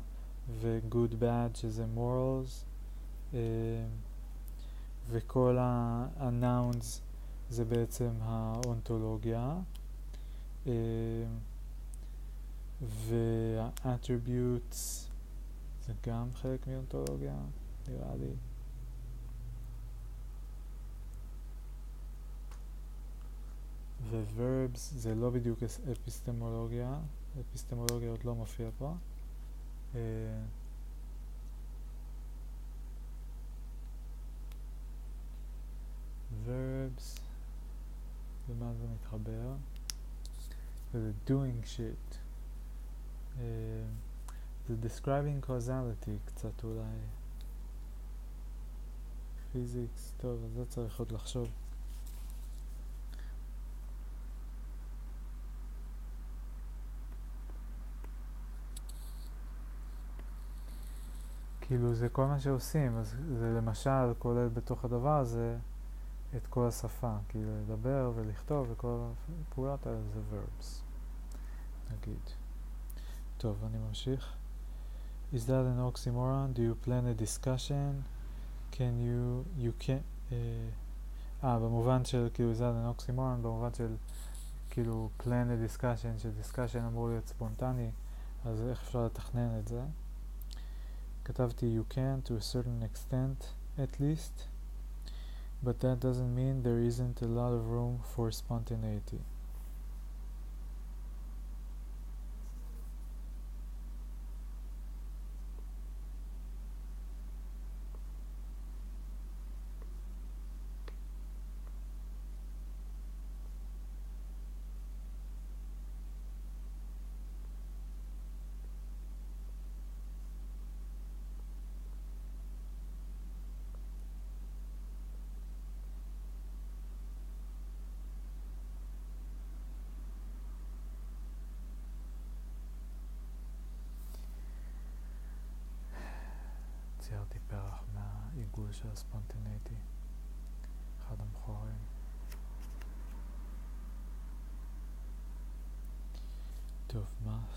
ו-good 0.50 1.14
bad, 1.22 1.58
שזה 1.58 1.86
morals. 1.96 2.66
Uh, 3.32 3.36
וכל 5.10 5.58
ה-nouns 5.60 7.00
זה 7.50 7.66
בעצם 7.66 8.12
האונתולוגיה, 8.22 9.58
וה-attributes 12.82 14.76
זה 15.86 15.94
גם 16.08 16.28
חלק 16.36 16.68
מאונתולוגיה, 16.68 17.36
נראה 17.88 18.16
לי. 18.16 18.34
ו-verbs 24.10 24.78
זה 24.78 25.16
לא 25.16 25.30
בדיוק 25.30 25.60
אפיסטמולוגיה, 25.92 27.00
אפיסטמולוגיה 27.42 28.10
עוד 28.10 28.24
לא 28.24 28.36
מופיע 28.36 28.70
פה. 28.78 28.94
Uh, 29.94 29.98
verbs, 36.46 37.25
למה 38.50 38.74
זה 38.74 38.86
מתחבר? 38.94 39.54
זה 40.94 41.12
doing 41.28 41.66
shit. 41.66 42.16
Uh, 43.36 43.40
זה 44.68 44.76
describing 44.88 45.46
causality 45.46 46.26
קצת 46.26 46.64
אולי. 46.64 46.98
פיזיקס, 49.52 50.14
טוב, 50.18 50.44
על 50.44 50.50
זה 50.50 50.66
צריך 50.66 51.00
עוד 51.00 51.12
לחשוב. 51.12 51.50
כאילו 61.62 61.94
זה 61.94 62.10
כל 62.10 62.26
מה 62.26 62.40
שעושים, 62.40 62.98
אז 62.98 63.16
זה 63.40 63.54
למשל 63.58 64.14
כולל 64.20 64.48
בתוך 64.48 64.86
הדבר 64.86 65.18
הזה 65.18 65.58
את 66.38 66.48
כל 66.48 66.68
השפה, 66.68 67.18
כאילו 67.30 67.50
לדבר 67.62 68.12
ולכתוב 68.16 68.68
וכל 68.72 68.98
הפעולות 69.52 69.88
האלה 69.88 70.02
זה 70.14 70.20
verbs, 70.32 70.66
נגיד. 71.94 72.20
טוב, 73.38 73.64
אני 73.66 73.78
ממשיך. 73.78 74.36
Is 75.34 75.38
that 75.48 75.66
an 75.66 75.80
oxymoron? 75.80 76.54
Do 76.54 76.62
you 76.62 76.76
plan 76.86 77.06
a 77.06 77.14
discussion? 77.14 78.04
Can 78.72 78.94
you, 79.00 79.46
you 79.58 79.84
can, 79.84 80.02
אה, 80.32 80.38
uh, 81.42 81.46
במובן 81.46 82.06
של 82.06 82.30
כאילו 82.34 82.54
is 82.54 82.58
that 82.58 82.60
an 82.60 83.02
oxymoron, 83.02 83.42
במובן 83.42 83.74
של 83.74 83.96
כאילו 84.70 85.10
plan 85.20 85.24
a 85.50 85.78
discussion, 85.80 86.20
ש-discussion 86.20 86.80
אמור 86.88 87.08
להיות 87.08 87.28
ספונטני, 87.28 87.92
אז 88.46 88.62
איך 88.62 88.82
אפשר 88.82 89.06
לתכנן 89.06 89.60
את 89.60 89.68
זה? 89.68 89.82
כתבתי 91.24 91.78
you 91.80 91.94
can 91.94 92.28
to 92.28 92.32
a 92.32 92.42
certain 92.54 92.84
extent 92.84 93.44
at 93.78 94.02
least. 94.02 94.55
But 95.66 95.80
that 95.80 96.00
doesn't 96.00 96.36
mean 96.36 96.62
there 96.62 96.80
isn't 96.80 97.24
a 97.24 97.26
lot 97.26 97.52
of 97.52 97.66
room 97.66 98.00
for 98.14 98.30
spontaneity. 98.30 99.20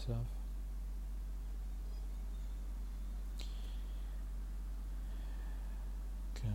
עכשיו. 0.09 0.23
כן. 6.35 6.55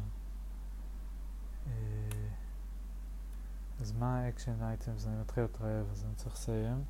אה, 1.67 2.29
אז 3.81 3.91
מה 3.91 4.19
ה 4.19 4.25
action 4.25 4.61
items? 4.61 5.07
אני 5.07 5.21
מתחיל 5.21 5.43
להיות 5.43 5.61
רעב, 5.61 5.91
אז 5.91 6.05
אני 6.05 6.15
צריך 6.15 6.35
לסיים. 6.35 6.83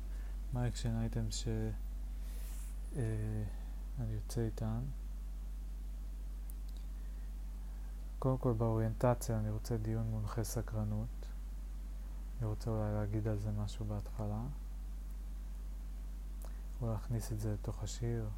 מה 0.52 0.62
ה 0.62 0.67
action 0.67 0.96
items 0.96 1.34
שאני 1.34 3.04
יוצא 4.12 4.40
איתן? 4.40 4.80
קודם 8.18 8.38
כל 8.38 8.52
באוריינטציה 8.52 9.38
אני 9.38 9.50
רוצה 9.50 9.76
דיון 9.76 10.06
מונחה 10.10 10.44
סקרנות. 10.44 11.26
אני 12.38 12.46
רוצה 12.46 12.70
אולי 12.70 12.94
להגיד 12.94 13.28
על 13.28 13.38
זה 13.38 13.50
משהו 13.52 13.84
בהתחלה. 13.84 14.42
או 16.84 16.92
להכניס 16.92 17.32
את 17.32 17.40
זה 17.40 17.52
לתוך 17.52 17.82
השיר. 17.82 18.28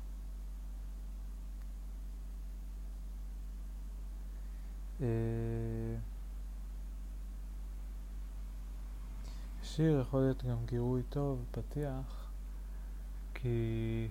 אה, 5.00 5.06
שיר 9.62 10.00
יכול 10.00 10.20
להיות 10.20 10.44
גם 10.44 10.56
גירוי 10.66 11.02
טוב, 11.08 11.44
פתיח, 11.50 12.30
כי 13.34 14.08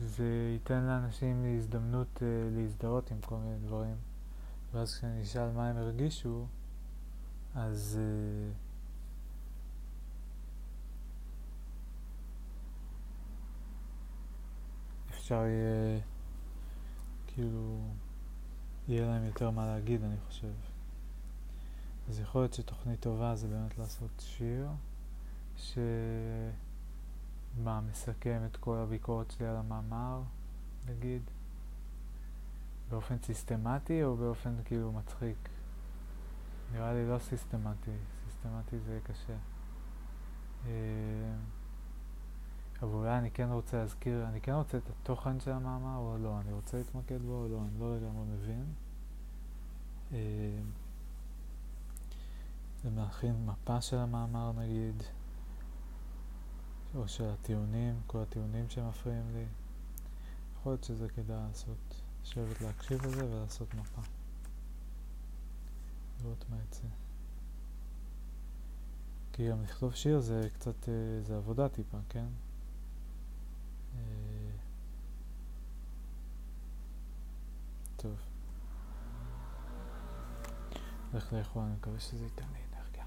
זה 0.00 0.50
ייתן 0.52 0.82
לאנשים 0.82 1.56
הזדמנות 1.58 2.16
uh, 2.16 2.20
להזדהות 2.56 3.10
עם 3.10 3.20
כל 3.20 3.36
מיני 3.36 3.58
דברים, 3.66 3.96
ואז 4.72 4.94
כשאני 4.94 5.22
אשאל 5.22 5.50
מה 5.52 5.68
הם 5.68 5.76
הרגישו, 5.76 6.46
אז 7.54 7.98
uh, 7.98 8.67
אפשר 15.28 15.46
יהיה, 15.46 16.00
כאילו, 17.26 17.78
יהיה 18.88 19.06
להם 19.06 19.24
יותר 19.24 19.50
מה 19.50 19.66
להגיד, 19.66 20.04
אני 20.04 20.16
חושב. 20.28 20.52
אז 22.08 22.20
יכול 22.20 22.40
להיות 22.40 22.54
שתוכנית 22.54 23.00
טובה 23.00 23.36
זה 23.36 23.48
באמת 23.48 23.78
לעשות 23.78 24.10
שיר, 24.18 24.68
ש... 25.56 25.78
מה, 27.64 27.80
מסכם 27.80 28.40
את 28.50 28.56
כל 28.56 28.76
הביקורת 28.76 29.30
שלי 29.30 29.46
על 29.46 29.56
המאמר, 29.56 30.22
נגיד? 30.86 31.22
באופן 32.90 33.16
סיסטמטי 33.22 34.04
או 34.04 34.16
באופן 34.16 34.54
כאילו 34.64 34.92
מצחיק? 34.92 35.48
נראה 36.72 36.92
לי 36.92 37.08
לא 37.08 37.18
סיסטמטי, 37.18 37.96
סיסטמטי 38.26 38.78
זה 38.78 38.98
קשה. 39.04 39.36
אבל 42.82 42.92
אולי 42.92 43.18
אני 43.18 43.30
כן 43.30 43.48
רוצה 43.50 43.76
להזכיר, 43.76 44.26
אני 44.28 44.40
כן 44.40 44.52
רוצה 44.52 44.78
את 44.78 44.90
התוכן 44.90 45.40
של 45.40 45.50
המאמר 45.50 45.96
או 45.96 46.18
לא, 46.18 46.40
אני 46.40 46.52
רוצה 46.52 46.78
להתמקד 46.78 47.22
בו 47.22 47.42
או 47.42 47.48
לא, 47.48 47.58
אני 47.62 47.80
לא 47.80 47.96
לגמרי 47.96 48.24
מבין. 48.24 48.64
להכין 52.84 53.34
אה, 53.34 53.52
מפה 53.52 53.80
של 53.80 53.96
המאמר 53.96 54.52
נגיד. 54.52 55.02
או 56.94 57.08
של 57.08 57.24
הטיעונים, 57.24 58.00
כל 58.06 58.18
הטיעונים 58.18 58.70
שמפריעים 58.70 59.30
לי. 59.32 59.44
יכול 60.56 60.72
להיות 60.72 60.84
שזה 60.84 61.08
כדאי 61.08 61.36
לעשות, 61.48 62.02
לשבת 62.22 62.60
להקשיב 62.60 63.06
לזה 63.06 63.32
ולעשות 63.32 63.74
מפה. 63.74 64.02
לראות 66.22 66.44
מה 66.50 66.56
יצא. 66.68 66.86
כי 69.32 69.50
גם 69.50 69.62
לכתוב 69.62 69.94
שיר 69.94 70.20
זה 70.20 70.48
קצת, 70.54 70.88
אה, 70.88 71.22
זה 71.22 71.36
עבודה 71.36 71.68
טיפה, 71.68 71.98
כן? 72.08 72.26
אה, 73.98 74.50
טוב. 77.96 78.16
הולך 81.12 81.32
לאכול, 81.32 81.62
אני 81.62 81.72
מקווה 81.72 82.00
שזה 82.00 82.24
ייתן 82.24 82.44
לי 82.52 82.58
אנרגיה. 82.72 83.04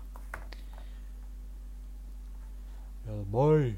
יאללה 3.08 3.24
ביי! 3.24 3.76